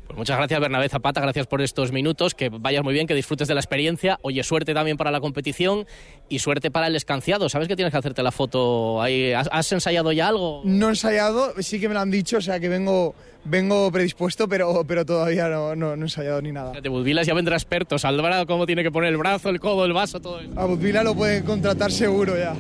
Pues 0.07 0.17
muchas 0.17 0.37
gracias, 0.37 0.61
Bernabé 0.61 0.89
Zapata. 0.89 1.21
Gracias 1.21 1.47
por 1.47 1.61
estos 1.63 1.93
minutos. 1.93 2.35
Que 2.35 2.49
vayas 2.49 2.85
muy 2.85 2.95
bien, 2.95 3.07
que 3.07 3.15
disfrutes 3.15 3.49
de 3.49 3.55
la 3.55 3.61
experiencia. 3.61 4.19
Oye, 4.23 4.43
suerte 4.45 4.73
también 4.73 4.97
para 4.97 5.11
la 5.11 5.21
competición 5.21 5.87
y 6.29 6.39
suerte 6.39 6.71
para 6.71 6.87
el 6.87 6.97
escanciado. 6.97 7.49
¿Sabes 7.49 7.69
que 7.69 7.77
tienes 7.77 7.93
que 7.93 7.99
hacerte 7.99 8.23
la 8.23 8.31
foto 8.33 9.03
ahí? 9.03 9.33
¿Has, 9.33 9.49
has 9.51 9.71
ensayado 9.73 10.13
ya 10.13 10.29
algo? 10.29 10.63
No 10.65 10.87
he 10.87 10.91
ensayado, 10.91 11.55
sí 11.61 11.81
que 11.81 11.89
me 11.89 11.95
lo 11.95 12.01
han 12.01 12.11
dicho, 12.11 12.37
o 12.37 12.41
sea 12.41 12.61
que 12.61 12.69
vengo, 12.69 13.15
vengo 13.45 13.91
predispuesto, 13.91 14.49
pero, 14.49 14.85
pero 14.87 15.05
todavía 15.05 15.49
no, 15.49 15.75
no, 15.75 15.97
no 15.97 16.03
he 16.03 16.07
ensayado 16.07 16.41
ni 16.41 16.53
nada. 16.53 16.81
De 16.81 16.89
Budvilas 16.89 17.27
ya 17.27 17.35
vendrá 17.35 17.57
experto. 17.57 17.99
Saldrá 17.99 18.47
cómo 18.47 18.65
tiene 18.67 18.83
que 18.83 18.93
poner 18.93 19.11
el 19.11 19.17
brazo, 19.17 19.49
el 19.51 19.59
codo, 19.61 19.85
el 19.85 19.93
vaso, 19.93 20.21
todo 20.21 20.41
eso. 20.41 20.51
A 20.57 20.67
Budvila 20.67 21.03
lo 21.03 21.15
pueden 21.15 21.45
contratar 21.45 21.91
seguro 21.91 22.39
ya. 22.39 22.55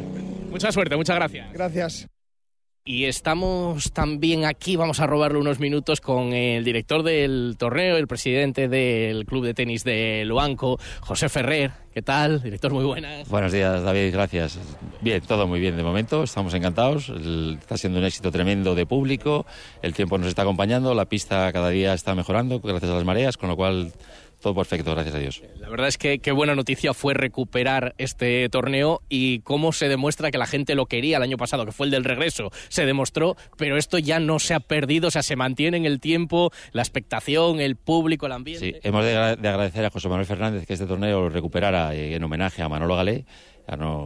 Mucha 0.51 0.72
suerte, 0.72 0.97
muchas 0.97 1.16
gracias. 1.16 1.53
Gracias. 1.53 2.09
Y 2.89 3.07
estamos 3.07 3.91
también 3.91 4.45
aquí, 4.45 4.76
vamos 4.76 5.01
a 5.01 5.09
robarle 5.09 5.39
unos 5.41 5.59
minutos 5.59 6.01
con 6.01 6.32
el 6.32 6.62
director 6.62 7.03
del 7.03 7.57
torneo, 7.59 7.97
el 7.97 8.07
presidente 8.07 8.68
del 8.68 9.26
club 9.26 9.45
de 9.45 9.55
tenis 9.55 9.82
de 9.82 10.22
Luanco, 10.24 10.78
José 11.01 11.28
Ferrer. 11.28 11.72
¿Qué 11.93 12.03
tal? 12.03 12.41
Director, 12.41 12.72
muy 12.72 12.84
buenas. 12.84 13.28
Buenos 13.28 13.51
días, 13.51 13.82
David, 13.82 14.12
gracias. 14.12 14.61
Bien, 15.01 15.20
todo 15.20 15.49
muy 15.49 15.59
bien 15.59 15.76
de 15.76 15.82
momento, 15.82 16.22
estamos 16.22 16.55
encantados. 16.55 17.09
Está 17.09 17.76
siendo 17.76 17.99
un 17.99 18.05
éxito 18.05 18.30
tremendo 18.30 18.76
de 18.76 18.87
público, 18.87 19.47
el 19.82 19.93
tiempo 19.93 20.16
nos 20.16 20.28
está 20.28 20.43
acompañando, 20.43 20.95
la 20.95 21.07
pista 21.07 21.53
cada 21.53 21.70
día 21.70 21.93
está 21.93 22.14
mejorando 22.14 22.61
gracias 22.61 22.93
a 22.93 22.95
las 22.95 23.05
mareas, 23.05 23.37
con 23.37 23.49
lo 23.49 23.57
cual 23.57 23.95
todo 24.47 24.55
perfecto, 24.55 24.92
gracias 24.92 25.16
a 25.16 25.18
Dios. 25.18 25.42
La 25.59 25.68
verdad 25.68 25.88
es 25.88 25.99
que 25.99 26.20
qué 26.20 26.30
buena 26.30 26.55
noticia 26.55 26.94
fue 26.94 27.14
recuperar 27.14 27.97
este 27.99 28.49
torneo 28.49 29.03
y 29.09 29.40
cómo 29.40 29.72
se 29.72 29.88
demuestra 29.88 30.30
que 30.30 30.38
la 30.38 30.47
gente 30.47 30.76
lo 30.76 30.86
quería 30.86 31.16
el 31.16 31.24
año 31.24 31.36
pasado, 31.36 31.66
que 31.66 31.72
fue 31.72 31.86
el 31.86 31.90
del 31.90 32.05
regreso. 32.05 32.53
Se 32.68 32.86
demostró, 32.86 33.36
pero 33.57 33.76
esto 33.76 33.99
ya 33.99 34.20
no 34.20 34.38
se 34.38 34.55
ha 34.55 34.61
perdido, 34.61 35.09
o 35.09 35.11
sea, 35.11 35.24
se 35.24 35.34
mantiene 35.34 35.78
en 35.78 35.84
el 35.84 35.99
tiempo, 35.99 36.53
la 36.70 36.82
expectación, 36.82 37.59
el 37.59 37.74
público, 37.74 38.26
el 38.26 38.32
ambiente. 38.32 38.64
Sí, 38.74 38.76
hemos 38.84 39.05
de, 39.05 39.16
agra- 39.16 39.34
de 39.34 39.49
agradecer 39.49 39.84
a 39.84 39.90
José 39.90 40.09
Manuel 40.09 40.26
Fernández 40.26 40.64
que 40.64 40.74
este 40.74 40.86
torneo 40.86 41.22
lo 41.22 41.28
recuperara 41.28 41.92
eh, 41.92 42.14
en 42.14 42.22
homenaje 42.22 42.62
a 42.62 42.68
Manolo 42.68 42.94
Galé, 42.94 43.24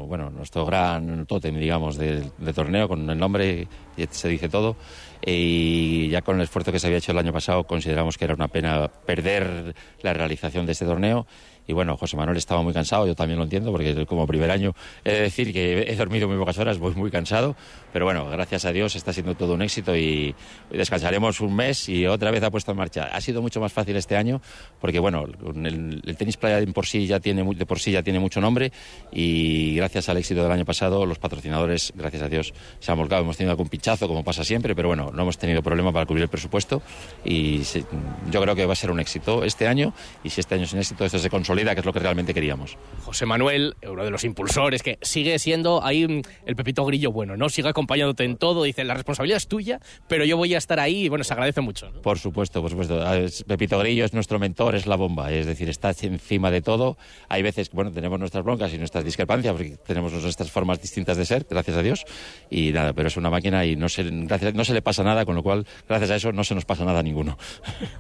bueno, 0.07 0.31
nuestro 0.31 0.65
gran 0.65 1.27
tótem, 1.27 1.59
digamos, 1.59 1.97
del 1.97 2.33
del 2.39 2.55
torneo, 2.55 2.89
con 2.89 3.09
el 3.09 3.19
nombre 3.19 3.69
se 4.11 4.29
dice 4.29 4.49
todo. 4.49 4.77
Eh, 5.23 5.35
Y 5.35 6.09
ya 6.09 6.23
con 6.23 6.37
el 6.37 6.43
esfuerzo 6.43 6.73
que 6.73 6.79
se 6.79 6.87
había 6.87 6.99
hecho 6.99 7.13
el 7.13 7.19
año 7.19 7.33
pasado, 7.33 7.65
consideramos 7.65 8.17
que 8.17 8.25
era 8.25 8.35
una 8.35 8.49
pena 8.49 8.89
perder 8.89 9.75
la 10.03 10.15
realización 10.15 10.65
de 10.65 10.73
este 10.73 10.87
torneo. 10.87 11.27
Y 11.71 11.73
bueno, 11.73 11.97
José 11.97 12.17
Manuel 12.17 12.37
estaba 12.37 12.63
muy 12.63 12.73
cansado, 12.75 13.07
yo 13.07 13.15
también 13.15 13.39
lo 13.39 13.45
entiendo, 13.45 13.71
porque 13.71 14.05
como 14.07 14.27
primer 14.27 14.51
año 14.51 14.75
he 15.05 15.13
de 15.13 15.21
decir 15.21 15.53
que 15.53 15.83
he 15.89 15.95
dormido 15.95 16.27
muy 16.27 16.37
pocas 16.37 16.59
horas, 16.59 16.79
voy 16.79 16.95
muy 16.97 17.13
cansado, 17.13 17.55
pero 17.93 18.07
bueno, 18.07 18.29
gracias 18.29 18.65
a 18.65 18.73
Dios 18.73 18.97
está 18.97 19.13
siendo 19.13 19.37
todo 19.37 19.55
un 19.55 19.63
éxito 19.63 19.95
y 19.97 20.35
descansaremos 20.69 21.41
un 21.41 21.55
mes 21.55 21.89
y 21.89 22.07
otra 22.07 22.33
vez 22.33 22.43
ha 22.43 22.51
puesto 22.51 22.73
en 22.73 22.79
marcha. 22.79 23.05
Ha 23.13 23.21
sido 23.21 23.41
mucho 23.41 23.61
más 23.61 23.73
fácil 23.73 23.95
este 23.95 24.17
año 24.17 24.41
porque 24.81 24.99
bueno, 24.99 25.27
el, 25.65 26.03
el 26.05 26.17
tenis 26.17 26.37
playa 26.37 26.59
de 26.59 26.67
por 26.73 26.87
sí 26.87 27.07
ya 27.07 27.21
tiene 27.21 27.45
de 27.55 27.67
por 27.67 27.79
sí 27.79 27.93
ya 27.93 28.03
tiene 28.03 28.19
mucho 28.19 28.41
nombre 28.41 28.73
y 29.13 29.77
gracias 29.77 30.09
al 30.09 30.17
éxito 30.17 30.43
del 30.43 30.51
año 30.51 30.65
pasado 30.65 31.07
los 31.07 31.19
patrocinadores, 31.19 31.93
gracias 31.95 32.23
a 32.23 32.29
Dios, 32.29 32.53
se 32.81 32.91
han 32.91 32.99
volcado. 32.99 33.23
Hemos 33.23 33.37
tenido 33.37 33.53
algún 33.53 33.69
pinchazo 33.69 34.09
como 34.09 34.25
pasa 34.25 34.43
siempre, 34.43 34.75
pero 34.75 34.89
bueno, 34.89 35.11
no 35.15 35.23
hemos 35.23 35.39
tenido 35.39 35.63
problema 35.63 35.93
para 35.93 36.05
cubrir 36.07 36.25
el 36.25 36.29
presupuesto 36.29 36.83
y 37.25 37.63
se- 37.63 37.85
yo 38.31 38.43
creo 38.43 38.57
que 38.57 38.67
va 38.67 38.73
a 38.73 38.77
ser 38.77 38.91
un 38.91 38.99
éxito 38.99 39.45
este 39.45 39.69
año 39.69 39.93
y 40.25 40.31
si 40.31 40.41
este 40.41 40.55
año 40.57 40.65
es 40.65 40.73
un 40.73 40.79
éxito 40.81 41.05
esto 41.05 41.19
se 41.19 41.31
consolida, 41.31 41.60
que 41.65 41.81
es 41.81 41.87
lo 41.87 41.93
que 41.93 42.01
realmente 42.01 42.35
queríamos. 42.35 42.77
José 43.05 43.27
Manuel, 43.27 43.75
uno 43.87 44.05
de 44.05 44.11
los 44.11 44.25
impulsores, 44.25 44.83
que 44.83 44.99
sigue 45.03 45.39
siendo 45.39 45.85
ahí 45.85 46.07
mm, 46.07 46.23
el 46.47 46.57
Pepito 46.57 46.85
Grillo 46.85 47.13
bueno, 47.13 47.37
¿no? 47.37 47.49
Sigue 47.49 47.69
acompañándote 47.69 48.25
en 48.25 48.37
todo, 48.37 48.63
dice, 48.63 48.85
la 48.85 48.95
responsabilidad 48.95 49.37
es 49.37 49.49
tuya, 49.49 49.81
pero 50.09 50.25
yo 50.25 50.37
voy 50.37 50.55
a 50.55 50.59
estar 50.59 50.81
ahí 50.81 51.05
y 51.05 51.09
bueno, 51.09 51.25
se 51.25 51.33
agradece 51.33 51.61
mucho. 51.61 51.91
¿no? 51.91 52.03
Por 52.03 52.19
supuesto, 52.19 52.61
por 52.63 52.71
supuesto. 52.71 53.01
Ah, 53.03 53.19
Pepito 53.47 53.79
Grillo 53.79 54.05
es 54.05 54.15
nuestro 54.15 54.39
mentor, 54.39 54.75
es 54.75 54.87
la 54.87 54.97
bomba. 54.97 55.31
Es 55.33 55.47
decir, 55.47 55.69
está 55.69 55.91
encima 56.03 56.51
de 56.51 56.63
todo. 56.63 56.97
Hay 57.29 57.43
veces 57.43 57.71
bueno, 57.73 57.91
tenemos 57.93 58.19
nuestras 58.19 58.45
broncas 58.45 58.73
y 58.73 58.79
nuestras 58.79 59.05
discrepancias, 59.05 59.53
porque 59.53 59.77
tenemos 59.87 60.13
nuestras 60.13 60.51
formas 60.51 60.81
distintas 60.81 61.17
de 61.17 61.25
ser, 61.25 61.47
gracias 61.49 61.77
a 61.77 61.83
Dios. 61.83 62.05
Y 62.51 62.73
nada, 62.73 62.93
pero 62.93 63.09
es 63.09 63.17
una 63.17 63.31
máquina 63.31 63.65
y 63.65 63.77
no 63.77 63.89
se, 63.89 64.05
gracias, 64.05 64.55
no 64.55 64.65
se 64.65 64.75
le 64.75 64.83
pasa 64.83 65.03
nada, 65.03 65.25
con 65.25 65.35
lo 65.35 65.43
cual, 65.43 65.67
gracias 65.89 66.11
a 66.11 66.17
eso, 66.17 66.33
no 66.33 66.45
se 66.45 66.55
nos 66.55 66.65
pasa 66.65 66.85
nada 66.85 67.01
a 67.01 67.03
ninguno. 67.03 67.39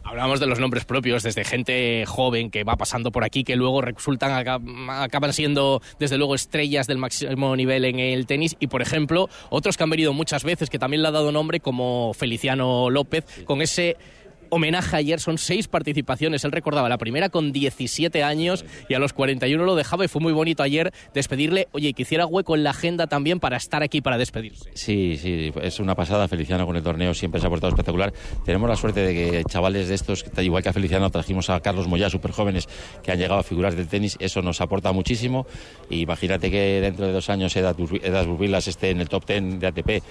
Hablábamos 0.04 0.40
de 0.40 0.46
los 0.46 0.58
nombres 0.58 0.84
propios, 0.84 1.22
desde 1.22 1.44
gente 1.44 2.04
joven 2.06 2.50
que 2.50 2.64
va 2.64 2.76
pasando 2.76 3.11
por 3.11 3.24
aquí, 3.24 3.44
que 3.44 3.49
luego 3.57 3.80
resultan, 3.82 4.32
aca- 4.32 4.61
acaban 5.03 5.32
siendo, 5.32 5.82
desde 5.98 6.18
luego, 6.18 6.34
estrellas 6.34 6.86
del 6.86 6.98
máximo 6.98 7.55
nivel 7.57 7.84
en 7.84 7.98
el 7.98 8.26
tenis. 8.26 8.57
Y, 8.61 8.66
por 8.68 8.82
ejemplo, 8.82 9.28
otros 9.51 9.76
que 9.76 9.82
han 9.84 9.90
venido 9.90 10.12
muchas 10.12 10.44
veces, 10.44 10.70
que 10.70 10.78
también 10.78 11.03
le 11.03 11.09
ha 11.09 11.12
dado 11.12 11.32
nombre, 11.32 11.61
como 11.61 12.12
Feliciano 12.14 12.90
López, 12.90 13.24
con 13.44 13.62
ese 13.62 13.96
homenaje 14.51 14.96
ayer, 14.96 15.20
son 15.20 15.38
seis 15.38 15.68
participaciones. 15.68 16.44
Él 16.44 16.53
recordaba 16.53 16.88
la 16.88 16.98
primera 16.98 17.28
con 17.28 17.53
17 17.53 18.22
años 18.22 18.64
y 18.88 18.94
a 18.94 18.98
los 18.98 19.12
41 19.12 19.64
lo 19.64 19.74
dejaba 19.74 20.05
y 20.05 20.09
fue 20.09 20.20
muy 20.20 20.32
bonito 20.32 20.62
ayer 20.62 20.92
despedirle. 21.14 21.68
Oye, 21.72 21.92
que 21.92 22.03
hiciera 22.03 22.26
hueco 22.26 22.55
en 22.55 22.64
la 22.64 22.70
agenda 22.70 23.07
también 23.07 23.40
para 23.40 23.57
estar 23.57 23.82
aquí, 23.82 24.01
para 24.01 24.18
despedirse. 24.18 24.70
Sí, 24.74 25.16
sí, 25.16 25.53
es 25.62 25.80
una 25.80 25.94
pasada. 25.94 26.28
Feliciano 26.28 26.66
con 26.66 26.76
el 26.76 26.82
torneo 26.82 27.14
siempre 27.14 27.40
se 27.40 27.46
ha 27.46 27.51
portado 27.51 27.70
espectacular. 27.70 28.12
Tenemos 28.44 28.68
la 28.68 28.76
suerte 28.76 29.01
de 29.01 29.14
que 29.14 29.44
chavales 29.44 29.88
de 29.88 29.94
estos, 29.94 30.24
igual 30.38 30.62
que 30.62 30.68
a 30.68 30.72
Feliciano, 30.72 31.11
trajimos 31.11 31.51
a 31.51 31.61
Carlos 31.61 31.88
Moyá, 31.88 32.11
súper 32.11 32.32
jóvenes, 32.32 32.68
que 33.03 33.12
han 33.12 33.18
llegado 33.18 33.40
a 33.40 33.42
figuras 33.42 33.76
del 33.76 33.88
tenis. 33.88 34.16
Eso 34.20 34.42
nos 34.42 34.61
aporta 34.61 34.92
muchísimo. 34.92 35.46
Y 35.88 36.01
imagínate 36.01 36.51
que 36.51 36.80
dentro 36.80 37.07
de 37.07 37.12
dos 37.12 37.30
años 37.30 37.55
Edas 37.57 37.76
Bur- 37.76 38.01
Edas 38.03 38.26
Burbilas 38.26 38.68
esté 38.68 38.90
en 38.90 39.01
el 39.01 39.09
top 39.09 39.26
10 39.26 39.61
de 39.61 39.66
ATP. 39.66 39.88
Eh, 39.90 40.03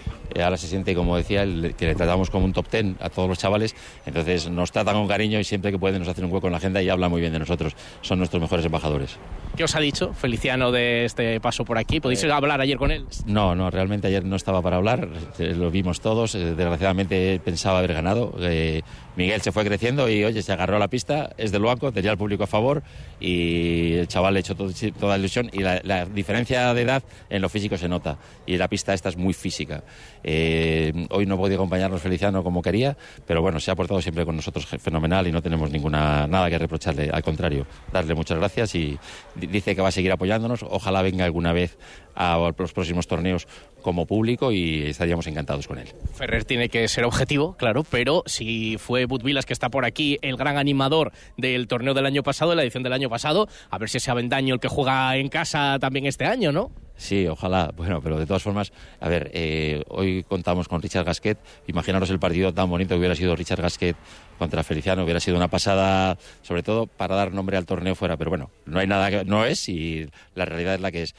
ahora 0.44 0.58
se 0.58 0.68
siente, 0.68 0.96
como 0.96 1.18
decía, 1.18 1.44
que 1.78 1.86
le 1.88 1.96
tratamos 1.96 2.30
como 2.30 2.46
un 2.46 2.54
top 2.54 2.70
10 2.72 2.86
a 3.00 3.10
todos 3.10 3.28
los 3.30 3.38
chavales. 3.38 3.76
Entonces 4.06 4.29
nos 4.50 4.72
tratan 4.72 4.96
con 4.96 5.08
cariño 5.08 5.40
y 5.40 5.44
siempre 5.44 5.72
que 5.72 5.80
pueden 5.80 6.00
nos 6.00 6.08
hacen 6.08 6.26
un 6.26 6.32
hueco 6.32 6.48
en 6.48 6.52
la 6.52 6.58
agenda 6.58 6.82
y 6.82 6.90
hablan 6.90 7.10
muy 7.12 7.22
bien 7.22 7.34
de 7.34 7.40
nosotros. 7.40 7.76
Son 8.02 8.18
nuestros 8.18 8.42
mejores 8.42 8.66
embajadores. 8.66 9.18
¿Qué 9.56 9.64
os 9.64 9.76
ha 9.76 9.80
dicho 9.80 10.14
Feliciano 10.14 10.72
de 10.72 11.06
este 11.06 11.40
paso 11.42 11.66
por 11.66 11.78
aquí? 11.78 12.00
¿Podéis 12.00 12.24
Eh, 12.24 12.32
hablar 12.32 12.62
ayer 12.62 12.78
con 12.78 12.92
él? 12.92 13.06
No, 13.26 13.56
no, 13.56 13.70
realmente 13.70 14.08
ayer 14.08 14.24
no 14.24 14.36
estaba 14.36 14.62
para 14.62 14.78
hablar, 14.78 15.10
eh, 15.40 15.54
lo 15.58 15.70
vimos 15.72 16.00
todos, 16.02 16.36
eh, 16.36 16.56
desgraciadamente 16.56 17.42
pensaba 17.44 17.80
haber 17.80 17.94
ganado. 17.94 18.34
eh, 18.40 18.82
Miguel 19.16 19.41
se 19.41 19.51
fue 19.51 19.66
creciendo 19.66 20.07
y, 20.10 20.24
oye, 20.24 20.41
se 20.41 20.53
agarró 20.53 20.78
a 20.78 20.80
la 20.80 20.88
pista, 20.88 21.32
es 21.38 21.51
del 21.51 21.62
Luanco, 21.62 21.91
tenía 21.91 22.12
el 22.12 22.18
público 22.18 22.43
a 22.43 22.47
favor 22.47 22.84
y 23.20 23.93
el 23.93 24.07
chaval 24.07 24.34
le 24.34 24.39
echó 24.39 24.55
toda 24.55 25.18
ilusión 25.18 25.49
y 25.51 25.60
la, 25.60 26.05
diferencia 26.05 26.74
de 26.74 26.82
edad 26.82 27.03
en 27.30 27.41
lo 27.41 27.49
físico 27.49 27.78
se 27.78 27.89
nota. 27.89 28.18
Y 28.45 28.57
la 28.57 28.68
pista 28.68 28.93
esta 28.93 29.10
es 29.10 29.18
muy 29.18 29.34
física. 29.34 29.84
Eh, 30.24 31.07
hoy 31.10 31.26
no 31.26 31.38
podía 31.38 31.55
acompañarnos 31.55 32.01
Feliciano 32.01 32.43
como 32.43 32.62
quería, 32.62 32.95
pero 33.28 33.41
bueno, 33.41 33.60
se 33.60 33.72
ha 33.72 33.76
portado 33.76 34.01
siempre 34.01 34.26
con 34.26 34.36
nosotros 34.36 34.66
fenomenal 34.66 35.28
y 35.28 35.32
no 35.32 35.41
tenemos 35.41 35.70
ninguna 35.72 36.28
nada 36.28 36.49
que 36.49 36.57
reprocharle, 36.57 37.10
al 37.12 37.24
contrario, 37.24 37.66
darle 37.91 38.16
muchas 38.16 38.38
gracias 38.38 38.76
y 38.76 38.97
di- 39.36 39.47
dice 39.47 39.76
que 39.76 39.82
va 39.82 39.89
a 39.89 39.91
seguir 39.91 40.12
apoyándonos, 40.12 40.64
ojalá 40.64 41.01
venga 41.01 41.26
alguna 41.26 41.51
vez 41.51 41.78
a 42.20 42.38
los 42.58 42.74
próximos 42.74 43.08
torneos 43.08 43.48
como 43.82 44.06
público 44.06 44.52
y 44.52 44.84
estaríamos 44.84 45.26
encantados 45.28 45.68
con 45.68 45.80
él. 45.80 45.88
Ferrer 46.14 46.44
tiene 46.44 46.68
que 46.68 46.86
ser 46.90 47.06
objetivo, 47.06 47.56
claro, 47.56 47.86
pero 47.90 48.24
si 48.26 48.78
fue 48.78 49.06
Budvilas 49.06 49.46
que 49.46 49.54
está 49.54 49.70
por 49.70 49.86
aquí, 49.86 50.20
el 50.22 50.36
gran 50.36 50.58
animador 50.58 51.14
del 51.38 51.68
torneo 51.68 51.94
del 51.94 52.06
año 52.06 52.22
pasado, 52.22 52.52
de 52.52 52.58
la 52.58 52.64
edición 52.64 52.84
del 52.84 52.92
año 52.92 53.10
pasado, 53.10 53.48
a 53.70 53.78
ver 53.78 53.90
si 53.90 53.98
ese 53.98 54.12
Avendaño 54.12 54.54
el 54.54 54.60
que 54.60 54.68
juega 54.68 55.16
en 55.16 55.30
casa 55.30 55.78
también 55.80 56.06
este 56.08 56.26
año, 56.26 56.52
¿no? 56.52 56.72
Sí, 57.00 57.26
ojalá. 57.28 57.72
Bueno, 57.78 58.02
pero 58.02 58.20
de 58.20 58.26
todas 58.26 58.44
formas, 58.44 58.74
a 59.00 59.08
ver, 59.08 59.32
eh, 59.34 59.84
hoy 59.88 60.24
contamos 60.24 60.68
con 60.68 60.82
Richard 60.82 61.06
Gasquet. 61.06 61.38
Imaginaros 61.66 62.10
el 62.10 62.20
partido 62.20 62.54
tan 62.54 62.70
bonito 62.70 62.94
que 62.94 63.00
hubiera 63.00 63.16
sido 63.16 63.38
Richard 63.38 63.62
Gasquet 63.62 63.96
contra 64.38 64.66
Feliciano. 64.66 65.06
Hubiera 65.06 65.22
sido 65.22 65.38
una 65.38 65.48
pasada, 65.48 66.18
sobre 66.42 66.62
todo 66.62 66.88
para 66.88 67.16
dar 67.16 67.32
nombre 67.32 67.56
al 67.56 67.66
torneo 67.66 67.96
fuera. 67.96 68.18
Pero 68.18 68.32
bueno, 68.32 68.52
no 68.66 68.80
hay 68.80 68.88
nada 68.88 69.10
que 69.10 69.24
no 69.24 69.46
es 69.46 69.70
y 69.70 70.10
la 70.36 70.44
realidad 70.44 70.76
es 70.76 70.82
la 70.82 70.92
que 70.92 71.04
es. 71.04 71.16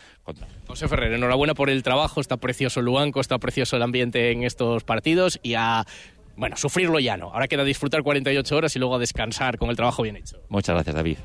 José 0.70 0.86
Ferrer, 0.86 1.12
enhorabuena 1.12 1.54
por 1.54 1.68
el 1.68 1.82
trabajo. 1.82 2.20
Está 2.20 2.36
precioso 2.36 2.78
el 2.78 2.86
Luanco, 2.86 3.20
está 3.20 3.38
precioso 3.38 3.74
el 3.74 3.82
ambiente 3.82 4.30
en 4.30 4.44
estos 4.44 4.84
partidos 4.84 5.40
y 5.42 5.54
a. 5.54 5.84
Bueno, 6.36 6.56
sufrirlo 6.56 7.00
ya 7.00 7.16
no. 7.16 7.32
Ahora 7.32 7.48
queda 7.48 7.64
disfrutar 7.64 8.04
48 8.04 8.56
horas 8.56 8.76
y 8.76 8.78
luego 8.78 8.94
a 8.94 8.98
descansar 9.00 9.58
con 9.58 9.68
el 9.68 9.76
trabajo 9.76 10.04
bien 10.04 10.16
hecho. 10.16 10.40
Muchas 10.48 10.74
gracias, 10.74 10.94
David. 10.94 11.18